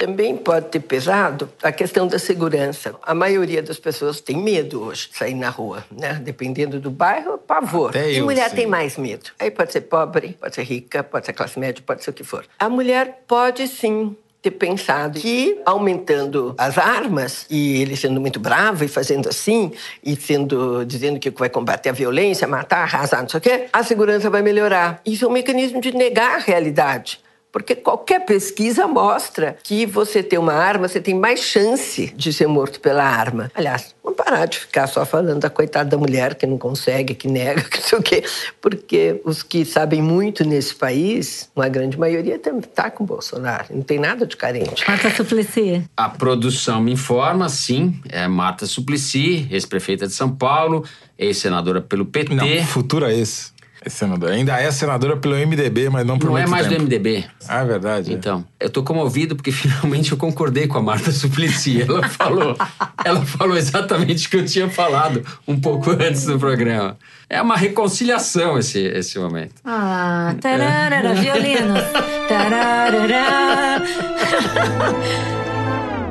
Também 0.04 0.36
pode 0.36 0.68
ter 0.68 0.82
pesado 0.82 1.50
a 1.64 1.72
questão 1.72 2.06
da 2.06 2.20
segurança. 2.20 2.94
A 3.02 3.16
maioria 3.16 3.64
das 3.64 3.80
pessoas 3.80 4.20
tem 4.20 4.36
medo 4.36 4.84
hoje 4.84 5.08
de 5.10 5.18
sair 5.18 5.34
na 5.34 5.50
rua, 5.50 5.86
né? 5.90 6.20
Dependendo 6.22 6.78
do 6.78 6.92
bairro, 6.92 7.38
pavor. 7.38 7.92
Até 7.92 8.12
e 8.12 8.18
eu, 8.18 8.26
mulher 8.26 8.50
sim. 8.50 8.56
tem 8.58 8.68
mais 8.68 8.98
medo. 8.98 9.30
Aí 9.40 9.50
pode 9.50 9.72
ser 9.72 9.80
pobre, 9.80 10.38
pode 10.38 10.56
ser 10.56 10.64
rica, 10.64 11.06
pode 11.06 11.26
ser 11.26 11.32
classe 11.32 11.58
média, 11.58 11.82
pode 11.88 12.04
ser 12.04 12.10
o 12.10 12.14
que 12.14 12.26
for. 12.26 12.46
A 12.60 12.68
mulher 12.68 13.24
pode 13.26 13.66
sim 13.70 14.14
ter 14.42 14.52
pensado 14.52 15.22
que 15.22 15.62
aumentando 15.66 16.54
as 16.58 16.78
armas 16.78 17.46
e 17.50 17.82
ele 17.82 17.96
sendo 17.96 18.20
muito 18.20 18.42
bravo 18.42 18.84
e 18.84 18.90
fazendo 18.90 19.30
assim 19.30 19.72
e 20.04 20.18
sendo 20.18 20.84
dizendo 20.84 21.18
que 21.18 21.30
vai 21.30 21.48
combater 21.48 21.88
a 21.88 21.94
violência, 21.94 22.46
matar, 22.46 22.84
arrasar, 22.84 23.22
não 23.22 23.30
sei 23.30 23.38
o 23.38 23.42
quê, 23.42 23.68
a 23.72 23.82
segurança 23.84 24.30
vai 24.30 24.42
melhorar. 24.42 25.00
Isso 25.06 25.24
é 25.24 25.28
um 25.30 25.32
mecanismo 25.32 25.80
de 25.80 25.94
negar 25.96 26.36
a 26.36 26.40
realidade. 26.40 27.24
Porque 27.54 27.76
qualquer 27.76 28.26
pesquisa 28.26 28.88
mostra 28.88 29.56
que 29.64 29.86
você 29.86 30.24
ter 30.24 30.40
uma 30.40 30.54
arma, 30.54 30.88
você 30.88 31.00
tem 31.00 31.14
mais 31.14 31.40
chance 31.40 32.12
de 32.18 32.34
ser 32.34 32.48
morto 32.48 32.80
pela 32.80 33.04
arma. 33.04 33.52
Aliás, 33.54 33.94
vamos 34.04 34.18
parar 34.18 34.48
de 34.48 34.58
ficar 34.58 34.88
só 34.88 35.06
falando 35.06 35.40
da 35.40 35.52
coitada 35.52 35.92
da 35.92 35.98
mulher 35.98 36.34
que 36.34 36.48
não 36.48 36.58
consegue, 36.58 37.14
que 37.14 37.28
nega, 37.28 37.62
que 37.70 37.78
não 37.78 37.86
sei 37.86 38.00
o 38.00 38.02
quê. 38.02 38.24
Porque 38.60 39.22
os 39.24 39.44
que 39.44 39.64
sabem 39.64 40.02
muito 40.02 40.44
nesse 40.44 40.74
país, 40.74 41.48
uma 41.56 41.70
grande 41.70 41.98
maioria 41.98 42.42
está 42.42 42.90
com 42.90 43.06
Bolsonaro. 43.06 43.68
Não 43.70 43.84
tem 43.84 44.00
nada 44.00 44.26
de 44.26 44.36
carente. 44.36 44.84
Marta 44.88 45.12
Suplicy. 45.12 45.84
A 45.96 46.10
produção 46.10 46.82
me 46.82 46.94
informa, 46.94 47.50
sim, 47.50 48.02
é 48.10 48.28
Marta 48.28 48.66
Suplicy, 48.66 49.48
ex-prefeita 49.52 50.08
de 50.08 50.14
São 50.14 50.36
Paulo, 50.36 50.84
ex-senadora 51.20 51.82
pelo 51.82 52.04
PT. 52.04 52.34
Não, 52.34 52.64
futura 52.66 53.14
ex. 53.14 53.53
É 53.86 53.90
senadora. 53.90 54.34
Ainda 54.34 54.58
é 54.58 54.72
senadora 54.72 55.18
pelo 55.18 55.36
MDB, 55.36 55.90
mas 55.90 56.06
não 56.06 56.18
por 56.18 56.30
Não 56.30 56.38
é 56.38 56.48
mais 56.48 56.68
tempo. 56.68 56.80
do 56.80 56.84
MDB. 56.86 57.26
Ah, 57.50 57.62
é 57.62 57.66
verdade. 57.66 58.12
é. 58.12 58.14
Então, 58.14 58.46
eu 58.58 58.70
tô 58.70 58.82
comovido 58.82 59.36
porque 59.36 59.52
finalmente 59.54 60.12
eu 60.14 60.18
concordei 60.18 60.68
com 60.68 60.78
a 60.78 60.82
Marta 60.82 61.12
Suplicy. 61.12 61.82
Ela 61.82 62.08
falou, 62.08 62.56
ela 63.04 63.26
falou 63.26 63.58
exatamente 63.58 64.28
o 64.28 64.30
que 64.30 64.38
eu 64.38 64.46
tinha 64.46 64.70
falado 64.70 65.22
um 65.46 65.60
pouco 65.60 65.92
antes 65.92 66.26
do 66.26 66.40
programa. 66.40 66.98
É 67.30 67.42
uma 67.42 67.58
reconciliação 67.58 68.58
esse, 68.58 68.80
esse 68.80 69.20
momento. 69.20 69.56
Ah, 69.66 70.34
tararara, 70.40 71.14
violinos. 71.16 71.82
Tararara. 72.30 73.84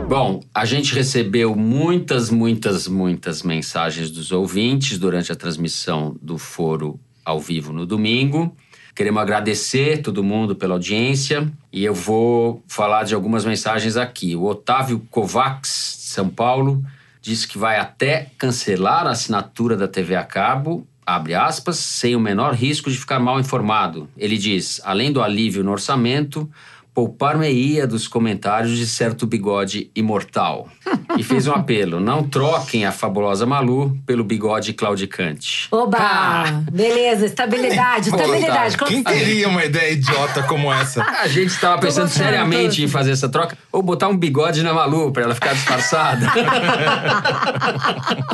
Bom, 0.09 0.43
a 0.55 0.67
gente 0.67 0.95
recebeu 0.95 1.57
muitas, 1.57 2.29
muitas, 2.29 2.87
muitas 2.87 3.43
mensagens 3.43 4.11
dos 4.11 4.31
ouvintes 4.31 4.99
durante 4.99 5.33
a 5.33 5.35
transmissão 5.35 6.15
do 6.21 6.37
foro 6.37 7.01
ao 7.25 7.41
vivo 7.41 7.73
no 7.73 7.87
domingo. 7.87 8.55
Queremos 8.95 9.23
agradecer 9.23 10.03
todo 10.03 10.23
mundo 10.23 10.55
pela 10.55 10.75
audiência 10.75 11.51
e 11.73 11.83
eu 11.85 11.95
vou 11.95 12.63
falar 12.69 13.05
de 13.05 13.15
algumas 13.15 13.45
mensagens 13.45 13.97
aqui. 13.97 14.37
O 14.37 14.45
Otávio 14.45 15.01
Kovacs, 15.11 15.97
de 15.99 16.09
São 16.11 16.29
Paulo, 16.29 16.85
disse 17.21 17.49
que 17.49 17.57
vai 17.57 17.79
até 17.79 18.31
cancelar 18.37 19.07
a 19.07 19.11
assinatura 19.11 19.77
da 19.77 19.89
TV 19.89 20.15
a 20.15 20.25
cabo, 20.25 20.87
abre 21.07 21.35
aspas, 21.35 21.79
sem 21.79 22.15
o 22.15 22.21
menor 22.21 22.53
risco 22.55 22.91
de 22.91 22.99
ficar 22.99 23.19
mal 23.19 23.41
informado. 23.41 24.09
Ele 24.17 24.37
diz, 24.37 24.81
além 24.85 25.11
do 25.11 25.23
alívio 25.23 25.65
no 25.65 25.71
orçamento, 25.71 26.51
poupar-me-ia 26.95 27.87
dos 27.87 28.07
comentários 28.07 28.77
de 28.77 28.87
certo 28.87 29.27
bigode 29.27 29.91
imortal. 29.95 30.69
E 31.19 31.23
fez 31.23 31.47
um 31.47 31.53
apelo: 31.53 32.01
não 32.01 32.23
troquem 32.23 32.87
a 32.87 32.93
fabulosa 32.93 33.45
Malu 33.45 33.95
pelo 34.07 34.25
bigode 34.25 34.73
claudicante. 34.73 35.69
Oba! 35.71 35.99
Ah. 36.01 36.63
Beleza, 36.73 37.27
estabilidade, 37.27 38.11
Pô, 38.11 38.17
estabilidade. 38.17 38.77
tá. 38.79 38.87
Quem 38.87 39.03
teria 39.03 39.47
uma 39.47 39.63
ideia 39.63 39.93
idiota 39.93 40.43
como 40.45 40.73
essa? 40.73 41.03
A 41.21 41.29
gente 41.29 41.51
estava 41.51 41.81
pensando 41.83 42.09
seriamente 42.09 42.83
em 42.83 42.89
fazer 42.89 43.11
essa 43.13 43.29
troca 43.29 43.59
ou 43.71 43.83
botar 43.83 44.09
um 44.09 44.17
bigode 44.17 44.63
na 44.63 44.73
Malu 44.73 45.13
para 45.13 45.25
ela 45.25 45.35
ficar 45.35 45.53
disfarçada. 45.53 46.33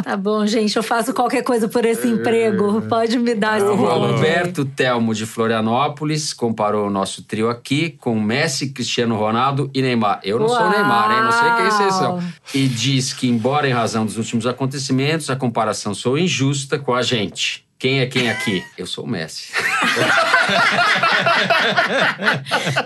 Tá 0.03 0.17
bom, 0.17 0.47
gente, 0.47 0.75
eu 0.77 0.83
faço 0.83 1.13
qualquer 1.13 1.43
coisa 1.43 1.69
por 1.69 1.85
esse 1.85 2.07
emprego. 2.07 2.81
Pode 2.83 3.19
me 3.19 3.35
dar 3.35 3.59
esse 3.59 3.67
O. 3.67 3.87
Alberto 3.87 4.65
Telmo 4.65 5.15
de 5.15 5.27
Florianópolis 5.27 6.33
comparou 6.33 6.87
o 6.87 6.91
nosso 6.91 7.23
trio 7.23 7.51
aqui 7.51 7.91
com 8.01 8.19
Messi, 8.49 8.71
Cristiano 8.71 9.15
Ronaldo 9.15 9.71
e 9.75 9.83
Neymar. 9.83 10.21
Eu 10.25 10.39
não 10.41 10.49
sou 10.49 10.57
Uau! 10.59 10.71
Neymar, 10.71 11.11
hein? 11.13 11.23
Não 11.23 11.33
sei 11.33 11.51
quem 11.57 11.65
vocês 11.71 11.95
são. 11.95 12.23
E 12.55 12.67
diz 12.67 13.13
que, 13.13 13.29
embora 13.29 13.69
em 13.69 13.73
razão 13.73 14.07
dos 14.07 14.17
últimos 14.17 14.47
acontecimentos, 14.47 15.29
a 15.29 15.37
comparação 15.37 15.93
sou 15.95 16.17
injusta 16.19 16.79
com 16.79 16.95
a 16.95 17.03
gente. 17.03 17.67
Quem 17.79 18.01
é 18.01 18.07
quem 18.07 18.29
aqui? 18.31 18.65
Eu 18.77 18.87
sou 18.87 19.05
o 19.05 19.07
Messi. 19.07 19.53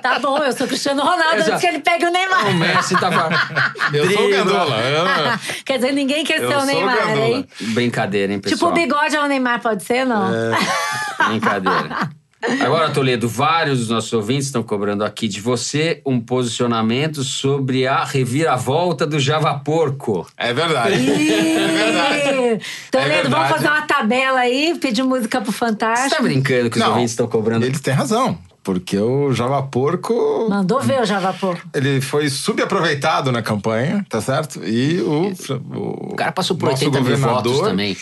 Tá 0.03 0.19
bom, 0.19 0.37
eu 0.39 0.53
sou 0.53 0.67
Cristiano 0.67 1.01
Ronaldo 1.03 1.37
Exato. 1.37 1.51
antes 1.53 1.61
que 1.63 1.67
ele 1.69 1.79
pegue 1.81 2.05
o 2.07 2.11
Neymar. 2.11 2.47
O 2.49 2.55
Messi 2.55 2.95
tava. 3.01 3.31
Eu 3.95 4.11
sou 4.11 4.27
o. 4.27 4.31
Gandola. 4.31 4.77
Eu- 4.81 5.05
Quer 5.65 5.77
dizer, 5.79 5.93
ninguém 5.93 6.25
quer 6.25 6.41
Eu 6.43 6.49
ser 6.49 6.57
o 6.57 6.61
sou 6.61 6.63
o 6.63 6.67
Neymar, 6.67 6.97
Gandola. 6.97 7.27
hein? 7.27 7.47
Brincadeira, 7.61 8.33
hein, 8.33 8.39
Tipo, 8.41 8.51
pessoal? 8.51 8.73
o 8.73 8.75
bigode 8.75 9.17
é 9.17 9.21
o 9.21 9.27
Neymar, 9.29 9.61
pode 9.63 9.83
ser, 9.85 10.05
não? 10.05 10.31
Brincadeira. 11.29 12.11
Agora, 12.61 12.91
Toledo, 12.91 13.29
vários 13.29 13.79
dos 13.81 13.89
nossos 13.89 14.13
ouvintes 14.13 14.47
estão 14.47 14.63
cobrando 14.63 15.05
aqui 15.05 15.29
de 15.29 15.41
você 15.41 16.03
um 16.05 16.21
posicionamento 16.21 17.23
sobre 17.23 17.87
a 17.87 18.05
reviravolta 18.05 19.07
do 19.07 19.19
Java 19.21 19.55
Porco. 19.61 20.27
É 20.37 20.53
verdade. 20.53 20.95
Ih! 20.97 21.33
É 21.63 21.69
verdade. 21.69 22.65
Toledo, 22.91 23.11
É 23.11 23.23
vamos 23.23 23.31
verdade. 23.31 23.53
fazer 23.53 23.69
uma 23.69 23.83
tabela 23.83 24.41
aí, 24.41 24.77
pedir 24.81 25.03
música 25.03 25.41
pro 25.41 25.53
Você 25.53 25.59
Fantástico. 25.59 26.17
tá 26.17 26.23
brincando 26.23 26.69
que 26.71 26.77
os 26.77 26.83
Não, 26.83 26.91
ouvintes 26.91 27.13
estão 27.13 27.27
cobrando? 27.29 27.65
Eles 27.65 27.81
têm 27.81 27.95
razão. 27.95 28.37
Porque 28.65 28.97
o 28.99 29.33
Java 29.33 29.61
Porco. 29.65 30.47
Mandou 30.49 30.81
ver 30.81 31.01
o 31.01 31.05
Java 31.05 31.33
Pô. 31.33 31.57
Ele 31.75 32.01
foi 32.01 32.29
subaproveitado 32.29 33.33
na 33.33 33.43
campanha, 33.43 34.05
tá 34.09 34.21
certo? 34.21 34.61
E 34.65 35.01
o. 35.01 35.33
O 36.13 36.15
cara 36.17 36.31
passou 36.31 36.57
por 36.57 36.71
nosso 36.71 36.85
80 36.85 37.01
mil 37.01 37.17
votos 37.17 37.61
também. 37.61 37.97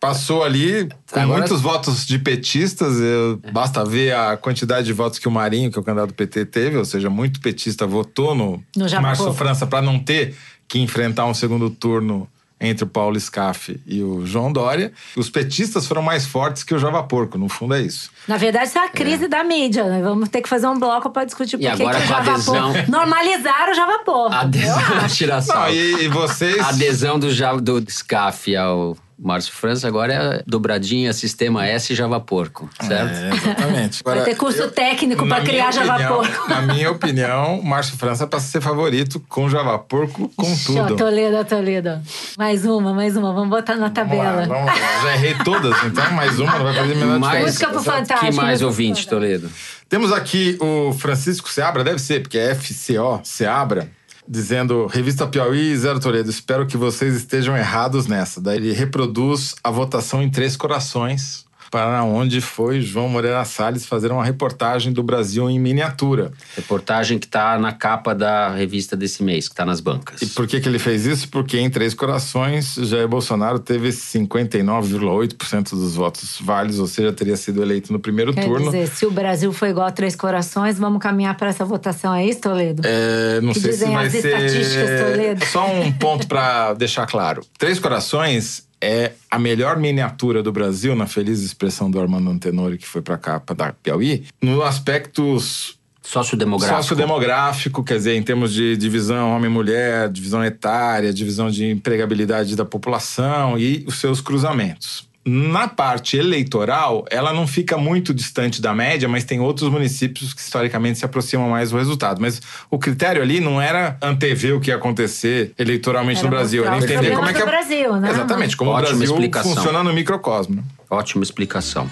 Passou 0.00 0.42
ali 0.42 0.88
com 1.12 1.20
Agora- 1.20 1.40
muitos 1.40 1.60
votos 1.60 2.06
de 2.06 2.18
petistas. 2.18 2.98
eu- 2.98 3.38
basta 3.52 3.84
ver 3.84 4.14
a 4.14 4.34
quantidade 4.36 4.86
de 4.86 4.92
votos 4.94 5.18
que 5.18 5.28
o 5.28 5.30
Marinho, 5.30 5.70
que 5.70 5.78
é 5.78 5.80
o 5.80 5.84
candidato 5.84 6.08
do 6.08 6.14
PT, 6.14 6.46
teve, 6.46 6.76
ou 6.78 6.84
seja, 6.86 7.10
muito 7.10 7.38
petista 7.40 7.86
votou 7.86 8.34
no, 8.34 8.62
No 8.74 8.88
Márcio 9.02 9.24
Porco. 9.26 9.38
França 9.38 9.66
para 9.66 9.82
não 9.82 9.98
ter 9.98 10.34
que 10.66 10.78
enfrentar 10.78 11.26
um 11.26 11.34
segundo 11.34 11.68
turno 11.68 12.26
entre 12.62 12.84
o 12.84 12.86
Paulo 12.86 13.18
Scaff 13.18 13.78
e 13.86 14.02
o 14.02 14.24
João 14.26 14.52
Dória. 14.52 14.92
Os 15.16 15.30
petistas 15.30 15.86
foram 15.86 16.02
mais 16.02 16.26
fortes 16.26 16.62
que 16.62 16.74
o 16.74 16.78
Java 16.78 17.02
Porco, 17.02 17.36
no 17.38 17.48
fundo 17.48 17.74
é 17.74 17.80
isso. 17.80 18.10
Na 18.28 18.36
verdade, 18.36 18.68
isso 18.68 18.78
é 18.78 18.84
a 18.84 18.88
crise 18.90 19.28
da 19.28 19.42
mídia, 19.42 19.84
né? 19.84 20.02
Vamos 20.02 20.28
ter 20.28 20.42
que 20.42 20.48
fazer 20.48 20.66
um 20.66 20.78
bloco 20.78 21.08
pra 21.10 21.24
discutir 21.24 21.56
por 21.58 21.74
que 21.76 21.82
o 21.82 21.88
a 21.88 22.00
Java 22.00 22.32
adesão- 22.32 22.72
Normalizaram 22.88 23.72
o 23.72 23.74
Java 23.74 23.98
Pô. 24.04 24.26
Adesão 24.30 25.08
tiração. 25.08 25.56
Não, 25.56 25.70
e, 25.70 26.04
e 26.04 26.08
vocês. 26.08 26.58
Adesão 26.58 27.18
do, 27.18 27.30
Java, 27.32 27.60
do 27.62 27.82
SCAF 27.90 28.54
ao 28.56 28.94
Márcio 29.22 29.52
França 29.52 29.86
agora 29.86 30.12
é 30.14 30.42
dobradinha 30.46 31.12
Sistema 31.12 31.66
S 31.66 31.94
Java 31.94 32.18
Porco, 32.18 32.70
certo? 32.80 33.14
É, 33.14 33.28
exatamente. 33.36 34.00
Vai 34.02 34.22
ter 34.24 34.34
curso 34.34 34.70
técnico 34.70 35.24
na 35.26 35.36
pra 35.36 35.44
criar 35.44 35.68
minha 35.70 35.72
Java 35.84 35.92
opinião- 35.94 36.16
Porco. 36.16 36.48
Na 36.50 36.60
minha 36.62 36.90
opinião, 36.90 37.62
Márcio 37.62 37.96
França 37.98 38.26
passa 38.26 38.46
a 38.46 38.48
ser 38.50 38.60
favorito 38.60 39.20
com 39.28 39.48
Java 39.50 39.78
Porco, 39.78 40.30
com 40.34 40.56
tudo. 40.64 40.94
Ó, 40.94 40.96
Toledo, 40.96 41.44
Toledo. 41.44 42.00
Mais 42.38 42.64
uma, 42.64 42.94
mais 42.94 43.16
uma. 43.16 43.32
Vamos 43.34 43.50
botar 43.50 43.74
na 43.74 43.88
Vamos 43.88 43.94
tabela. 43.94 44.22
lá, 44.40 44.44
vamos 44.46 44.66
lá. 44.66 45.02
Já 45.02 45.12
errei 45.14 45.34
todas, 45.44 45.84
então 45.84 46.10
mais 46.12 46.38
uma 46.40 46.56
não 46.58 46.64
vai 46.64 46.74
fazer 46.74 46.94
menor 46.94 47.18
Mais- 47.18 47.32
diferença. 47.32 47.46
Música 47.50 47.68
pro 47.68 47.80
Certo? 47.82 47.96
Fantástico. 47.98 48.30
que 48.30 48.36
mais 48.36 48.58
pro 48.58 48.66
ouvinte, 48.68 48.88
Fantástico. 49.04 49.14
Toledo? 49.14 49.50
Temos 49.88 50.12
aqui 50.12 50.56
o 50.60 50.92
Francisco 50.94 51.48
Seabra, 51.50 51.82
deve 51.84 51.98
ser, 51.98 52.22
porque 52.22 52.38
é 52.38 52.54
FCO, 52.54 53.20
Seabra, 53.24 53.90
dizendo: 54.30 54.86
Revista 54.86 55.26
Piauí, 55.26 55.76
Zero 55.76 55.98
Toledo, 55.98 56.30
espero 56.30 56.66
que 56.66 56.76
vocês 56.76 57.16
estejam 57.16 57.56
errados 57.56 58.06
nessa. 58.06 58.40
Daí 58.40 58.58
ele 58.58 58.72
reproduz 58.72 59.56
a 59.64 59.70
votação 59.70 60.22
em 60.22 60.30
Três 60.30 60.56
Corações, 60.56 61.44
para 61.70 62.02
onde 62.02 62.40
foi 62.40 62.80
João 62.80 63.08
Moreira 63.08 63.44
Salles 63.44 63.86
fazer 63.86 64.10
uma 64.10 64.24
reportagem 64.24 64.92
do 64.92 65.02
Brasil 65.02 65.48
em 65.48 65.58
miniatura. 65.58 66.32
Reportagem 66.56 67.18
que 67.18 67.28
tá 67.28 67.58
na 67.58 67.72
capa 67.72 68.14
da 68.14 68.50
revista 68.50 68.96
desse 68.96 69.22
mês, 69.22 69.48
que 69.48 69.54
tá 69.54 69.64
nas 69.64 69.80
bancas. 69.80 70.20
E 70.20 70.26
por 70.26 70.46
que, 70.46 70.60
que 70.60 70.68
ele 70.68 70.78
fez 70.78 71.06
isso? 71.06 71.28
Porque 71.28 71.58
em 71.58 71.70
Três 71.70 71.94
Corações, 71.94 72.74
Jair 72.74 73.06
Bolsonaro 73.08 73.58
teve 73.58 73.90
59,8% 73.90 75.70
dos 75.70 75.94
votos 75.94 76.38
válidos, 76.40 76.78
ou 76.78 76.86
seja, 76.86 77.12
teria 77.12 77.36
sido 77.36 77.62
eleito 77.62 77.92
no 77.92 78.00
primeiro 78.00 78.32
Quer 78.32 78.44
turno. 78.44 78.66
dizer, 78.66 78.88
se 78.88 79.06
o 79.06 79.10
Brasil 79.10 79.52
foi 79.52 79.70
igual 79.70 79.86
a 79.86 79.92
Três 79.92 80.16
Corações, 80.16 80.78
vamos 80.78 81.00
caminhar 81.00 81.36
para 81.36 81.48
essa 81.50 81.64
votação, 81.64 82.14
é 82.14 82.26
isso, 82.26 82.40
Toledo? 82.40 82.82
É, 82.84 83.40
não 83.40 83.52
Que 83.52 83.60
sei 83.60 83.72
se 83.72 83.78
dizem 83.78 83.94
vai 83.94 84.06
as 84.06 84.12
ser. 84.12 84.18
estatísticas, 84.26 85.00
Toledo. 85.00 85.46
Só 85.46 85.66
um 85.70 85.92
ponto 85.92 86.26
para 86.26 86.74
deixar 86.80 87.06
claro: 87.06 87.42
Três 87.58 87.78
Corações 87.78 88.68
é 88.82 89.12
a 89.30 89.38
melhor 89.38 89.78
miniatura 89.78 90.42
do 90.42 90.50
Brasil, 90.50 90.96
na 90.96 91.06
feliz 91.06 91.42
expressão 91.42 91.90
do 91.90 92.00
Armando 92.00 92.30
Antenori, 92.30 92.78
que 92.78 92.86
foi 92.86 93.02
para 93.02 93.14
a 93.14 93.18
capa 93.18 93.54
da 93.54 93.72
Piauí, 93.72 94.24
no 94.40 94.62
aspectos 94.62 95.78
Sociodemográfico. 96.02 96.82
Sociodemográfico, 96.82 97.84
quer 97.84 97.98
dizer, 97.98 98.16
em 98.16 98.22
termos 98.22 98.52
de 98.52 98.76
divisão 98.76 99.36
homem-mulher, 99.36 100.08
divisão 100.08 100.42
etária, 100.42 101.12
divisão 101.12 101.50
de 101.50 101.66
empregabilidade 101.66 102.56
da 102.56 102.64
população 102.64 103.58
e 103.58 103.84
os 103.86 104.00
seus 104.00 104.20
cruzamentos. 104.20 105.09
Na 105.24 105.68
parte 105.68 106.16
eleitoral, 106.16 107.04
ela 107.10 107.32
não 107.32 107.46
fica 107.46 107.76
muito 107.76 108.14
distante 108.14 108.62
da 108.62 108.74
média, 108.74 109.06
mas 109.06 109.22
tem 109.22 109.38
outros 109.38 109.70
municípios 109.70 110.32
que 110.32 110.40
historicamente 110.40 110.98
se 110.98 111.04
aproximam 111.04 111.50
mais 111.50 111.70
do 111.70 111.76
resultado. 111.76 112.20
Mas 112.20 112.40
o 112.70 112.78
critério 112.78 113.20
ali 113.20 113.38
não 113.38 113.60
era 113.60 113.98
antever 114.00 114.56
o 114.56 114.60
que 114.60 114.70
ia 114.70 114.76
acontecer 114.76 115.52
eleitoralmente 115.58 116.20
Era 116.20 116.28
no 116.28 116.30
Brasil, 116.30 116.64
era 116.64 116.76
entender 116.78 117.14
como 117.14 117.28
é 117.28 117.32
que 117.32 117.38
problemas 117.38 117.40
do 117.40 117.46
Brasil, 117.46 117.96
né? 117.96 118.10
Exatamente, 118.10 118.56
como 118.56 118.70
Ótima 118.70 118.94
o 118.94 118.96
Brasil 118.96 119.14
explicação. 119.14 119.54
funciona 119.54 119.84
no 119.84 119.92
microcosmo. 119.92 120.64
Ótima 120.88 121.22
explicação. 121.22 121.88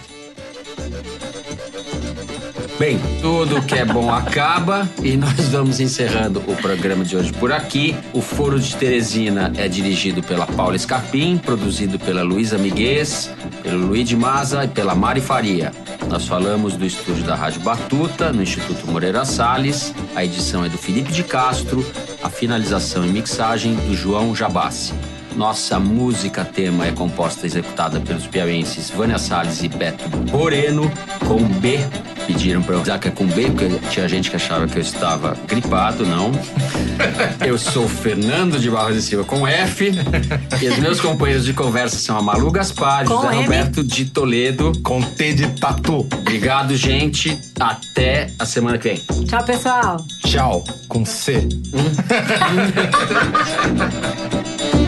Bem, 2.78 2.96
tudo 3.20 3.60
que 3.60 3.74
é 3.74 3.84
bom 3.84 4.08
acaba 4.08 4.88
e 5.02 5.16
nós 5.16 5.48
vamos 5.48 5.80
encerrando 5.80 6.38
o 6.46 6.54
programa 6.54 7.04
de 7.04 7.16
hoje 7.16 7.32
por 7.32 7.50
aqui. 7.50 7.96
O 8.12 8.20
Foro 8.20 8.60
de 8.60 8.76
Teresina 8.76 9.52
é 9.56 9.66
dirigido 9.66 10.22
pela 10.22 10.46
Paula 10.46 10.78
Scarpim, 10.78 11.38
produzido 11.38 11.98
pela 11.98 12.22
Luísa 12.22 12.56
Miguez, 12.56 13.32
pelo 13.64 13.84
Luiz 13.88 14.08
de 14.08 14.16
Maza 14.16 14.64
e 14.64 14.68
pela 14.68 14.94
Mari 14.94 15.20
Faria. 15.20 15.72
Nós 16.08 16.28
falamos 16.28 16.76
do 16.76 16.86
estúdio 16.86 17.24
da 17.24 17.34
Rádio 17.34 17.62
Batuta, 17.62 18.32
no 18.32 18.44
Instituto 18.44 18.86
Moreira 18.86 19.24
Salles. 19.24 19.92
A 20.14 20.24
edição 20.24 20.64
é 20.64 20.68
do 20.68 20.78
Felipe 20.78 21.12
de 21.12 21.24
Castro, 21.24 21.84
a 22.22 22.30
finalização 22.30 23.04
e 23.04 23.08
mixagem 23.08 23.74
do 23.74 23.94
João 23.96 24.36
Jabassi. 24.36 24.94
Nossa 25.38 25.78
música 25.78 26.44
tema 26.44 26.88
é 26.88 26.90
composta 26.90 27.46
e 27.46 27.48
executada 27.48 28.00
pelos 28.00 28.26
piauienses 28.26 28.90
Vânia 28.90 29.18
Salles 29.18 29.62
e 29.62 29.68
Beto 29.68 30.04
Moreno, 30.32 30.90
com 31.28 31.38
B. 31.38 31.78
Pediram 32.26 32.60
para 32.60 32.74
eu 32.74 32.82
usar 32.82 32.98
que 32.98 33.06
é 33.06 33.10
com 33.12 33.24
B, 33.24 33.48
porque 33.48 33.78
tinha 33.88 34.08
gente 34.08 34.30
que 34.30 34.34
achava 34.34 34.66
que 34.66 34.76
eu 34.76 34.82
estava 34.82 35.36
gripado, 35.46 36.04
não. 36.04 36.32
Eu 37.46 37.56
sou 37.56 37.88
Fernando 37.88 38.58
de 38.58 38.68
Barros 38.68 38.96
e 38.96 39.02
Silva 39.02 39.22
com 39.24 39.46
F. 39.46 39.92
E 40.60 40.68
os 40.68 40.78
meus 40.78 41.00
companheiros 41.00 41.44
de 41.46 41.52
conversa 41.52 41.96
são 41.98 42.18
a 42.18 42.22
Malu 42.22 42.50
Gaspar, 42.50 43.04
Com 43.04 43.22
José 43.22 43.34
M. 43.34 43.42
Roberto 43.44 43.84
de 43.84 44.06
Toledo. 44.06 44.72
Com 44.82 45.00
T 45.00 45.34
de 45.34 45.46
tatu. 45.52 46.00
Obrigado, 46.18 46.74
gente. 46.74 47.38
Até 47.60 48.26
a 48.40 48.44
semana 48.44 48.76
que 48.76 48.88
vem. 48.88 48.96
Tchau, 49.24 49.44
pessoal. 49.44 50.04
Tchau, 50.26 50.64
com 50.88 51.04
C. 51.04 51.48
Thank 54.58 54.82